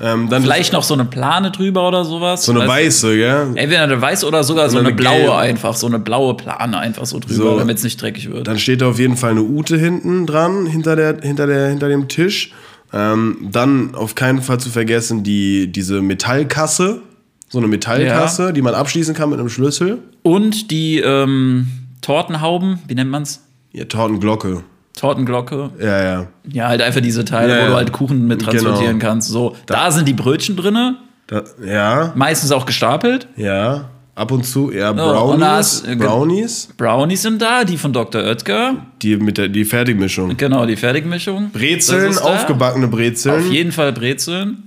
Ähm, 0.01 0.29
dann 0.29 0.43
Vielleicht 0.43 0.73
noch 0.73 0.83
so 0.83 0.95
eine 0.95 1.05
Plane 1.07 1.51
drüber 1.51 1.89
oder 1.89 2.05
sowas. 2.05 2.45
so 2.45 2.53
eine 2.53 2.69
weiße, 2.69 3.17
gell? 3.17 3.47
Entweder 3.55 3.83
eine 3.83 4.01
weiße 4.01 4.27
oder 4.27 4.45
sogar 4.45 4.69
so 4.69 4.79
eine 4.79 4.89
eine 4.89 4.97
blaue 4.97 5.17
gelbe. 5.17 5.37
einfach. 5.37 5.75
So 5.75 5.87
eine 5.87 5.99
blaue 5.99 6.35
Plane 6.35 6.79
einfach 6.79 7.07
so 7.07 7.19
drüber, 7.19 7.35
So. 7.35 7.59
damit 7.59 7.79
es 7.79 7.83
nicht 7.85 8.01
dreckig 8.01 8.31
wird. 8.31 8.47
Dann 8.47 8.59
steht 8.59 8.83
da 8.83 8.89
auf 8.91 8.99
jeden 8.99 9.17
Fall 9.17 9.31
eine 9.31 9.43
Ute 9.43 9.79
hinten 9.79 10.27
dran, 10.27 10.67
hinter, 10.67 10.97
der, 10.97 11.19
hinter, 11.23 11.47
der, 11.47 11.69
hinter 11.71 11.89
dem 11.89 12.09
Tisch. 12.09 12.53
Ähm, 12.97 13.49
dann 13.53 13.95
auf 13.95 14.15
keinen 14.15 14.41
Fall 14.43 14.59
zu 14.59 14.71
vergessen 14.71 15.23
die, 15.23 15.71
diese 15.71 16.01
Metallkasse. 16.01 17.01
So 17.49 17.59
eine 17.59 17.69
Metallkasse, 17.69 18.53
die 18.53 18.63
man 18.63 18.75
abschließen 18.75 19.15
kann 19.15 19.31
mit 19.31 19.39
einem 19.39 19.49
Schlüssel. 19.49 19.99
Und 20.23 20.71
die 20.71 20.99
ähm, 20.99 21.67
Tortenhauben, 22.01 22.79
wie 22.89 22.95
nennt 22.95 23.11
man's? 23.11 23.43
Ja, 23.73 23.85
Tortenglocke. 23.85 24.63
Tortenglocke. 24.97 25.71
Ja, 25.79 26.03
ja. 26.03 26.27
Ja, 26.51 26.69
halt 26.69 26.81
einfach 26.83 27.03
diese 27.03 27.25
Teile, 27.25 27.53
Ja, 27.53 27.59
wo 27.59 27.63
ja. 27.65 27.69
du 27.71 27.75
halt 27.77 27.93
Kuchen 27.93 28.27
mit 28.27 28.41
transportieren 28.43 28.99
Genau. 28.99 29.11
kannst. 29.11 29.29
So, 29.29 29.55
da 29.67 29.91
sind 29.91 30.09
die 30.09 30.15
Brötchen 30.15 30.57
drinne, 30.57 30.97
Da, 31.27 31.43
ja, 31.65 32.13
meistens 32.17 32.51
auch 32.53 32.65
gestapelt. 32.67 33.29
ja. 33.37 33.91
Ab 34.17 34.31
und 34.33 34.45
zu, 34.47 34.69
und 34.71 34.73
Brownies. 34.97 35.83
äh, 35.87 35.95
Brownies. 35.95 36.69
Brownies 36.79 37.21
sind 37.23 37.41
da, 37.43 37.65
die 37.65 37.77
von 37.77 37.93
Dr. 37.93 38.23
Oetker. 38.25 38.87
Die 39.03 39.17
mit 39.19 39.37
der 39.37 39.49
die 39.49 39.67
Fertigmischung. 39.67 40.35
Genau, 40.39 40.65
die 40.65 40.77
Fertigmischung. 40.77 41.51
Brezeln, 41.51 42.17
aufgebackene 42.17 42.89
Brezeln. 42.89 43.41
Auf 43.47 43.53
jeden 43.53 43.73
Fall 43.73 43.93
Brezeln. 43.93 44.63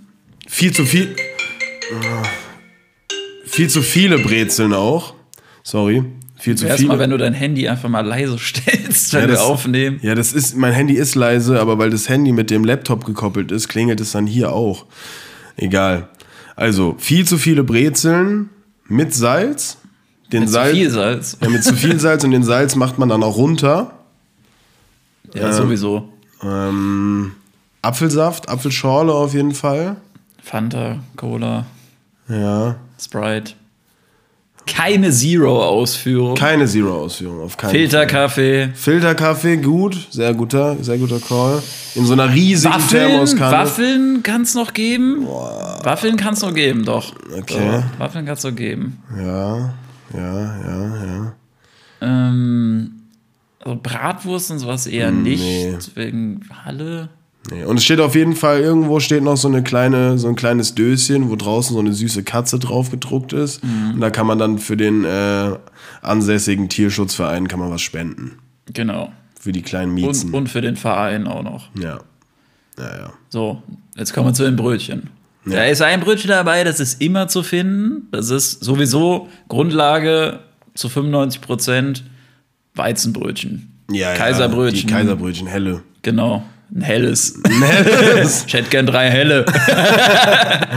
Viel 0.47 0.71
zu 0.71 0.85
viel. 0.85 1.15
Viel 3.45 3.69
zu 3.69 3.81
viele 3.81 4.19
Brezeln 4.19 4.73
auch. 4.73 5.13
Sorry. 5.63 6.03
Viel 6.38 6.55
zu 6.55 6.67
Erstmal, 6.67 6.95
viele. 6.97 6.99
wenn 6.99 7.09
du 7.09 7.17
dein 7.17 7.33
Handy 7.33 7.67
einfach 7.67 7.89
mal 7.89 8.05
leise 8.05 8.38
stellst, 8.39 9.13
wenn 9.13 9.21
Ja, 9.21 9.27
wir 9.27 9.33
das- 9.33 9.41
aufnehmen. 9.43 9.99
Ja, 10.03 10.15
das 10.15 10.31
ist, 10.31 10.55
mein 10.55 10.73
Handy 10.73 10.93
ist 10.93 11.15
leise, 11.15 11.59
aber 11.59 11.77
weil 11.79 11.89
das 11.89 12.07
Handy 12.07 12.31
mit 12.31 12.49
dem 12.49 12.63
Laptop 12.63 13.03
gekoppelt 13.03 13.51
ist, 13.51 13.67
klingelt 13.67 13.99
es 13.99 14.12
dann 14.12 14.25
hier 14.27 14.51
auch. 14.53 14.85
Egal. 15.57 16.07
Also, 16.55 16.95
viel 16.99 17.25
zu 17.25 17.38
viele 17.38 17.63
Brezeln 17.63 18.49
mit 18.89 19.13
Salz. 19.13 19.78
Den 20.32 20.41
Mit 20.41 20.49
zu 20.49 20.54
Salz. 20.54 20.71
viel 20.75 20.89
Salz. 20.91 21.38
Ja, 21.41 21.49
mit 21.49 21.63
zu 21.63 21.73
viel 21.75 21.99
Salz 21.99 22.23
und 22.23 22.32
den 22.32 22.43
Salz 22.43 22.75
macht 22.75 22.99
man 22.99 23.10
dann 23.10 23.23
auch 23.23 23.38
runter. 23.38 23.91
Ja, 25.34 25.52
sowieso. 25.54 26.10
Ähm, 26.43 27.34
Apfelsaft, 27.82 28.49
Apfelschorle 28.49 29.13
auf 29.13 29.34
jeden 29.34 29.54
Fall. 29.54 29.95
Fanta, 30.43 30.97
Cola, 31.15 31.65
Ja. 32.28 32.75
Sprite. 32.99 33.54
Keine 34.73 35.12
Zero-Ausführung. 35.12 36.36
Keine 36.36 36.65
Zero-Ausführung, 36.67 37.41
auf 37.41 37.58
keinen 37.58 37.71
Fall. 37.71 37.79
Filterkaffee. 37.79 38.69
Filterkaffee, 38.73 39.58
gut. 39.58 40.08
Sehr 40.12 40.34
guter, 40.34 40.77
sehr 40.82 40.97
guter 40.97 41.19
Call. 41.19 41.62
In 41.95 42.05
so 42.05 42.13
einer 42.13 42.32
riesigen 42.34 42.73
Waffeln, 42.73 43.10
Thermoskanne. 43.10 43.51
Waffeln 43.58 44.23
kann 44.23 44.41
es 44.43 44.53
noch 44.55 44.73
geben. 44.73 45.25
Waffeln 45.27 46.17
kann 46.17 46.34
es 46.34 46.41
noch 46.41 46.53
geben, 46.53 46.86
doch. 46.86 47.13
Okay. 47.38 47.82
So, 47.82 47.99
Waffeln 47.99 48.25
kann 48.25 48.36
es 48.36 48.43
noch 48.43 48.55
geben. 48.55 49.01
Ja, 49.17 49.73
ja, 50.13 50.55
ja, 50.63 51.05
ja. 51.05 51.34
Ähm, 52.01 52.91
also 53.60 53.79
Bratwurst 53.82 54.51
und 54.51 54.60
sowas 54.60 54.88
eher 54.88 55.12
nicht. 55.12 55.43
nee. 55.43 55.77
Wegen 55.95 56.41
Halle. 56.63 57.10
Nee. 57.52 57.63
Und 57.63 57.78
es 57.78 57.86
steht 57.86 57.99
auf 57.99 58.15
jeden 58.15 58.36
Fall, 58.36 58.60
irgendwo 58.60 58.99
steht 58.99 59.23
noch 59.23 59.38
so 59.38 59.47
eine 59.47 59.63
kleine, 59.63 60.17
so 60.19 60.28
ein 60.28 60.36
kleines 60.36 60.75
Döschen, 60.75 61.30
wo 61.30 61.36
draußen 61.36 61.73
so 61.73 61.80
eine 61.80 61.93
süße 61.93 62.23
Katze 62.23 62.60
drauf 62.60 62.91
gedruckt 62.91 63.34
ist. 63.34 63.63
Mhm. 63.63 63.93
Und 63.95 64.02
da 64.02 64.10
kann 64.10 64.28
man 64.28 64.38
dann 64.38 64.60
für 64.60 64.78
den 64.78 65.04
äh, 65.06 65.52
ansässigen 66.02 66.69
Tierschutzverein 66.69 67.47
kann 67.47 67.60
man 67.60 67.71
was 67.71 67.82
spenden. 67.82 68.38
Genau. 68.73 69.12
Für 69.39 69.52
die 69.52 69.62
kleinen 69.62 69.91
Und, 69.93 70.02
Miezen. 70.02 70.34
und 70.34 70.47
für 70.49 70.62
den 70.62 70.75
Verein 70.75 71.28
auch 71.28 71.43
noch. 71.43 71.69
ja. 71.80 71.99
Ja, 72.78 72.97
ja. 72.97 73.13
So, 73.28 73.62
jetzt 73.97 74.13
kommen 74.13 74.28
wir 74.28 74.34
zu 74.34 74.43
den 74.43 74.56
Brötchen. 74.56 75.10
Da 75.45 75.65
ist 75.65 75.82
ein 75.82 75.99
Brötchen 75.99 76.30
dabei, 76.30 76.63
das 76.63 76.80
ist 76.80 77.02
immer 77.02 77.28
zu 77.28 77.43
finden. 77.43 78.08
Das 78.12 78.30
ist 78.30 78.63
sowieso 78.63 79.28
Grundlage 79.49 80.39
zu 80.75 80.88
95 80.88 81.41
Prozent 81.41 82.04
Weizenbrötchen. 82.75 83.71
ja 83.91 84.13
Kaiserbrötchen. 84.13 84.80
Ja, 84.82 84.88
die 84.88 84.93
Kaiserbrötchen, 84.93 85.47
helle. 85.47 85.82
Genau. 86.04 86.43
Ein 86.75 86.82
helles. 86.82 87.34
Helles. 87.62 88.43
Ich 88.47 88.53
hätte 88.53 88.69
gern 88.69 88.86
drei 88.86 89.10
helle. 89.10 89.45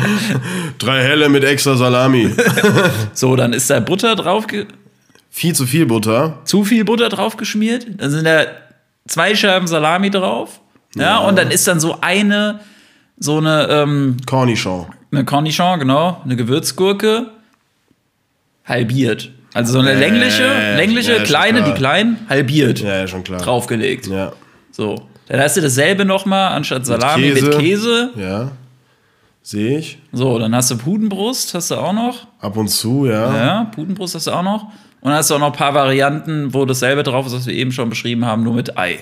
Drei 0.79 1.03
helle 1.03 1.29
mit 1.29 1.45
extra 1.45 1.77
Salami. 1.77 2.31
So, 3.15 3.37
dann 3.37 3.53
ist 3.53 3.69
da 3.71 3.81
Butter 3.81 4.17
drauf, 4.17 4.47
Viel 5.31 5.55
zu 5.55 5.67
viel 5.67 5.87
Butter. 5.87 6.39
zu 6.45 6.65
viel 6.65 6.85
Butter 6.85 7.09
drauf 7.09 7.37
geschmiert. 7.37 7.87
Dann 7.99 8.11
sind 8.11 8.25
da 8.25 8.45
zwei 9.07 9.35
Scheiben 9.35 9.67
Salami 9.67 10.11
drauf. 10.11 10.61
Ja, 10.95 11.19
und 11.19 11.37
dann 11.39 11.51
ist 11.51 11.67
dann 11.69 11.81
so 11.81 11.99
eine, 12.01 12.61
so 13.19 13.39
eine, 13.39 13.67
ähm, 13.71 14.17
Cornichon. 14.27 14.87
eine 15.11 15.25
Cornichon, 15.25 15.79
genau, 15.79 16.21
eine 16.25 16.37
Gewürzgurke, 16.37 17.27
halbiert. 18.67 19.31
Also 19.55 19.75
so 19.75 19.79
eine 19.81 19.95
längliche, 19.95 20.43
ja, 20.45 20.77
längliche, 20.77 21.17
ja, 21.17 21.23
kleine, 21.23 21.63
die 21.63 21.73
kleinen, 21.73 22.27
halbiert 22.29 22.81
Ja, 22.81 22.97
ja, 22.99 23.07
schon 23.07 23.25
klar. 23.25 23.41
draufgelegt. 23.41 24.07
Ja. 24.07 24.33
So. 24.71 24.97
Dann 25.33 25.41
hast 25.41 25.57
du 25.57 25.63
dasselbe 25.63 26.05
nochmal 26.05 26.53
anstatt 26.53 26.85
Salami 26.85 27.31
mit 27.31 27.37
Käse. 27.37 27.59
Käse. 27.59 28.11
Ja. 28.17 28.51
Sehe 29.41 29.79
ich. 29.79 29.99
So, 30.13 30.39
dann 30.39 30.55
hast 30.55 30.71
du 30.71 30.77
Pudenbrust, 30.77 31.55
hast 31.55 31.71
du 31.71 31.77
auch 31.77 31.95
noch. 31.95 32.27
Ab 32.39 32.55
und 32.55 32.69
zu, 32.69 33.07
ja. 33.07 33.35
Ja, 33.35 33.65
Pudenbrust 33.75 34.15
hast 34.15 34.27
du 34.27 34.31
auch 34.31 34.43
noch. 34.43 34.65
Und 34.65 35.09
dann 35.09 35.15
hast 35.15 35.31
du 35.31 35.35
auch 35.37 35.39
noch 35.39 35.47
ein 35.47 35.53
paar 35.55 35.73
Varianten, 35.73 36.53
wo 36.53 36.67
dasselbe 36.67 37.03
drauf 37.03 37.25
ist, 37.25 37.33
was 37.33 37.47
wir 37.47 37.55
eben 37.55 37.73
schon 37.73 37.89
beschrieben 37.89 38.27
haben, 38.27 38.43
nur 38.43 38.53
mit 38.53 38.77
Ei. 38.77 38.99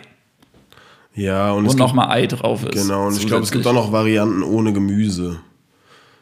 Ja, 1.16 1.50
und 1.50 1.66
gibt, 1.66 1.80
nochmal 1.80 2.10
Ei 2.10 2.28
drauf 2.28 2.62
ist. 2.62 2.80
genau, 2.80 3.08
und 3.08 3.16
ich 3.16 3.26
glaube, 3.26 3.42
es 3.42 3.50
gibt 3.50 3.66
auch 3.66 3.72
noch 3.72 3.90
Varianten 3.90 4.44
ohne 4.44 4.72
Gemüse. 4.72 5.40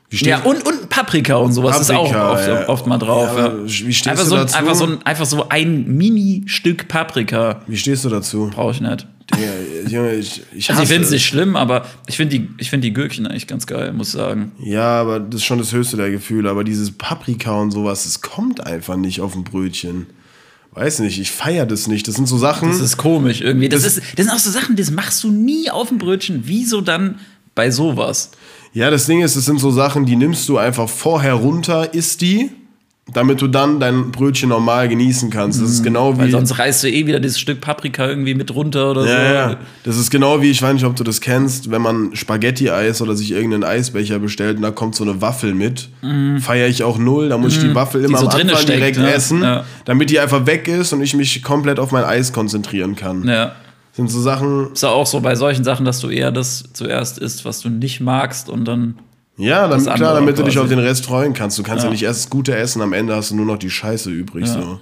Wie 0.08 0.16
steht, 0.16 0.28
Ja, 0.28 0.38
und, 0.38 0.66
und 0.66 0.88
Paprika 0.88 1.36
und 1.36 1.52
sowas 1.52 1.82
ist 1.82 1.90
auch 1.90 2.10
Paprika, 2.10 2.32
oft, 2.32 2.48
ja. 2.48 2.68
oft 2.70 2.86
mal 2.86 2.96
drauf. 2.96 3.28
Ja, 3.36 3.52
wie 3.62 3.92
stehst 3.92 4.08
einfach, 4.08 4.24
du 4.24 4.30
so, 4.30 4.36
dazu? 4.36 4.56
einfach, 4.56 4.74
so 4.74 4.86
ein, 4.86 5.02
einfach 5.04 5.26
so 5.26 5.48
ein 5.50 5.86
Mini-Stück 5.86 6.88
Paprika 6.88 7.60
Wie 7.66 7.76
stehst 7.76 8.06
du 8.06 8.08
dazu? 8.08 8.50
brauche 8.54 8.70
ich 8.70 8.80
nicht. 8.80 9.06
Ja, 9.36 9.88
Junge, 9.88 10.14
ich, 10.14 10.42
ich 10.54 10.70
Also 10.70 10.82
ich 10.82 10.88
finde 10.88 11.04
es 11.04 11.10
nicht 11.10 11.26
schlimm, 11.26 11.54
aber 11.56 11.86
ich 12.06 12.16
finde 12.16 12.38
die, 12.38 12.48
ich 12.58 12.70
find 12.70 12.82
die 12.82 12.92
Gürkchen 12.92 13.26
eigentlich 13.26 13.46
ganz 13.46 13.66
geil, 13.66 13.92
muss 13.92 14.08
ich 14.08 14.14
sagen. 14.14 14.52
Ja, 14.58 15.00
aber 15.00 15.20
das 15.20 15.40
ist 15.40 15.44
schon 15.44 15.58
das 15.58 15.72
höchste 15.72 15.96
der 15.96 16.10
Gefühle. 16.10 16.48
Aber 16.50 16.64
dieses 16.64 16.92
Paprika 16.92 17.52
und 17.60 17.70
sowas, 17.70 18.04
das 18.04 18.20
kommt 18.22 18.64
einfach 18.66 18.96
nicht 18.96 19.20
auf 19.20 19.34
ein 19.36 19.44
Brötchen. 19.44 20.06
Weiß 20.72 21.00
nicht, 21.00 21.18
ich 21.18 21.30
feiere 21.30 21.66
das 21.66 21.88
nicht. 21.88 22.08
Das 22.08 22.14
sind 22.14 22.26
so 22.26 22.38
Sachen. 22.38 22.68
Das 22.68 22.80
ist 22.80 22.96
komisch 22.96 23.40
irgendwie. 23.40 23.68
Das, 23.68 23.82
Das- 23.82 23.98
ist, 23.98 24.06
das 24.16 24.26
sind 24.26 24.34
auch 24.34 24.38
so 24.38 24.50
Sachen, 24.50 24.76
das 24.76 24.90
machst 24.90 25.22
du 25.24 25.30
nie 25.30 25.70
auf 25.70 25.88
dem 25.88 25.98
Brötchen. 25.98 26.42
Wieso 26.44 26.80
dann 26.80 27.18
bei 27.54 27.70
sowas? 27.70 28.30
ja, 28.74 28.90
das 28.90 29.06
Ding 29.06 29.22
ist, 29.22 29.34
das 29.34 29.44
sind 29.46 29.58
so 29.58 29.70
Sachen, 29.70 30.04
die 30.06 30.14
nimmst 30.14 30.48
du 30.48 30.58
einfach 30.58 30.88
vorher 30.88 31.34
runter, 31.34 31.94
isst 31.94 32.20
die, 32.20 32.50
damit 33.12 33.40
du 33.40 33.46
dann 33.48 33.80
dein 33.80 34.10
Brötchen 34.10 34.50
normal 34.50 34.88
genießen 34.88 35.30
kannst. 35.30 35.60
Das 35.62 35.70
ist 35.70 35.82
genau 35.82 36.14
wie. 36.16 36.20
Weil 36.22 36.30
sonst 36.30 36.58
reißt 36.58 36.84
du 36.84 36.90
eh 36.90 37.06
wieder 37.06 37.20
dieses 37.20 37.38
Stück 37.40 37.60
Paprika 37.60 38.06
irgendwie 38.06 38.34
mit 38.34 38.54
runter 38.54 38.90
oder 38.90 39.06
Ja, 39.06 39.06
so. 39.08 39.34
ja. 39.52 39.56
Das 39.84 39.96
ist 39.96 40.10
genau 40.10 40.42
wie, 40.42 40.50
ich 40.50 40.60
weiß 40.60 40.74
nicht, 40.74 40.84
ob 40.84 40.94
du 40.94 41.04
das 41.04 41.20
kennst, 41.20 41.70
wenn 41.70 41.80
man 41.80 42.14
Spaghetti-Eis 42.14 43.00
oder 43.00 43.16
sich 43.16 43.30
irgendeinen 43.32 43.64
Eisbecher 43.64 44.18
bestellt 44.18 44.56
und 44.56 44.62
da 44.62 44.70
kommt 44.70 44.94
so 44.94 45.04
eine 45.04 45.20
Waffel 45.22 45.54
mit. 45.54 45.88
Feiere 46.40 46.68
ich 46.68 46.82
auch 46.84 46.98
null. 46.98 47.28
Da 47.30 47.38
muss 47.38 47.54
ich 47.56 47.62
die 47.62 47.74
Waffel 47.74 48.04
immer 48.04 48.18
Mhm. 48.18 48.22
so 48.24 48.28
am 48.28 48.40
Anfang 48.40 48.56
steckt, 48.58 48.78
direkt 48.78 48.98
ne? 48.98 49.12
essen, 49.12 49.42
Ja. 49.42 49.64
damit 49.86 50.10
die 50.10 50.20
einfach 50.20 50.44
weg 50.46 50.68
ist 50.68 50.92
und 50.92 51.00
ich 51.02 51.14
mich 51.14 51.42
komplett 51.42 51.78
auf 51.78 51.90
mein 51.92 52.04
Eis 52.04 52.32
konzentrieren 52.32 52.94
kann. 52.96 53.26
Ja. 53.26 53.52
Sind 53.92 54.10
so 54.10 54.20
Sachen, 54.20 54.72
Ist 54.74 54.82
ja 54.82 54.90
auch 54.90 55.06
so 55.06 55.20
bei 55.20 55.34
solchen 55.34 55.64
Sachen, 55.64 55.84
dass 55.84 55.98
du 56.00 56.08
eher 56.08 56.30
das 56.30 56.64
zuerst 56.72 57.18
isst, 57.18 57.44
was 57.44 57.60
du 57.62 57.68
nicht 57.70 58.00
magst 58.00 58.48
und 58.48 58.64
dann. 58.66 58.94
Ja, 59.38 59.62
dann, 59.68 59.78
andere 59.78 59.94
klar, 59.94 60.14
damit 60.14 60.38
du 60.38 60.42
dich 60.42 60.58
auf 60.58 60.68
den 60.68 60.78
Rest 60.80 61.06
freuen 61.06 61.32
kannst. 61.32 61.58
Du 61.58 61.62
kannst 61.62 61.84
ja, 61.84 61.88
Ja. 61.88 61.92
nicht 61.92 62.02
erst 62.02 62.24
das 62.24 62.30
Gute 62.30 62.56
essen, 62.56 62.82
am 62.82 62.92
Ende 62.92 63.14
hast 63.14 63.30
du 63.30 63.36
nur 63.36 63.46
noch 63.46 63.56
die 63.56 63.70
Scheiße 63.70 64.10
übrig. 64.10 64.46
Ja. 64.46 64.52
So. 64.52 64.80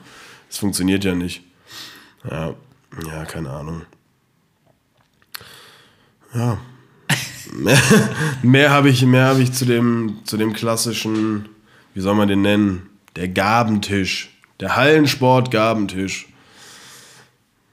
Das 0.49 0.59
funktioniert 0.59 1.05
ja 1.05 1.15
nicht. 1.15 1.43
Ja, 2.29 2.55
ja 3.07 3.25
keine 3.27 3.51
Ahnung. 3.51 3.83
Ja. 6.35 6.59
mehr 7.53 7.79
mehr 8.43 8.71
habe 8.71 8.89
ich, 8.89 9.05
mehr 9.05 9.27
hab 9.27 9.39
ich 9.39 9.53
zu, 9.53 9.65
dem, 9.65 10.19
zu 10.25 10.37
dem 10.37 10.53
klassischen, 10.53 11.49
wie 11.95 12.01
soll 12.01 12.15
man 12.15 12.29
den 12.29 12.43
nennen? 12.43 12.89
Der 13.17 13.29
Gabentisch. 13.29 14.31
Der 14.61 14.77
Hallensport-Gabentisch. 14.77 16.27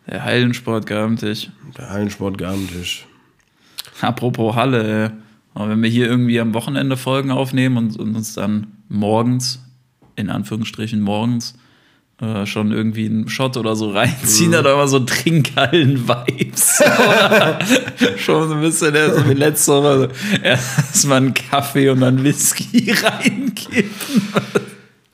Der 0.08 0.24
Hallensport-Gabentisch. 0.26 1.50
Der 1.78 1.90
Hallensport-Gabentisch. 1.90 3.06
Apropos 4.02 4.56
Halle, 4.56 5.06
ey. 5.06 5.23
Aber 5.54 5.70
wenn 5.70 5.84
wir 5.84 5.90
hier 5.90 6.08
irgendwie 6.08 6.40
am 6.40 6.54
Wochenende 6.54 6.98
Folgen 6.98 7.32
aufnehmen 7.32 7.78
und, 7.78 7.98
und 7.98 8.16
uns 8.16 8.34
dann 8.34 8.68
morgens, 8.90 9.64
in 10.16 10.30
Anführungsstrichen 10.30 11.02
morgens, 11.02 11.56
äh, 12.22 12.46
schon 12.46 12.72
irgendwie 12.72 13.06
einen 13.06 13.28
Shot 13.28 13.58
oder 13.58 13.76
so 13.76 13.90
reinziehen, 13.92 14.50
mhm. 14.50 14.54
dann 14.54 14.66
immer 14.66 14.88
so 14.88 15.00
Trinkhallen-Vibes. 15.00 16.84
schon 18.18 18.48
so 18.48 18.56
ein 18.56 18.62
bisschen 18.62 18.94
der, 18.94 19.14
so 19.14 19.28
wie 19.28 19.34
letzte 19.34 19.72
Woche. 19.72 20.10
Erstmal 20.42 21.18
einen 21.18 21.34
Kaffee 21.34 21.90
und 21.90 22.02
dann 22.02 22.24
Whisky 22.24 22.92
reinkippen. 23.04 24.22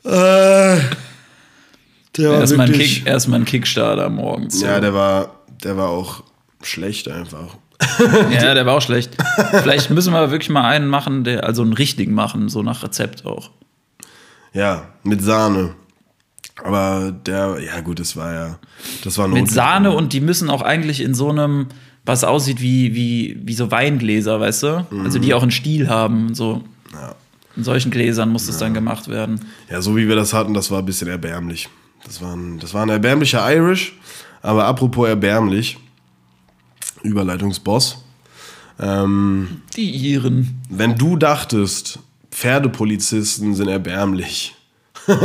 Äh, 0.06 0.80
erstmal, 2.18 2.68
ein 2.68 2.74
Kick, 2.74 3.06
erstmal 3.06 3.40
ein 3.40 3.46
Kickstarter 3.46 4.10
morgens. 4.10 4.60
So. 4.60 4.66
Ja, 4.66 4.80
der 4.80 4.94
war, 4.94 5.42
der 5.64 5.78
war 5.78 5.90
auch 5.90 6.24
schlecht 6.62 7.08
einfach. 7.08 7.58
ja, 8.32 8.54
der 8.54 8.66
war 8.66 8.76
auch 8.76 8.82
schlecht. 8.82 9.16
Vielleicht 9.52 9.90
müssen 9.90 10.14
wir 10.14 10.32
wirklich 10.32 10.50
mal 10.50 10.66
einen 10.66 10.88
machen, 10.88 11.24
der 11.24 11.46
also 11.46 11.62
einen 11.62 11.74
richtigen 11.74 12.14
machen, 12.14 12.50
so 12.50 12.62
nach 12.62 12.84
Rezept 12.84 13.26
auch. 13.26 13.52
Ja, 14.54 14.90
mit 15.04 15.22
Sahne. 15.22 15.76
Aber 16.64 17.14
der, 17.26 17.58
ja 17.62 17.80
gut, 17.82 18.00
das 18.00 18.16
war 18.16 18.34
ja, 18.34 18.60
das 19.04 19.18
war 19.18 19.28
Mit 19.28 19.50
Sahne 19.50 19.92
und 19.92 20.12
die 20.12 20.20
müssen 20.20 20.50
auch 20.50 20.62
eigentlich 20.62 21.02
in 21.02 21.14
so 21.14 21.30
einem, 21.30 21.68
was 22.06 22.24
aussieht 22.24 22.62
wie, 22.62 22.96
wie, 22.96 23.40
wie 23.44 23.54
so 23.54 23.72
Weingläser, 23.72 24.40
weißt 24.40 24.64
du? 24.64 24.86
Mhm. 24.90 25.06
Also 25.06 25.20
die 25.20 25.34
auch 25.34 25.42
einen 25.42 25.52
Stiel 25.52 25.90
haben, 25.90 26.34
so. 26.34 26.64
Ja. 26.92 27.16
In 27.56 27.64
solchen 27.64 27.92
Gläsern 27.92 28.30
muss 28.30 28.48
es 28.48 28.60
ja. 28.60 28.66
dann 28.66 28.74
gemacht 28.74 29.08
werden. 29.08 29.42
Ja, 29.70 29.82
so 29.82 29.96
wie 29.96 30.08
wir 30.08 30.16
das 30.16 30.34
hatten, 30.34 30.54
das 30.54 30.72
war 30.72 30.80
ein 30.80 30.86
bisschen 30.86 31.08
erbärmlich. 31.08 31.70
Das 32.06 32.22
war 32.22 32.36
ein, 32.36 32.60
das 32.60 32.74
war 32.74 32.84
ein 32.84 32.90
erbärmlicher 32.90 33.54
Irish, 33.54 33.98
aber 34.42 34.66
apropos 34.66 35.08
erbärmlich, 35.08 35.78
Überleitungsboss. 37.04 38.04
Ähm, 38.80 39.62
die 39.76 39.90
Iren. 39.90 40.62
Wenn 40.70 40.98
du 40.98 41.18
dachtest, 41.18 42.00
Pferdepolizisten 42.32 43.54
sind 43.56 43.68
erbärmlich. 43.68 44.56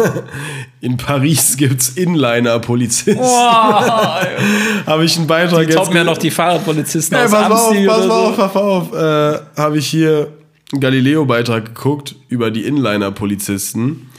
In 0.81 0.97
Paris 0.97 1.57
gibt 1.57 1.81
es 1.81 1.91
Inliner-Polizisten. 1.91 3.21
Habe 3.21 5.05
ich 5.05 5.17
einen 5.17 5.27
Beitrag 5.27 5.67
die 5.67 5.75
toppen 5.75 5.97
ja 5.97 6.05
noch 6.05 6.19
die 6.19 6.31
Fahrradpolizisten 6.31 7.17
hey, 7.17 7.27
aus 7.27 7.33
pass 7.33 7.51
auf, 7.51 7.75
pass 7.87 8.05
oder 8.05 8.15
auf, 8.15 8.37
so. 8.37 8.43
pass 8.43 8.57
auf. 8.57 8.93
Äh, 8.93 9.61
Habe 9.61 9.79
ich 9.79 9.87
hier 9.87 10.33
einen 10.73 10.81
Galileo-Beitrag 10.81 11.67
geguckt 11.67 12.17
über 12.29 12.51
die 12.51 12.65
Inliner-Polizisten. 12.65 14.11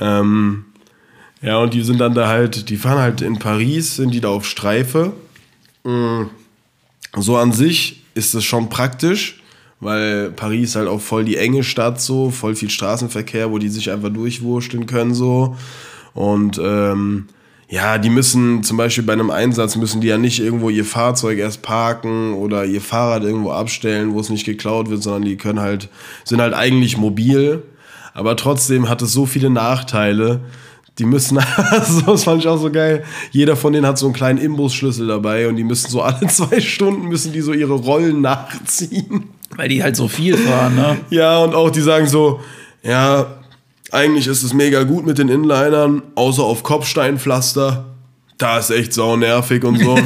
Ähm, 0.00 0.64
ja, 1.42 1.58
und 1.58 1.74
die 1.74 1.82
sind 1.82 1.98
dann 1.98 2.14
da 2.14 2.28
halt, 2.28 2.68
die 2.70 2.76
fahren 2.76 2.98
halt 2.98 3.20
in 3.20 3.38
Paris, 3.38 3.96
sind 3.96 4.12
die 4.12 4.20
da 4.20 4.28
auf 4.28 4.46
Streife. 4.46 5.12
Mhm 5.84 6.30
so 7.16 7.36
an 7.36 7.52
sich 7.52 8.04
ist 8.14 8.34
es 8.34 8.44
schon 8.44 8.68
praktisch, 8.68 9.40
weil 9.80 10.30
Paris 10.30 10.76
halt 10.76 10.88
auch 10.88 11.00
voll 11.00 11.24
die 11.24 11.36
enge 11.36 11.62
Stadt 11.62 12.00
so, 12.00 12.30
voll 12.30 12.54
viel 12.54 12.70
Straßenverkehr, 12.70 13.50
wo 13.50 13.58
die 13.58 13.68
sich 13.68 13.90
einfach 13.90 14.10
durchwurschteln 14.10 14.86
können 14.86 15.14
so. 15.14 15.56
Und 16.14 16.60
ähm, 16.62 17.26
ja, 17.70 17.98
die 17.98 18.10
müssen 18.10 18.62
zum 18.62 18.76
Beispiel 18.76 19.04
bei 19.04 19.12
einem 19.12 19.30
Einsatz 19.30 19.76
müssen 19.76 20.00
die 20.00 20.08
ja 20.08 20.16
nicht 20.16 20.40
irgendwo 20.40 20.70
ihr 20.70 20.86
Fahrzeug 20.86 21.38
erst 21.38 21.62
parken 21.62 22.32
oder 22.32 22.64
ihr 22.64 22.80
Fahrrad 22.80 23.22
irgendwo 23.22 23.50
abstellen, 23.50 24.14
wo 24.14 24.20
es 24.20 24.30
nicht 24.30 24.46
geklaut 24.46 24.88
wird, 24.88 25.02
sondern 25.02 25.22
die 25.22 25.36
können 25.36 25.60
halt, 25.60 25.90
sind 26.24 26.40
halt 26.40 26.54
eigentlich 26.54 26.96
mobil. 26.96 27.62
Aber 28.14 28.36
trotzdem 28.36 28.88
hat 28.88 29.02
es 29.02 29.12
so 29.12 29.26
viele 29.26 29.50
Nachteile, 29.50 30.40
die 30.98 31.04
müssen, 31.04 31.38
also 31.56 32.00
das 32.02 32.24
fand 32.24 32.42
ich 32.42 32.48
auch 32.48 32.58
so 32.58 32.70
geil. 32.70 33.04
Jeder 33.30 33.56
von 33.56 33.72
denen 33.72 33.86
hat 33.86 33.98
so 33.98 34.06
einen 34.06 34.14
kleinen 34.14 34.38
Imbusschlüssel 34.38 35.06
dabei 35.06 35.48
und 35.48 35.56
die 35.56 35.64
müssen 35.64 35.90
so 35.90 36.02
alle 36.02 36.26
zwei 36.28 36.60
Stunden 36.60 37.08
müssen 37.08 37.32
die 37.32 37.40
so 37.40 37.52
ihre 37.52 37.74
Rollen 37.74 38.20
nachziehen. 38.20 39.30
Weil 39.56 39.68
die 39.68 39.82
halt 39.82 39.96
so 39.96 40.08
viel 40.08 40.36
fahren, 40.36 40.74
ne? 40.74 40.98
Ja, 41.10 41.38
und 41.38 41.54
auch 41.54 41.70
die 41.70 41.80
sagen 41.80 42.06
so, 42.06 42.40
ja, 42.82 43.38
eigentlich 43.90 44.26
ist 44.26 44.42
es 44.42 44.52
mega 44.52 44.82
gut 44.82 45.06
mit 45.06 45.18
den 45.18 45.28
Inlinern, 45.28 46.02
außer 46.14 46.42
auf 46.42 46.62
Kopfsteinpflaster. 46.62 47.86
Da 48.36 48.58
ist 48.58 48.70
echt 48.70 48.92
sau 48.92 49.16
nervig 49.16 49.64
und 49.64 49.80
so. 49.80 49.98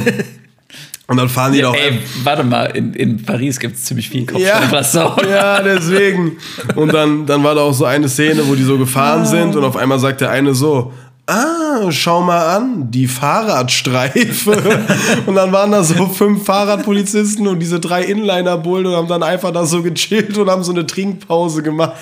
Und 1.13 1.17
dann 1.17 1.29
fahren 1.29 1.53
die 1.53 1.59
ja, 1.59 1.65
doch. 1.65 1.75
Ey, 1.75 1.99
warte 2.23 2.43
mal, 2.43 2.65
in, 2.75 2.95
in 2.95 3.23
Paris 3.23 3.59
gibt 3.59 3.75
es 3.75 3.83
ziemlich 3.83 4.09
viel 4.09 4.25
Kopfsteinpflaster. 4.25 5.15
Ja, 5.21 5.29
ja, 5.29 5.61
deswegen. 5.61 6.37
Und 6.73 6.91
dann, 6.91 7.27
dann 7.27 7.43
war 7.43 7.53
da 7.53 7.61
auch 7.61 7.73
so 7.73 7.85
eine 7.85 8.09
Szene, 8.09 8.41
wo 8.47 8.55
die 8.55 8.63
so 8.63 8.79
gefahren 8.79 9.23
sind 9.23 9.55
und 9.55 9.63
auf 9.63 9.77
einmal 9.77 9.99
sagt 9.99 10.21
der 10.21 10.31
eine 10.31 10.55
so: 10.55 10.91
Ah, 11.25 11.89
schau 11.89 12.21
mal 12.21 12.57
an, 12.57 12.91
die 12.91 13.07
Fahrradstreife. 13.07 14.51
und 15.25 15.35
dann 15.35 15.53
waren 15.53 15.71
da 15.71 15.81
so 15.81 16.07
fünf 16.07 16.43
Fahrradpolizisten 16.43 17.47
und 17.47 17.59
diese 17.59 17.79
drei 17.79 18.03
Inliner-Bullen 18.03 18.87
und 18.87 18.95
haben 18.95 19.07
dann 19.07 19.23
einfach 19.23 19.51
da 19.51 19.65
so 19.65 19.81
gechillt 19.81 20.37
und 20.37 20.49
haben 20.49 20.65
so 20.65 20.73
eine 20.73 20.85
Trinkpause 20.85 21.63
gemacht. 21.63 21.95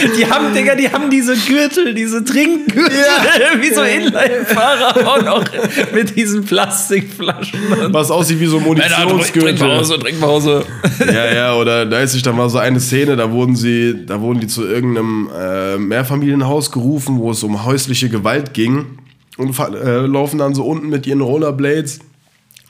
Die 0.16 0.24
haben, 0.24 0.54
Digga, 0.54 0.76
die 0.76 0.90
haben 0.90 1.10
diese 1.10 1.36
Gürtel, 1.36 1.94
diese 1.94 2.24
Trinkgürtel, 2.24 2.96
ja. 2.96 3.60
wie 3.60 3.74
so 3.74 3.82
Inline-Fahrer 3.82 5.06
auch 5.06 5.22
noch 5.22 5.44
mit 5.92 6.16
diesen 6.16 6.42
Plastikflaschen. 6.44 7.60
Was 7.88 8.10
aussieht 8.10 8.40
wie 8.40 8.46
so 8.46 8.60
Munitionsgürtel. 8.60 9.56
Trinkpause, 9.56 9.98
Trinkpause. 9.98 10.64
Ja, 11.06 11.34
ja, 11.34 11.54
oder 11.54 11.84
da 11.84 12.00
ist 12.00 12.12
sich 12.12 12.22
dann 12.22 12.34
mal 12.34 12.48
so 12.48 12.56
eine 12.56 12.80
Szene, 12.80 13.16
da 13.16 13.30
wurden 13.30 13.56
sie, 13.56 14.06
da 14.06 14.20
wurden 14.22 14.40
die 14.40 14.46
zu 14.46 14.66
irgendeinem 14.66 15.28
äh, 15.38 15.76
Mehrfamilienhaus 15.76 16.72
gerufen, 16.72 17.18
wo 17.18 17.32
es 17.32 17.42
um 17.42 17.66
häusliche 17.66 18.08
Gewalt 18.08 18.54
ging 18.60 18.98
und 19.38 19.58
äh, 19.58 20.06
laufen 20.06 20.38
dann 20.38 20.54
so 20.54 20.64
unten 20.64 20.88
mit 20.88 21.06
ihren 21.06 21.20
Rollerblades 21.20 22.00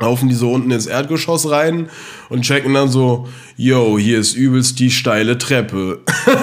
laufen 0.00 0.28
die 0.28 0.34
so 0.34 0.52
unten 0.52 0.70
ins 0.70 0.86
Erdgeschoss 0.86 1.50
rein 1.50 1.88
und 2.30 2.42
checken 2.42 2.74
dann 2.74 2.88
so, 2.88 3.28
yo, 3.56 3.98
hier 3.98 4.18
ist 4.18 4.34
übelst 4.34 4.78
die 4.80 4.90
steile 4.90 5.38
Treppe. 5.38 6.00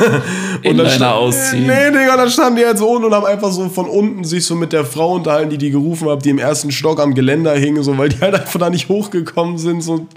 und 0.63 0.77
dann 0.77 0.89
stand, 0.89 1.15
ausziehen. 1.15 1.65
Nee, 1.65 1.91
Digga, 1.91 2.17
dann 2.17 2.29
standen 2.29 2.57
die 2.57 2.65
halt 2.65 2.77
so 2.77 2.89
unten 2.89 3.05
und 3.05 3.13
haben 3.13 3.25
einfach 3.25 3.51
so 3.51 3.67
von 3.69 3.87
unten 3.87 4.23
sich 4.23 4.45
so 4.45 4.55
mit 4.55 4.73
der 4.73 4.85
Frau 4.85 5.15
unterhalten, 5.15 5.49
die 5.49 5.57
die 5.57 5.71
gerufen 5.71 6.07
hat, 6.07 6.23
die 6.23 6.29
im 6.29 6.39
ersten 6.39 6.71
Stock 6.71 6.99
am 6.99 7.13
Geländer 7.15 7.55
hing, 7.55 7.81
so, 7.81 7.97
weil 7.97 8.09
die 8.09 8.19
halt 8.19 8.35
einfach 8.35 8.59
da 8.59 8.69
nicht 8.69 8.89
hochgekommen 8.89 9.57
sind. 9.57 9.81
So, 9.81 10.07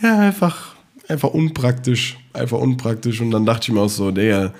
ja, 0.00 0.20
einfach, 0.20 0.76
einfach 1.08 1.30
unpraktisch. 1.30 2.16
Einfach 2.32 2.58
unpraktisch. 2.58 3.20
Und 3.20 3.32
dann 3.32 3.44
dachte 3.44 3.64
ich 3.64 3.74
mir 3.74 3.80
auch 3.80 3.88
so, 3.88 4.12
Digga, 4.12 4.52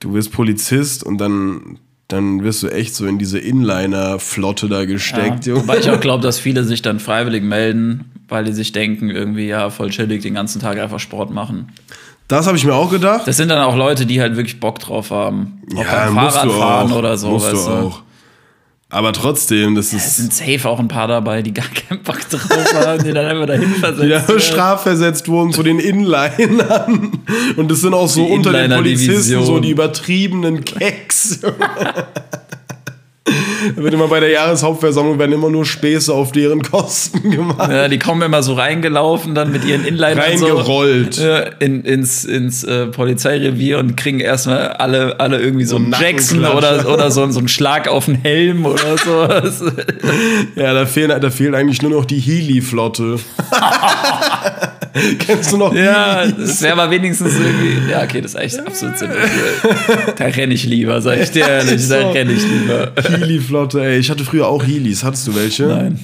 du 0.00 0.12
bist 0.12 0.32
Polizist 0.32 1.04
und 1.04 1.18
dann 1.18 1.78
dann 2.12 2.42
wirst 2.42 2.62
du 2.62 2.68
echt 2.68 2.94
so 2.94 3.06
in 3.06 3.18
diese 3.18 3.38
Inliner-Flotte 3.38 4.68
da 4.68 4.84
gesteckt. 4.84 5.46
Ja, 5.46 5.56
wobei 5.56 5.78
ich 5.78 5.90
auch 5.90 6.00
glaube, 6.00 6.22
dass 6.22 6.38
viele 6.38 6.64
sich 6.64 6.82
dann 6.82 7.00
freiwillig 7.00 7.42
melden, 7.42 8.12
weil 8.28 8.44
die 8.44 8.52
sich 8.52 8.72
denken, 8.72 9.10
irgendwie, 9.10 9.46
ja, 9.46 9.70
voll 9.70 9.90
chillig, 9.90 10.22
den 10.22 10.34
ganzen 10.34 10.60
Tag 10.60 10.78
einfach 10.78 11.00
Sport 11.00 11.30
machen. 11.30 11.72
Das 12.28 12.46
habe 12.46 12.56
ich 12.56 12.64
mir 12.64 12.74
auch 12.74 12.90
gedacht. 12.90 13.26
Das 13.26 13.36
sind 13.36 13.48
dann 13.48 13.58
auch 13.58 13.76
Leute, 13.76 14.06
die 14.06 14.20
halt 14.20 14.36
wirklich 14.36 14.60
Bock 14.60 14.78
drauf 14.78 15.10
haben. 15.10 15.62
Auch 15.74 15.84
ja, 15.84 16.04
beim 16.04 16.14
Fahrradfahren 16.14 16.92
oder 16.92 17.18
so. 17.18 17.30
Musst 17.30 17.52
weißt 17.52 17.66
du 17.66 17.70
auch. 17.70 18.02
Aber 18.92 19.12
trotzdem, 19.12 19.76
das 19.76 19.92
ist. 19.92 20.04
Es 20.04 20.16
sind 20.16 20.34
safe 20.34 20.68
auch 20.68 20.80
ein 20.80 20.88
paar 20.88 21.06
dabei, 21.06 21.42
die 21.42 21.54
gar 21.54 21.68
keinen 21.68 22.02
Bock 22.02 22.28
drauf 22.28 22.74
haben, 22.74 23.04
die 23.04 23.12
dann 23.12 23.24
einfach 23.24 23.46
dahin 23.46 23.70
versetzt 23.74 24.02
Die 24.02 24.08
dann 24.08 24.40
strafversetzt 24.40 25.28
wurden 25.28 25.52
zu 25.52 25.62
den 25.62 25.78
Inlinern. 25.78 27.12
Und 27.56 27.70
das 27.70 27.82
sind 27.82 27.94
auch 27.94 28.08
so 28.08 28.26
die 28.26 28.32
unter 28.32 28.52
den 28.52 28.72
Polizisten 28.72 29.44
so 29.44 29.60
die 29.60 29.70
übertriebenen 29.70 30.64
Keks. 30.64 31.40
Da 33.76 33.82
wird 33.82 33.94
immer 33.94 34.08
bei 34.08 34.20
der 34.20 34.30
Jahreshauptversammlung 34.30 35.18
werden 35.18 35.32
immer 35.32 35.50
nur 35.50 35.64
Späße 35.64 36.12
auf 36.12 36.32
deren 36.32 36.62
Kosten 36.62 37.30
gemacht. 37.30 37.70
Ja, 37.70 37.88
die 37.88 37.98
kommen 37.98 38.22
immer 38.22 38.42
so 38.42 38.54
reingelaufen, 38.54 39.34
dann 39.34 39.52
mit 39.52 39.64
ihren 39.64 39.84
Inlinern 39.84 40.18
reingerollt 40.18 41.14
so, 41.14 41.24
äh, 41.24 41.50
in, 41.60 41.82
ins, 41.84 42.24
ins 42.24 42.64
äh, 42.64 42.86
Polizeirevier 42.86 43.78
und 43.78 43.96
kriegen 43.96 44.20
erstmal 44.20 44.68
alle, 44.68 45.20
alle 45.20 45.40
irgendwie 45.40 45.64
so, 45.64 45.76
so 45.78 45.84
einen 45.84 45.94
Jackson 45.98 46.44
oder, 46.44 46.88
oder 46.92 47.10
so, 47.10 47.28
so 47.30 47.38
einen 47.38 47.48
Schlag 47.48 47.88
auf 47.88 48.06
den 48.06 48.16
Helm 48.16 48.66
oder 48.66 48.96
so. 48.96 49.26
ja, 50.56 50.74
da 50.74 50.86
fehlen, 50.86 51.20
da 51.20 51.30
fehlt 51.30 51.54
eigentlich 51.54 51.82
nur 51.82 51.92
noch 51.92 52.04
die 52.04 52.20
Healy-Flotte. 52.20 53.18
Kennst 55.18 55.52
du 55.52 55.56
noch? 55.56 55.74
Ja, 55.74 56.26
das 56.26 56.62
wäre 56.62 56.80
aber 56.80 56.90
wenigstens 56.90 57.34
irgendwie. 57.38 57.90
Ja, 57.90 58.02
okay, 58.02 58.20
das 58.20 58.34
ist 58.34 58.40
echt 58.40 58.66
absolut 58.66 58.98
sinnvoll. 58.98 59.18
Da 60.16 60.24
renne 60.26 60.54
ich 60.54 60.64
lieber, 60.64 61.00
sag 61.00 61.18
ich 61.20 61.30
dir 61.30 61.46
ehrlich. 61.46 61.80
Da 61.88 62.10
renne 62.10 62.32
ich 62.32 62.42
lieber. 62.42 62.92
Healy-Flotte, 62.96 63.82
ey. 63.82 63.98
Ich 63.98 64.10
hatte 64.10 64.24
früher 64.24 64.46
auch 64.46 64.64
Heelys. 64.64 65.02
Hattest 65.02 65.26
du 65.26 65.34
welche? 65.34 65.66
Nein. 65.66 66.00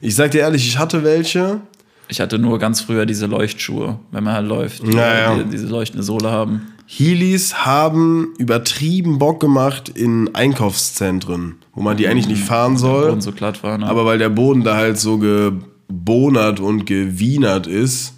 Ich 0.00 0.14
sag 0.14 0.30
dir 0.30 0.40
ehrlich, 0.40 0.66
ich 0.66 0.78
hatte 0.78 1.02
welche. 1.04 1.60
Ich 2.08 2.20
hatte 2.20 2.38
nur 2.38 2.58
ganz 2.58 2.80
früher 2.80 3.06
diese 3.06 3.26
Leuchtschuhe, 3.26 3.98
wenn 4.12 4.24
man 4.24 4.34
halt 4.34 4.46
läuft. 4.46 4.86
Die, 4.86 4.96
ja, 4.96 5.18
ja. 5.18 5.36
Die, 5.36 5.50
diese 5.50 5.66
leuchtende 5.66 6.04
Sohle 6.04 6.30
haben. 6.30 6.62
Heelys 6.86 7.66
haben 7.66 8.34
übertrieben 8.38 9.18
Bock 9.18 9.40
gemacht 9.40 9.88
in 9.88 10.32
Einkaufszentren, 10.34 11.56
wo 11.74 11.82
man 11.82 11.96
die 11.96 12.06
eigentlich 12.06 12.28
nicht 12.28 12.44
fahren 12.44 12.76
soll. 12.76 13.02
Der 13.02 13.08
Boden 13.08 13.20
so 13.20 13.32
glatt 13.32 13.62
war, 13.64 13.76
ne? 13.76 13.86
Aber 13.86 14.06
weil 14.06 14.18
der 14.18 14.28
Boden 14.28 14.62
da 14.62 14.76
halt 14.76 14.98
so 14.98 15.18
gebonert 15.18 16.60
und 16.60 16.86
gewienert 16.86 17.66
ist, 17.66 18.14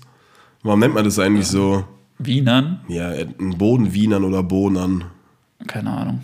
Warum 0.68 0.80
nennt 0.80 0.92
man 0.92 1.04
das 1.04 1.18
eigentlich 1.18 1.46
so? 1.46 1.82
Wienern? 2.18 2.80
Ja, 2.88 3.08
ein 3.08 3.56
Boden 3.56 3.94
Wienern 3.94 4.22
oder 4.22 4.42
Bonern. 4.42 5.04
Keine 5.66 5.90
Ahnung. 5.90 6.20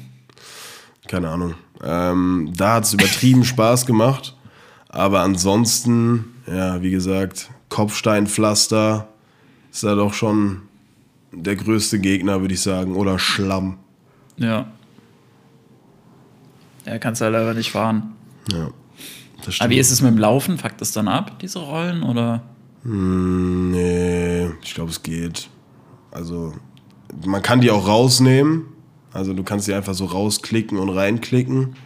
keine 1.09 1.31
Ahnung. 1.31 1.55
Ähm, 1.83 2.53
da 2.55 2.75
hat 2.75 2.85
es 2.85 2.93
übertrieben 2.93 3.43
Spaß 3.47 3.87
gemacht. 3.87 4.37
Aber 4.91 5.21
ansonsten, 5.21 6.35
ja, 6.47 6.83
wie 6.83 6.91
gesagt, 6.91 7.49
Kopfsteinpflaster 7.71 9.09
ist 9.73 9.83
da 9.83 9.95
doch 9.95 10.13
schon 10.13 10.61
der 11.33 11.57
größte 11.57 11.99
Gegner, 11.99 12.43
würde 12.43 12.53
ich 12.53 12.61
sagen. 12.61 12.97
Oder 12.97 13.19
Schlamm. 13.19 13.79
Ja. 14.37 14.67
Ja, 16.85 16.99
kannst 16.99 17.23
halt 17.23 17.35
einfach 17.35 17.55
nicht 17.55 17.73
fahren. 17.73 18.13
Ja. 18.53 18.69
Das 19.43 19.63
Aber 19.63 19.71
wie 19.71 19.79
ist 19.79 19.91
es 19.91 20.03
mit 20.03 20.11
dem 20.11 20.19
Laufen? 20.19 20.59
Fuckt 20.59 20.83
es 20.83 20.93
dann 20.93 21.09
ab, 21.09 21.39
diese 21.39 21.61
Rollen? 21.61 22.03
Oder? 22.03 22.43
Hm, 22.85 23.71
nee, 23.71 24.51
ich 24.63 24.75
glaube, 24.75 24.91
es 24.91 25.03
geht. 25.03 25.49
Also, 26.11 26.53
man 27.27 27.43
kann 27.43 27.61
die 27.61 27.71
auch 27.71 27.89
rausnehmen. 27.89 28.67
Also, 29.13 29.33
du 29.33 29.43
kannst 29.43 29.67
die 29.69 29.75
einfach 29.75 29.95
so 29.95 30.05
rausklicken 30.07 30.79
und 30.79 30.91
reinklicken. 30.91 31.77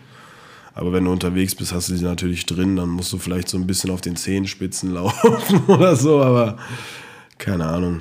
Aber 0.75 0.93
wenn 0.93 1.05
du 1.05 1.13
unterwegs 1.13 1.55
bist, 1.55 1.73
hast 1.73 1.89
du 1.89 1.97
sie 1.97 2.05
natürlich 2.05 2.47
drin. 2.47 2.77
Dann 2.77 2.89
musst 2.89 3.13
du 3.13 3.19
vielleicht 3.19 3.49
so 3.49 3.57
ein 3.59 3.67
bisschen 3.67 3.91
auf 3.91 4.01
den 4.01 4.17
Zehenspitzen 4.17 4.91
laufen 4.95 5.65
oder 5.67 5.97
so. 5.97 6.21
Aber 6.23 6.57
keine 7.39 7.67
Ahnung. 7.67 8.01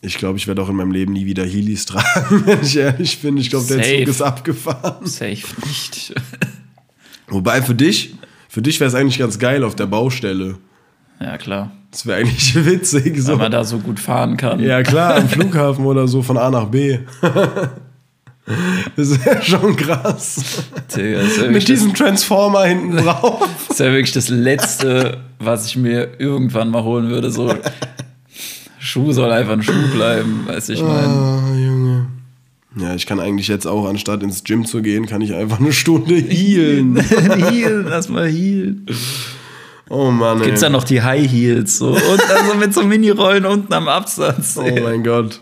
Ich 0.00 0.16
glaube, 0.16 0.38
ich 0.38 0.46
werde 0.46 0.62
auch 0.62 0.68
in 0.68 0.76
meinem 0.76 0.92
Leben 0.92 1.12
nie 1.12 1.26
wieder 1.26 1.44
Heelys 1.44 1.86
tragen, 1.86 2.46
wenn 2.46 2.62
ich 2.62 2.76
ehrlich 2.76 3.20
bin. 3.20 3.36
Ich 3.36 3.50
glaube, 3.50 3.66
der 3.66 3.78
Safe. 3.78 3.98
Zug 4.00 4.08
ist 4.08 4.22
abgefahren. 4.22 5.06
Safe 5.06 5.46
nicht. 5.66 6.14
Wobei 7.28 7.62
für 7.62 7.74
dich, 7.74 8.14
für 8.48 8.62
dich 8.62 8.78
wäre 8.78 8.88
es 8.88 8.94
eigentlich 8.94 9.18
ganz 9.18 9.38
geil 9.38 9.64
auf 9.64 9.74
der 9.74 9.86
Baustelle. 9.86 10.58
ja, 11.20 11.36
klar. 11.36 11.72
Das 11.90 12.06
wäre 12.06 12.18
eigentlich 12.18 12.54
witzig. 12.66 13.20
So. 13.20 13.32
Weil 13.32 13.38
man 13.38 13.52
da 13.52 13.64
so 13.64 13.78
gut 13.78 14.00
fahren 14.00 14.36
kann. 14.36 14.60
Ja, 14.60 14.82
klar, 14.82 15.16
am 15.16 15.28
Flughafen 15.28 15.84
oder 15.86 16.06
so 16.06 16.22
von 16.22 16.36
A 16.36 16.50
nach 16.50 16.66
B. 16.66 16.98
Das 18.96 19.08
ist 19.08 19.26
ja 19.26 19.42
schon 19.42 19.76
krass. 19.76 20.62
Digga, 20.96 21.20
ja 21.20 21.50
Mit 21.50 21.68
diesem 21.68 21.92
Transformer 21.92 22.64
hinten 22.64 22.96
drauf. 22.96 23.46
Das 23.68 23.78
ist 23.78 23.80
ja 23.80 23.92
wirklich 23.92 24.12
das 24.12 24.30
Letzte, 24.30 25.18
was 25.38 25.66
ich 25.66 25.76
mir 25.76 26.18
irgendwann 26.18 26.70
mal 26.70 26.82
holen 26.82 27.10
würde. 27.10 27.30
So, 27.30 27.54
Schuh 28.78 29.12
soll 29.12 29.32
einfach 29.32 29.52
ein 29.52 29.62
Schuh 29.62 29.92
bleiben, 29.92 30.44
weiß 30.46 30.70
ich 30.70 30.80
mein. 30.80 31.04
Ah, 31.04 31.54
Junge. 31.54 32.06
Ja, 32.76 32.94
ich 32.94 33.06
kann 33.06 33.20
eigentlich 33.20 33.48
jetzt 33.48 33.66
auch, 33.66 33.86
anstatt 33.86 34.22
ins 34.22 34.44
Gym 34.44 34.64
zu 34.64 34.82
gehen, 34.82 35.06
kann 35.06 35.20
ich 35.20 35.34
einfach 35.34 35.60
eine 35.60 35.72
Stunde 35.72 36.14
healen. 36.14 36.96
Heal, 36.96 37.84
lass 37.86 38.08
mal 38.08 38.28
heal. 38.28 38.76
Oh 39.90 40.10
Mann, 40.10 40.40
ey. 40.40 40.46
Gibt's 40.46 40.60
da 40.60 40.68
noch 40.68 40.84
die 40.84 41.00
High 41.02 41.30
Heels 41.30 41.78
so 41.78 41.88
und 41.92 42.30
also 42.30 42.54
mit 42.54 42.74
so 42.74 42.82
Mini-Rollen 42.84 43.46
unten 43.46 43.72
am 43.72 43.88
Absatz. 43.88 44.56
Oh 44.56 44.62
mein 44.82 45.02
Gott. 45.02 45.40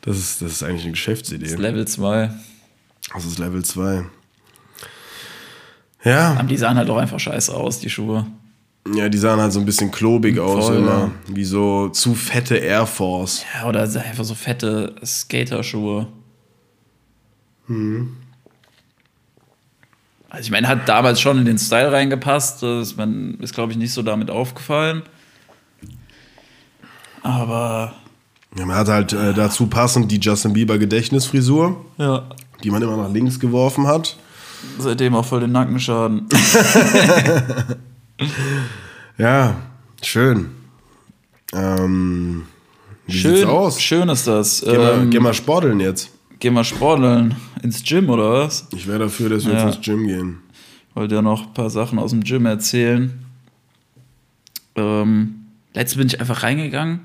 Das 0.00 0.16
ist, 0.16 0.40
das 0.40 0.52
ist 0.52 0.62
eigentlich 0.62 0.82
eine 0.84 0.92
Geschäftsidee. 0.92 1.54
Level 1.56 1.86
2. 1.86 2.30
Das 3.14 3.24
ist 3.26 3.38
Level 3.38 3.64
2. 3.64 4.04
Ja, 6.04 6.34
Aber 6.38 6.44
die 6.48 6.56
sahen 6.56 6.76
halt 6.78 6.88
auch 6.88 6.96
einfach 6.96 7.18
scheiße 7.20 7.52
aus, 7.52 7.80
die 7.80 7.90
Schuhe. 7.90 8.24
ja, 8.94 9.08
die 9.08 9.18
sahen 9.18 9.40
halt 9.40 9.52
so 9.52 9.58
ein 9.58 9.66
bisschen 9.66 9.90
klobig 9.90 10.38
aus 10.38 10.66
Voll, 10.66 10.76
immer. 10.78 10.90
ja. 10.90 11.10
Wie 11.28 11.44
so 11.44 11.88
zu 11.88 12.14
fette 12.14 12.56
Air 12.56 12.86
Force. 12.86 13.44
Ja, 13.54 13.68
oder 13.68 13.82
einfach 13.82 14.24
so 14.24 14.34
fette 14.34 14.94
Skaterschuhe. 15.04 16.06
Also 20.30 20.42
ich 20.44 20.50
meine, 20.50 20.68
hat 20.68 20.88
damals 20.88 21.20
schon 21.20 21.38
in 21.38 21.44
den 21.46 21.58
Style 21.58 21.90
reingepasst. 21.92 22.62
Das 22.62 22.96
man 22.96 23.38
ist, 23.40 23.54
glaube 23.54 23.72
ich, 23.72 23.78
nicht 23.78 23.92
so 23.94 24.02
damit 24.02 24.30
aufgefallen. 24.30 25.02
Aber 27.22 27.94
Ja, 28.56 28.66
man 28.66 28.76
hat 28.76 28.88
halt 28.88 29.12
äh, 29.12 29.32
dazu 29.34 29.66
passend 29.66 30.10
die 30.10 30.18
Justin 30.20 30.52
Bieber 30.52 30.78
Gedächtnisfrisur, 30.78 31.84
ja, 31.98 32.24
die 32.62 32.70
man 32.70 32.82
immer 32.82 32.96
nach 32.96 33.10
links 33.12 33.38
geworfen 33.40 33.86
hat. 33.86 34.16
seitdem 34.78 35.14
auch 35.14 35.24
voll 35.24 35.40
den 35.40 35.52
Nackenschaden. 35.52 36.28
Ja, 39.16 39.56
schön. 40.02 40.50
Ähm, 41.52 42.44
wie 43.06 43.12
Schön, 43.18 43.36
sieht's 43.36 43.48
aus? 43.48 43.80
schön 43.80 44.08
ist 44.08 44.26
das. 44.26 44.62
Geh, 44.64 44.76
mal, 44.76 44.94
Ähm, 44.94 45.10
geh 45.10 45.18
mal 45.18 45.34
sporteln 45.34 45.80
jetzt. 45.80 46.10
Geh 46.40 46.50
mal 46.50 46.64
sporteln. 46.64 47.34
Ins 47.62 47.82
Gym 47.82 48.08
oder 48.10 48.30
was? 48.30 48.66
Ich 48.74 48.86
wäre 48.86 49.00
dafür, 49.00 49.28
dass 49.30 49.44
wir 49.46 49.54
Ja. 49.54 49.66
jetzt 49.66 49.76
ins 49.76 49.84
Gym 49.84 50.06
gehen. 50.06 50.36
wollte 50.94 51.14
ja 51.14 51.22
noch 51.22 51.46
ein 51.48 51.54
paar 51.54 51.70
Sachen 51.70 51.98
aus 52.00 52.10
dem 52.10 52.24
Gym 52.24 52.44
erzählen. 52.46 53.24
Ähm, 54.74 55.44
letztens 55.74 55.98
bin 55.98 56.06
ich 56.08 56.20
einfach 56.20 56.42
reingegangen 56.42 57.00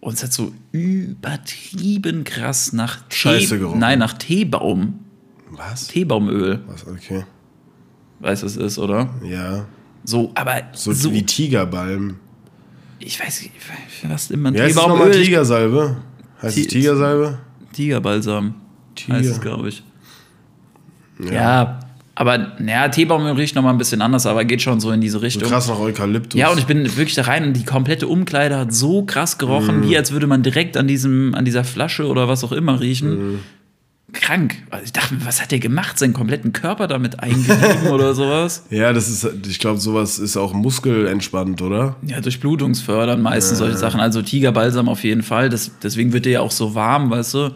und 0.00 0.14
es 0.14 0.22
hat 0.22 0.32
so 0.32 0.52
übertrieben 0.72 2.24
krass 2.24 2.72
nach 2.72 2.98
Scheiße 3.10 3.58
gerochen. 3.58 3.78
Nein, 3.80 3.98
nach 3.98 4.12
Teebaum. 4.14 5.00
Was? 5.50 5.88
Teebaumöl. 5.88 6.60
Was? 6.66 6.86
Okay. 6.86 7.24
Weißt 8.20 8.42
du, 8.42 8.46
was 8.46 8.56
es 8.56 8.62
ist, 8.62 8.78
oder? 8.78 9.10
Ja. 9.24 9.66
So, 10.04 10.30
aber 10.34 10.62
So, 10.72 10.92
so, 10.92 11.12
wie 11.12 11.22
Tigerbalm. 11.24 12.16
ich 12.98 13.18
weiß 13.18 13.42
nicht, 13.42 13.52
was 14.08 14.30
immer 14.30 14.52
Wie 14.52 14.60
heißt 14.60 14.76
das 14.76 14.82
nochmal? 14.86 15.10
Teebaumöl? 15.10 15.24
Tigersalbe? 15.24 15.96
Heißt 16.42 16.56
es 16.58 16.62
Ti- 16.66 16.68
Tigersalbe? 16.68 17.38
Tigerbalsam. 17.72 18.54
Tiger. 18.94 19.18
Heißt 19.18 19.30
es, 19.30 19.40
glaube 19.40 19.68
ich. 19.68 19.82
Ja. 21.30 21.80
aber 22.16 22.38
naja, 22.58 22.88
Teebaumöl 22.88 23.32
riecht 23.32 23.54
nochmal 23.54 23.72
ein 23.72 23.78
bisschen 23.78 24.02
anders, 24.02 24.26
aber 24.26 24.44
geht 24.44 24.62
schon 24.62 24.80
so 24.80 24.90
in 24.90 25.00
diese 25.00 25.22
Richtung. 25.22 25.48
Krass 25.48 25.68
nach 25.68 25.78
Eukalyptus. 25.78 26.38
Ja, 26.38 26.50
und 26.50 26.58
ich 26.58 26.66
bin 26.66 26.84
wirklich 26.96 27.14
da 27.14 27.22
rein 27.22 27.44
und 27.44 27.52
die 27.54 27.64
komplette 27.64 28.08
Umkleide 28.08 28.58
hat 28.58 28.74
so 28.74 29.04
krass 29.04 29.38
gerochen, 29.38 29.80
Mhm. 29.80 29.88
wie 29.88 29.96
als 29.96 30.10
würde 30.12 30.26
man 30.26 30.42
direkt 30.42 30.76
an, 30.76 30.88
diesem, 30.88 31.34
an 31.34 31.44
dieser 31.44 31.64
Flasche 31.64 32.06
oder 32.08 32.28
was 32.28 32.42
auch 32.44 32.52
immer 32.52 32.80
riechen. 32.80 33.32
Mhm. 33.34 33.38
Krank. 34.12 34.56
Also 34.70 34.84
ich 34.84 34.92
dachte, 34.92 35.14
mir, 35.14 35.24
was 35.26 35.40
hat 35.42 35.50
der 35.50 35.58
gemacht? 35.58 35.98
Seinen 35.98 36.12
kompletten 36.12 36.52
Körper 36.52 36.86
damit 36.86 37.18
eingerieben 37.20 37.88
oder 37.92 38.14
sowas? 38.14 38.64
Ja, 38.70 38.92
das 38.92 39.08
ist, 39.08 39.26
ich 39.48 39.58
glaube, 39.58 39.80
sowas 39.80 40.18
ist 40.20 40.36
auch 40.36 40.52
muskelentspannt, 40.52 41.62
oder? 41.62 41.96
Ja, 42.06 42.20
Durchblutungsfördern 42.20 43.20
meistens 43.22 43.58
solche 43.58 43.76
Sachen. 43.76 43.98
Also 44.00 44.22
Tigerbalsam 44.22 44.88
auf 44.88 45.02
jeden 45.02 45.22
Fall. 45.24 45.48
Das, 45.48 45.72
deswegen 45.82 46.12
wird 46.12 46.26
der 46.26 46.32
ja 46.32 46.40
auch 46.40 46.52
so 46.52 46.74
warm, 46.76 47.10
weißt 47.10 47.34
du? 47.34 47.50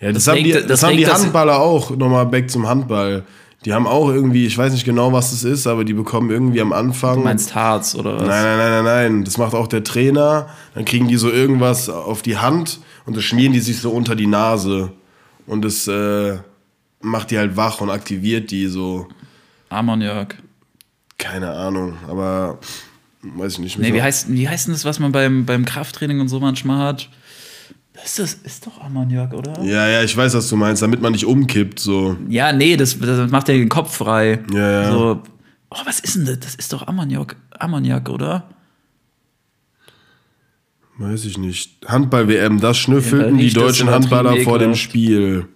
Ja, 0.00 0.12
das, 0.12 0.24
Das 0.24 0.34
haben 0.34 0.44
die, 0.44 0.52
regt- 0.52 0.70
das, 0.70 0.82
haben 0.82 0.92
die 0.96 1.04
regt 1.04 1.10
das- 1.12 1.22
Handballer 1.22 1.58
auch. 1.60 1.90
Nochmal 1.96 2.26
back 2.26 2.50
zum 2.50 2.66
Handball. 2.68 3.24
Die 3.66 3.74
haben 3.74 3.86
auch 3.86 4.08
irgendwie, 4.08 4.46
ich 4.46 4.56
weiß 4.56 4.72
nicht 4.72 4.86
genau, 4.86 5.12
was 5.12 5.32
das 5.32 5.44
ist, 5.44 5.66
aber 5.66 5.84
die 5.84 5.92
bekommen 5.92 6.30
irgendwie 6.30 6.62
am 6.62 6.72
Anfang. 6.72 7.16
Du 7.16 7.24
meinst 7.24 7.54
Harz 7.54 7.94
oder 7.94 8.14
was? 8.14 8.22
Nein, 8.22 8.42
nein, 8.42 8.56
nein, 8.58 8.70
nein, 8.72 8.84
nein. 8.84 9.24
Das 9.24 9.36
macht 9.36 9.52
auch 9.54 9.66
der 9.66 9.84
Trainer. 9.84 10.48
Dann 10.74 10.86
kriegen 10.86 11.08
die 11.08 11.16
so 11.16 11.30
irgendwas 11.30 11.90
auf 11.90 12.22
die 12.22 12.38
Hand 12.38 12.80
und 13.04 13.16
das 13.18 13.24
schmieren 13.24 13.52
die 13.52 13.60
sich 13.60 13.78
so 13.80 13.90
unter 13.90 14.16
die 14.16 14.26
Nase. 14.26 14.92
Und 15.46 15.62
das 15.62 15.86
äh, 15.88 16.38
macht 17.02 17.30
die 17.32 17.36
halt 17.38 17.54
wach 17.58 17.82
und 17.82 17.90
aktiviert 17.90 18.50
die 18.50 18.66
so. 18.66 19.08
Ammoniak. 19.68 20.36
Keine 21.18 21.50
Ahnung, 21.50 21.98
aber 22.08 22.58
weiß 23.22 23.52
ich 23.54 23.58
nicht. 23.58 23.78
Nee, 23.78 23.92
wie 23.92 24.00
heißt, 24.02 24.32
wie 24.32 24.48
heißt 24.48 24.68
denn 24.68 24.74
das, 24.74 24.86
was 24.86 24.98
man 25.00 25.12
beim, 25.12 25.44
beim 25.44 25.66
Krafttraining 25.66 26.18
und 26.20 26.28
so 26.28 26.40
manchmal 26.40 26.78
hat? 26.78 27.10
Das 28.02 28.18
ist, 28.18 28.46
ist 28.46 28.66
doch 28.66 28.80
Ammoniak, 28.80 29.32
oder? 29.34 29.60
Ja, 29.62 29.88
ja, 29.88 30.02
ich 30.02 30.16
weiß, 30.16 30.34
was 30.34 30.48
du 30.48 30.56
meinst, 30.56 30.82
damit 30.82 31.00
man 31.00 31.12
nicht 31.12 31.26
umkippt, 31.26 31.78
so. 31.78 32.16
Ja, 32.28 32.52
nee, 32.52 32.76
das, 32.76 32.98
das 32.98 33.30
macht 33.30 33.48
ja 33.48 33.54
den 33.54 33.68
Kopf 33.68 33.96
frei. 33.96 34.40
Ja, 34.52 34.82
ja. 34.82 34.92
So, 34.92 35.22
oh, 35.70 35.78
was 35.84 36.00
ist 36.00 36.16
denn 36.16 36.24
das? 36.26 36.40
Das 36.40 36.54
ist 36.54 36.72
doch 36.72 36.86
Ammoniak, 36.86 37.36
Ammoniak 37.58 38.08
oder? 38.08 38.48
Weiß 40.98 41.24
ich 41.24 41.38
nicht. 41.38 41.86
Handball-WM, 41.86 42.60
das 42.60 42.76
schnüffelten 42.76 43.38
Ja, 43.38 43.44
die 43.44 43.52
deutschen 43.52 43.88
Handballer 43.90 44.36
vor 44.42 44.58
dem. 44.58 44.74
Spiel. 44.74 45.46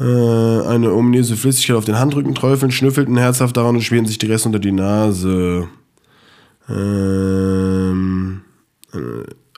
Äh, 0.00 0.02
eine 0.02 0.92
ominöse 0.92 1.36
Flüssigkeit 1.36 1.76
auf 1.76 1.84
den 1.84 1.98
Handrücken 1.98 2.34
träufeln, 2.34 2.72
schnüffelten 2.72 3.16
herzhaft 3.16 3.56
daran 3.56 3.76
und 3.76 3.82
schmieren 3.82 4.06
sich 4.06 4.18
die 4.18 4.26
Reste 4.26 4.48
unter 4.48 4.58
die 4.58 4.72
Nase. 4.72 5.68
Ähm, 6.68 8.40
äh, 8.92 8.98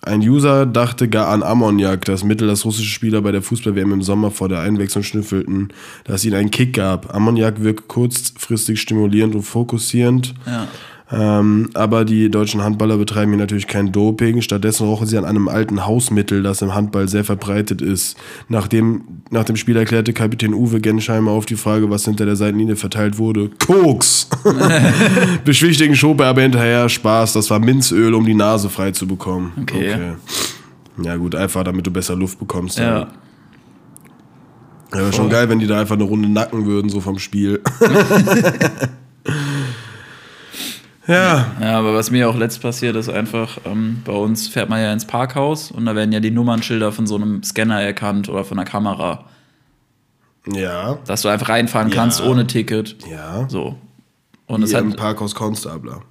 ein 0.05 0.21
User 0.21 0.67
dachte 0.67 1.09
gar 1.09 1.29
an 1.29 1.45
Ammoniak, 1.45 2.05
das 2.05 2.25
Mittel, 2.25 2.49
das 2.49 2.65
russische 2.65 2.91
Spieler 2.91 3.23
bei 3.23 3.31
der 3.31 3.41
Fußball-WM 3.41 3.93
im 3.93 4.03
Sommer 4.03 4.33
vor 4.33 4.49
der 4.49 4.61
Einwechslung 4.61 5.05
schnüffelten, 5.05 5.73
das 6.05 6.25
ihnen 6.25 6.35
einen 6.35 6.51
Kick 6.51 6.75
gab. 6.75 7.15
Ammoniak 7.15 7.63
wirkt 7.63 7.87
kurzfristig 7.87 8.81
stimulierend 8.81 9.37
und 9.37 9.43
fokussierend. 9.43 10.35
Ja. 10.45 10.67
Ähm, 11.11 11.69
aber 11.75 12.05
die 12.05 12.31
deutschen 12.31 12.63
Handballer 12.63 12.97
betreiben 12.97 13.33
hier 13.33 13.39
natürlich 13.39 13.67
kein 13.67 13.93
Doping. 13.93 14.41
Stattdessen 14.41 14.87
rochen 14.87 15.07
sie 15.07 15.19
an 15.19 15.25
einem 15.25 15.49
alten 15.49 15.85
Hausmittel, 15.85 16.43
das 16.43 16.63
im 16.63 16.75
Handball 16.75 17.09
sehr 17.09 17.25
verbreitet 17.25 17.83
ist. 17.83 18.17
Nachdem, 18.49 19.03
nach 19.31 19.45
dem 19.45 19.57
Spiel 19.57 19.77
erklärte 19.77 20.13
Kapitän 20.13 20.55
Uwe 20.55 20.81
Gensheimer 20.81 21.33
auf 21.33 21.45
die 21.45 21.57
Frage, 21.57 21.91
was 21.91 22.05
hinter 22.05 22.25
der 22.25 22.37
Seitenlinie 22.37 22.77
verteilt 22.77 23.19
wurde, 23.19 23.51
Koks! 23.67 24.29
Beschwichtigen 25.45 25.95
schob 25.97 26.21
er 26.21 26.29
aber 26.29 26.43
hinterher 26.43 26.89
Spaß. 26.89 27.35
Das 27.35 27.51
war 27.51 27.59
Minzöl, 27.59 28.15
um 28.15 28.25
die 28.25 28.35
Nase 28.35 28.71
frei 28.71 28.93
zu 28.93 29.07
bekommen. 29.07 29.53
Okay. 29.61 30.15
Ja 31.03 31.17
gut, 31.17 31.35
einfach 31.35 31.65
damit 31.65 31.87
du 31.87 31.91
besser 31.91 32.17
Luft 32.17 32.39
bekommst. 32.39 32.79
Ja. 32.79 33.09
Ja, 34.93 34.99
wäre 34.99 35.13
schon 35.13 35.31
geil, 35.31 35.49
wenn 35.49 35.59
die 35.59 35.67
da 35.67 35.81
einfach 35.81 35.95
eine 35.95 36.05
Runde 36.05 36.29
nacken 36.29 36.67
würden, 36.67 36.91
so 36.91 37.01
vom 37.01 37.19
Spiel. 37.19 37.63
ja. 41.07 41.47
Ja, 41.61 41.79
aber 41.79 41.95
was 41.95 42.11
mir 42.11 42.29
auch 42.29 42.37
letzt 42.37 42.61
passiert 42.63 42.97
ist 42.97 43.09
einfach, 43.09 43.59
ähm, 43.65 44.03
bei 44.05 44.13
uns 44.13 44.49
fährt 44.49 44.69
man 44.69 44.81
ja 44.81 44.93
ins 44.93 45.05
Parkhaus 45.07 45.71
und 45.71 45.87
da 45.87 45.95
werden 45.95 46.13
ja 46.13 46.21
die 46.21 46.31
Nummernschilder 46.31 46.93
von 46.93 47.07
so 47.07 47.17
einem 47.17 47.43
Scanner 47.43 47.81
erkannt 47.83 48.29
oder 48.29 48.45
von 48.45 48.59
einer 48.59 48.69
Kamera. 48.69 49.25
Ja. 50.53 50.99
Dass 51.07 51.23
du 51.23 51.29
einfach 51.29 51.49
reinfahren 51.49 51.91
kannst 51.91 52.21
Ja. 52.21 52.27
ohne 52.27 52.47
Ticket. 52.47 52.97
Ja. 53.11 53.49
So. 53.49 53.79
Und 54.47 54.63
es 54.63 54.75
hat, 54.75 54.83
im 54.83 54.95
Parkhaus 54.95 55.35
Constabler. 55.35 56.03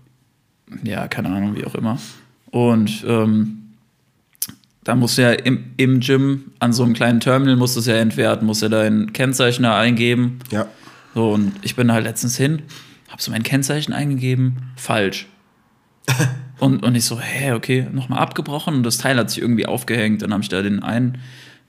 ja, 0.83 1.07
keine 1.07 1.29
Ahnung, 1.29 1.55
wie 1.55 1.65
auch 1.65 1.75
immer. 1.75 1.97
Und 2.49 3.03
ähm, 3.07 3.57
da 4.83 4.95
musst 4.95 5.17
du 5.17 5.21
ja 5.21 5.31
im, 5.31 5.65
im 5.77 5.99
Gym 5.99 6.45
an 6.59 6.73
so 6.73 6.83
einem 6.83 6.93
kleinen 6.93 7.19
Terminal 7.19 7.55
musst 7.55 7.75
du 7.75 7.81
es 7.81 7.85
ja 7.85 7.95
entwerten, 7.95 8.47
musst 8.47 8.61
ja 8.61 8.69
dein 8.69 9.13
Kennzeichen 9.13 9.63
da 9.63 9.77
eingeben. 9.77 10.39
Ja. 10.49 10.65
So, 11.13 11.31
und 11.31 11.51
ich 11.61 11.75
bin 11.75 11.91
halt 11.91 12.05
letztens 12.05 12.35
hin, 12.37 12.63
hab 13.11 13.21
so 13.21 13.31
mein 13.31 13.43
Kennzeichen 13.43 13.93
eingegeben, 13.93 14.71
falsch. 14.75 15.27
und, 16.59 16.83
und 16.83 16.95
ich 16.95 17.05
so, 17.05 17.19
hä, 17.19 17.51
okay, 17.51 17.87
nochmal 17.91 18.19
abgebrochen 18.19 18.75
und 18.75 18.83
das 18.83 18.97
Teil 18.97 19.17
hat 19.17 19.29
sich 19.29 19.41
irgendwie 19.41 19.65
aufgehängt. 19.65 20.21
Dann 20.21 20.33
habe 20.33 20.43
ich 20.43 20.49
da 20.49 20.61
den 20.61 20.81
einen 20.81 21.19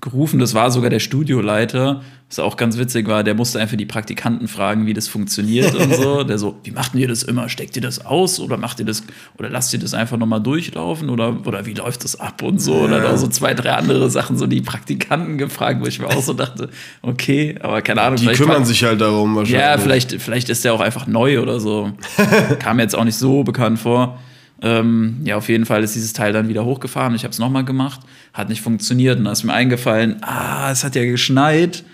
gerufen, 0.02 0.40
das 0.40 0.52
war 0.52 0.70
sogar 0.72 0.90
der 0.90 0.98
Studioleiter, 0.98 2.02
was 2.28 2.38
auch 2.40 2.56
ganz 2.56 2.76
witzig 2.76 3.06
war, 3.06 3.22
der 3.22 3.34
musste 3.34 3.60
einfach 3.60 3.76
die 3.76 3.86
Praktikanten 3.86 4.48
fragen, 4.48 4.84
wie 4.84 4.94
das 4.94 5.06
funktioniert 5.06 5.74
und 5.74 5.94
so. 5.94 6.24
Der 6.24 6.38
so, 6.38 6.58
wie 6.64 6.72
macht 6.72 6.94
ihr 6.94 7.06
das 7.06 7.22
immer? 7.22 7.48
Steckt 7.48 7.76
ihr 7.76 7.82
das 7.82 8.04
aus 8.04 8.40
oder 8.40 8.56
macht 8.56 8.80
ihr 8.80 8.86
das, 8.86 9.04
oder 9.38 9.48
lasst 9.48 9.72
ihr 9.72 9.78
das 9.78 9.94
einfach 9.94 10.16
nochmal 10.16 10.40
durchlaufen 10.40 11.08
oder, 11.08 11.36
oder 11.46 11.66
wie 11.66 11.74
läuft 11.74 12.02
das 12.04 12.18
ab 12.18 12.42
und 12.42 12.58
so? 12.60 12.74
Und 12.74 12.90
dann 12.90 13.04
auch 13.06 13.16
so 13.16 13.28
zwei, 13.28 13.54
drei 13.54 13.72
andere 13.72 14.10
Sachen, 14.10 14.36
so 14.36 14.46
die 14.46 14.60
Praktikanten 14.60 15.38
gefragt, 15.38 15.80
wo 15.80 15.86
ich 15.86 16.00
mir 16.00 16.08
auch 16.08 16.22
so 16.22 16.32
dachte, 16.32 16.68
okay, 17.02 17.56
aber 17.60 17.80
keine 17.80 18.00
Ahnung. 18.02 18.16
Die 18.18 18.26
kümmern 18.26 18.56
fragt- 18.56 18.66
sich 18.66 18.82
halt 18.82 19.00
darum 19.00 19.36
wahrscheinlich. 19.36 19.60
ja, 19.60 19.78
vielleicht, 19.78 20.20
vielleicht 20.20 20.48
ist 20.48 20.64
der 20.64 20.74
auch 20.74 20.80
einfach 20.80 21.06
neu 21.06 21.40
oder 21.40 21.60
so. 21.60 21.92
Kam 22.58 22.80
jetzt 22.80 22.96
auch 22.96 23.04
nicht 23.04 23.16
so 23.18 23.44
bekannt 23.44 23.78
vor. 23.78 24.18
Ähm, 24.62 25.16
ja, 25.24 25.36
auf 25.36 25.48
jeden 25.48 25.66
Fall 25.66 25.82
ist 25.82 25.94
dieses 25.96 26.12
Teil 26.12 26.32
dann 26.32 26.48
wieder 26.48 26.64
hochgefahren. 26.64 27.14
Ich 27.14 27.24
habe 27.24 27.32
es 27.32 27.38
nochmal 27.38 27.64
gemacht, 27.64 28.00
hat 28.32 28.48
nicht 28.48 28.62
funktioniert. 28.62 29.18
Und 29.18 29.24
da 29.24 29.32
ist 29.32 29.42
mir 29.42 29.52
eingefallen, 29.52 30.16
ah, 30.22 30.70
es 30.70 30.84
hat 30.84 30.94
ja 30.94 31.04
geschneit. 31.04 31.84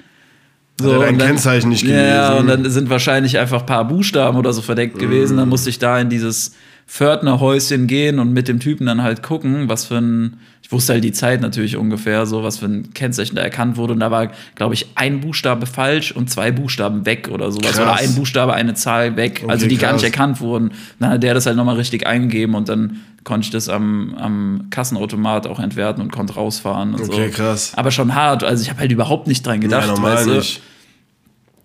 dein 0.76 0.90
und 0.90 1.18
dann- 1.18 1.18
Kennzeichen 1.18 1.70
nicht 1.70 1.84
Ja, 1.84 2.28
gelesen? 2.28 2.40
und 2.40 2.46
dann 2.64 2.70
sind 2.70 2.88
wahrscheinlich 2.90 3.38
einfach 3.38 3.60
ein 3.60 3.66
paar 3.66 3.88
Buchstaben 3.88 4.36
oder 4.36 4.52
so 4.52 4.62
verdeckt 4.62 4.98
gewesen. 4.98 5.34
Mm. 5.34 5.38
Dann 5.38 5.48
musste 5.48 5.70
ich 5.70 5.78
da 5.78 5.98
in 5.98 6.08
dieses 6.08 6.54
Pförtnerhäuschen 6.89 7.86
gehen 7.86 8.18
und 8.18 8.32
mit 8.32 8.49
dem 8.49 8.61
Typen 8.61 8.86
dann 8.86 9.03
halt 9.03 9.22
gucken, 9.22 9.68
was 9.68 9.84
für 9.84 9.99
ein, 9.99 10.39
ich 10.62 10.72
wusste 10.72 10.95
halt 10.95 11.05
die 11.05 11.12
Zeit 11.12 11.43
natürlich 11.43 11.76
ungefähr, 11.76 12.24
so 12.24 12.43
was 12.43 12.59
für 12.59 12.64
ein 12.66 12.95
Kennzeichen 12.95 13.36
da 13.36 13.43
erkannt 13.43 13.76
wurde. 13.76 13.93
Und 13.93 14.01
da 14.01 14.11
war, 14.11 14.30
glaube 14.55 14.72
ich, 14.72 14.86
ein 14.95 15.20
Buchstabe 15.20 15.66
falsch 15.66 16.12
und 16.12 16.30
zwei 16.30 16.51
Buchstaben 16.51 17.05
weg 17.05 17.28
oder 17.30 17.53
sowas. 17.53 17.72
Krass. 17.72 17.80
Oder 17.80 17.95
ein 17.97 18.14
Buchstabe, 18.14 18.55
eine 18.55 18.72
Zahl 18.72 19.16
weg. 19.16 19.41
Okay, 19.43 19.53
also 19.53 19.66
die 19.66 19.76
gar 19.76 19.91
krass. 19.91 20.03
nicht 20.03 20.11
erkannt 20.12 20.41
wurden. 20.41 20.72
Dann 20.99 21.11
hat 21.11 21.22
der 21.22 21.34
das 21.34 21.45
halt 21.45 21.57
nochmal 21.57 21.76
richtig 21.76 22.07
eingegeben 22.07 22.55
und 22.55 22.70
dann 22.70 23.01
konnte 23.22 23.45
ich 23.45 23.51
das 23.51 23.68
am, 23.68 24.14
am 24.14 24.66
Kassenautomat 24.70 25.47
auch 25.47 25.61
entwerten 25.61 26.03
und 26.03 26.11
konnte 26.11 26.34
rausfahren 26.34 26.95
und 26.95 27.03
Okay, 27.03 27.28
so. 27.28 27.36
krass. 27.36 27.72
Aber 27.76 27.91
schon 27.91 28.14
hart. 28.14 28.45
Also 28.45 28.62
ich 28.62 28.70
habe 28.70 28.80
halt 28.80 28.91
überhaupt 28.91 29.26
nicht 29.26 29.45
dran 29.45 29.57
ja, 29.57 29.61
gedacht. 29.61 29.89
normal 29.89 30.14
weißt 30.16 30.26
du? 30.26 30.34
nicht. 30.36 30.62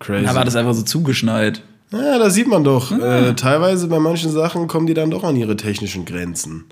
Crazy. 0.00 0.26
Da 0.26 0.34
war 0.34 0.44
das 0.44 0.54
einfach 0.54 0.74
so 0.74 0.82
zugeschneit. 0.82 1.62
Ja, 1.90 2.18
da 2.18 2.30
sieht 2.30 2.48
man 2.48 2.64
doch. 2.64 2.90
Ah. 2.92 3.28
Äh, 3.28 3.34
teilweise 3.34 3.88
bei 3.88 3.98
manchen 3.98 4.30
Sachen 4.30 4.66
kommen 4.66 4.86
die 4.86 4.94
dann 4.94 5.10
doch 5.10 5.24
an 5.24 5.36
ihre 5.36 5.56
technischen 5.56 6.04
Grenzen. 6.04 6.64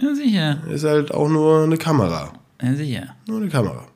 Ja, 0.00 0.14
sicher. 0.14 0.58
Ist 0.70 0.84
halt 0.84 1.12
auch 1.12 1.28
nur 1.28 1.64
eine 1.64 1.76
Kamera. 1.76 2.32
Ja, 2.62 2.74
sicher. 2.74 3.14
Nur 3.26 3.40
eine 3.40 3.48
Kamera. 3.48 3.86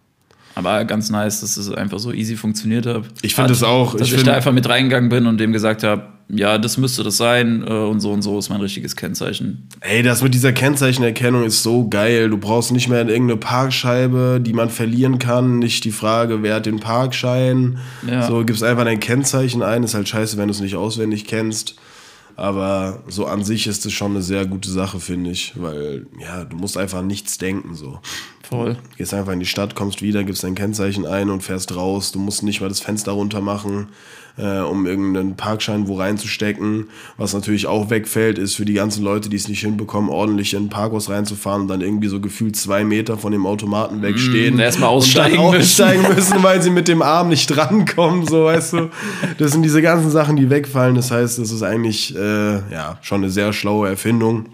Aber 0.66 0.84
ganz 0.84 1.10
nice, 1.10 1.40
dass 1.40 1.56
es 1.56 1.70
einfach 1.70 1.98
so 1.98 2.12
easy 2.12 2.36
funktioniert 2.36 2.86
hat. 2.86 3.04
Ich 3.22 3.34
find 3.34 3.48
Hat, 3.48 3.56
es 3.56 3.62
auch. 3.62 3.94
Dass 3.94 4.08
Ich 4.08 4.14
ich, 4.14 4.22
da 4.22 4.34
einfach 4.34 4.52
mit 4.52 4.68
reingegangen 4.68 5.08
bin 5.08 5.26
und 5.26 5.38
dem 5.38 5.52
gesagt 5.52 5.82
habe, 5.82 6.04
ja, 6.32 6.58
das 6.58 6.76
müsste 6.76 7.02
das 7.02 7.16
sein 7.16 7.64
äh, 7.66 7.70
und 7.72 8.00
so 8.00 8.12
und 8.12 8.22
so 8.22 8.38
ist 8.38 8.50
mein 8.50 8.60
richtiges 8.60 8.94
Kennzeichen. 8.94 9.68
Ey, 9.80 10.02
das 10.02 10.22
mit 10.22 10.32
dieser 10.34 10.52
Kennzeichenerkennung 10.52 11.44
ist 11.44 11.62
so 11.62 11.88
geil. 11.88 12.30
Du 12.30 12.38
brauchst 12.38 12.72
nicht 12.72 12.88
mehr 12.88 13.00
irgendeine 13.00 13.36
Parkscheibe, 13.36 14.40
die 14.40 14.52
man 14.52 14.70
verlieren 14.70 15.18
kann. 15.18 15.58
Nicht 15.58 15.84
die 15.84 15.90
Frage, 15.90 16.42
wer 16.42 16.56
hat 16.56 16.66
den 16.66 16.78
Parkschein. 16.78 17.78
Ja. 18.08 18.26
So, 18.26 18.44
gibst 18.44 18.62
einfach 18.62 18.84
dein 18.84 19.00
Kennzeichen 19.00 19.62
ein. 19.62 19.82
Ist 19.82 19.94
halt 19.94 20.08
scheiße, 20.08 20.36
wenn 20.36 20.46
du 20.46 20.52
es 20.52 20.60
nicht 20.60 20.76
auswendig 20.76 21.26
kennst. 21.26 21.74
Aber 22.36 23.02
so 23.08 23.26
an 23.26 23.44
sich 23.44 23.66
ist 23.66 23.84
es 23.86 23.92
schon 23.92 24.12
eine 24.12 24.22
sehr 24.22 24.46
gute 24.46 24.70
Sache, 24.70 25.00
finde 25.00 25.30
ich. 25.30 25.52
Weil, 25.56 26.06
ja, 26.18 26.44
du 26.44 26.56
musst 26.56 26.76
einfach 26.76 26.98
an 26.98 27.06
nichts 27.06 27.38
denken, 27.38 27.74
so. 27.74 28.00
Voll. 28.42 28.76
Gehst 28.96 29.14
einfach 29.14 29.32
in 29.32 29.40
die 29.40 29.46
Stadt, 29.46 29.74
kommst 29.74 30.02
wieder, 30.02 30.24
gibst 30.24 30.42
dein 30.42 30.56
Kennzeichen 30.56 31.06
ein 31.06 31.30
und 31.30 31.42
fährst 31.42 31.76
raus. 31.76 32.12
Du 32.12 32.18
musst 32.18 32.42
nicht 32.42 32.60
mal 32.60 32.68
das 32.68 32.80
Fenster 32.80 33.12
runter 33.12 33.40
machen, 33.40 33.88
äh, 34.36 34.60
um 34.60 34.86
irgendeinen 34.86 35.36
Parkschein 35.36 35.88
wo 35.88 35.96
reinzustecken. 35.96 36.88
Was 37.16 37.34
natürlich 37.34 37.66
auch 37.66 37.90
wegfällt, 37.90 38.38
ist 38.38 38.54
für 38.54 38.64
die 38.64 38.74
ganzen 38.74 39.02
Leute, 39.04 39.28
die 39.28 39.36
es 39.36 39.48
nicht 39.48 39.60
hinbekommen, 39.60 40.10
ordentlich 40.10 40.54
in 40.54 40.64
ein 40.64 40.68
Parkhaus 40.68 41.08
reinzufahren 41.08 41.62
und 41.62 41.68
dann 41.68 41.80
irgendwie 41.80 42.08
so 42.08 42.20
gefühlt 42.20 42.56
zwei 42.56 42.84
Meter 42.84 43.18
von 43.18 43.32
dem 43.32 43.46
Automaten 43.46 44.02
wegstehen. 44.02 44.54
und 44.54 44.60
erst 44.60 44.80
mal 44.80 44.88
aussteigen 44.88 45.38
und 45.38 45.52
dann 45.52 45.60
müssen. 45.60 45.82
aussteigen 45.82 46.14
müssen, 46.14 46.42
weil 46.42 46.62
sie 46.62 46.70
mit 46.70 46.88
dem 46.88 47.02
Arm 47.02 47.28
nicht 47.28 47.46
drankommen, 47.46 48.26
so 48.26 48.44
weißt 48.44 48.74
du. 48.74 48.90
Das 49.38 49.52
sind 49.52 49.62
diese 49.62 49.82
ganzen 49.82 50.10
Sachen, 50.10 50.36
die 50.36 50.50
wegfallen. 50.50 50.94
Das 50.94 51.10
heißt, 51.10 51.38
das 51.38 51.50
ist 51.50 51.62
eigentlich 51.62 52.14
äh, 52.16 52.72
ja, 52.72 52.98
schon 53.02 53.22
eine 53.22 53.30
sehr 53.30 53.52
schlaue 53.52 53.88
Erfindung. 53.88 54.46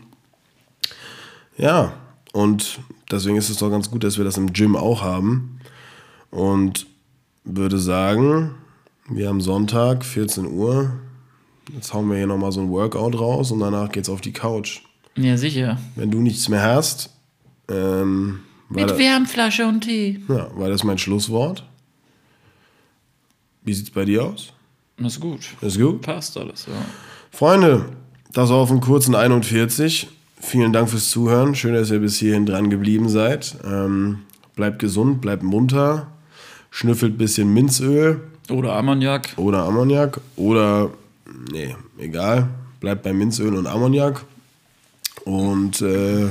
Ja, 1.58 1.92
und 2.32 2.78
deswegen 3.10 3.36
ist 3.36 3.48
es 3.48 3.58
doch 3.58 3.70
ganz 3.70 3.90
gut, 3.90 4.04
dass 4.04 4.18
wir 4.18 4.24
das 4.24 4.36
im 4.36 4.52
Gym 4.52 4.76
auch 4.76 5.02
haben. 5.02 5.60
Und 6.30 6.86
würde 7.44 7.78
sagen, 7.78 8.56
wir 9.08 9.28
haben 9.28 9.40
Sonntag, 9.40 10.04
14 10.04 10.46
Uhr. 10.46 10.92
Jetzt 11.72 11.92
hauen 11.92 12.08
wir 12.08 12.16
hier 12.16 12.26
nochmal 12.26 12.52
so 12.52 12.60
ein 12.60 12.70
Workout 12.70 13.18
raus 13.18 13.50
und 13.50 13.60
danach 13.60 13.90
geht's 13.90 14.08
auf 14.08 14.20
die 14.20 14.32
Couch. 14.32 14.80
Ja, 15.16 15.36
sicher. 15.36 15.78
Wenn 15.94 16.10
du 16.10 16.20
nichts 16.20 16.48
mehr 16.48 16.62
hast, 16.62 17.10
ähm, 17.68 18.40
Mit 18.68 18.90
da, 18.90 18.98
Wärmflasche 18.98 19.66
und 19.66 19.82
Tee. 19.82 20.20
ja, 20.28 20.48
war 20.56 20.68
das 20.68 20.84
mein 20.84 20.98
Schlusswort. 20.98 21.64
Wie 23.62 23.74
sieht's 23.74 23.90
bei 23.90 24.04
dir 24.04 24.24
aus? 24.24 24.52
Das 24.98 25.14
ist 25.14 25.20
gut. 25.20 25.40
Ist 25.60 25.78
gut? 25.78 26.02
Passt 26.02 26.36
alles, 26.36 26.66
ja. 26.66 26.74
Freunde, 27.30 27.86
das 28.32 28.50
war 28.50 28.56
auf 28.56 28.68
dem 28.68 28.80
kurzen 28.80 29.14
41. 29.14 30.08
Vielen 30.40 30.72
Dank 30.72 30.88
fürs 30.88 31.10
Zuhören. 31.10 31.54
Schön, 31.54 31.74
dass 31.74 31.90
ihr 31.90 31.98
bis 31.98 32.18
hierhin 32.18 32.46
dran 32.46 32.70
geblieben 32.70 33.08
seid. 33.08 33.56
Ähm, 33.64 34.20
bleibt 34.54 34.78
gesund, 34.78 35.20
bleibt 35.20 35.42
munter. 35.42 36.08
Schnüffelt 36.70 37.14
ein 37.14 37.18
bisschen 37.18 37.52
Minzöl 37.52 38.20
Oder 38.50 38.74
Ammoniak. 38.74 39.30
oder 39.36 39.64
Ammoniak. 39.64 40.20
Oder, 40.36 40.90
nee, 41.52 41.74
egal. 41.98 42.48
Bleibt 42.80 43.02
bei 43.02 43.12
Minzöl 43.12 43.54
und 43.54 43.66
Ammoniak. 43.66 44.24
Und 45.24 45.80
äh, 45.82 46.26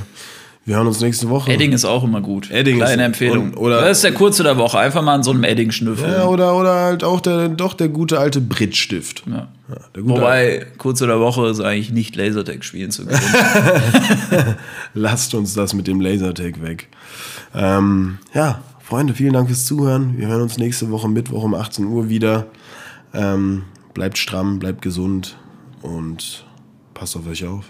wir 0.63 0.75
hören 0.77 0.87
uns 0.87 1.01
nächste 1.01 1.29
Woche. 1.29 1.51
Edding 1.51 1.73
ist 1.73 1.83
auch 1.85 2.03
immer 2.03 2.21
gut. 2.21 2.49
Edding 2.49 2.77
Kleine 2.77 3.01
ist- 3.03 3.05
Empfehlung. 3.07 3.49
und- 3.51 3.57
oder- 3.57 3.81
das 3.81 3.97
ist 3.97 4.03
der 4.05 4.13
kurze 4.13 4.43
der 4.43 4.57
Woche. 4.57 4.79
Einfach 4.79 5.01
mal 5.03 5.15
an 5.15 5.23
so 5.23 5.31
einem 5.31 5.43
Edding 5.43 5.71
schnüffeln. 5.71 6.11
Ja, 6.11 6.25
oder, 6.27 6.55
oder 6.55 6.73
halt 6.75 7.03
auch 7.03 7.19
der, 7.19 7.49
doch 7.49 7.73
der 7.73 7.89
gute 7.89 8.19
alte 8.19 8.39
Brittstift. 8.41 9.23
Ja. 9.27 9.49
Ja, 9.67 9.77
Wobei, 9.97 10.65
kurze 10.77 11.07
der 11.07 11.19
Woche 11.19 11.47
ist 11.47 11.59
eigentlich 11.59 11.89
nicht 11.91 12.15
Lasertag 12.15 12.63
spielen 12.63 12.91
zu 12.91 13.05
können. 13.05 13.19
Lasst 14.93 15.33
uns 15.33 15.53
das 15.55 15.73
mit 15.73 15.87
dem 15.87 15.99
Lasertag 16.01 16.61
weg. 16.61 16.87
Ähm, 17.53 18.19
ja, 18.33 18.61
Freunde, 18.85 19.15
vielen 19.15 19.33
Dank 19.33 19.47
fürs 19.47 19.65
Zuhören. 19.65 20.15
Wir 20.15 20.27
hören 20.27 20.43
uns 20.43 20.59
nächste 20.59 20.91
Woche 20.91 21.09
Mittwoch 21.09 21.41
um 21.41 21.55
18 21.55 21.85
Uhr 21.85 22.07
wieder. 22.07 22.45
Ähm, 23.15 23.63
bleibt 23.95 24.15
stramm, 24.15 24.59
bleibt 24.59 24.83
gesund 24.83 25.39
und 25.81 26.45
passt 26.93 27.17
auf 27.17 27.25
euch 27.25 27.43
auf. 27.45 27.65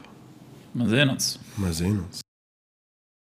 Mal 0.73 0.89
sehen 0.89 1.07
uns. 1.07 1.39
Mal 1.55 1.71
sehen 1.71 2.01
uns. 2.01 2.24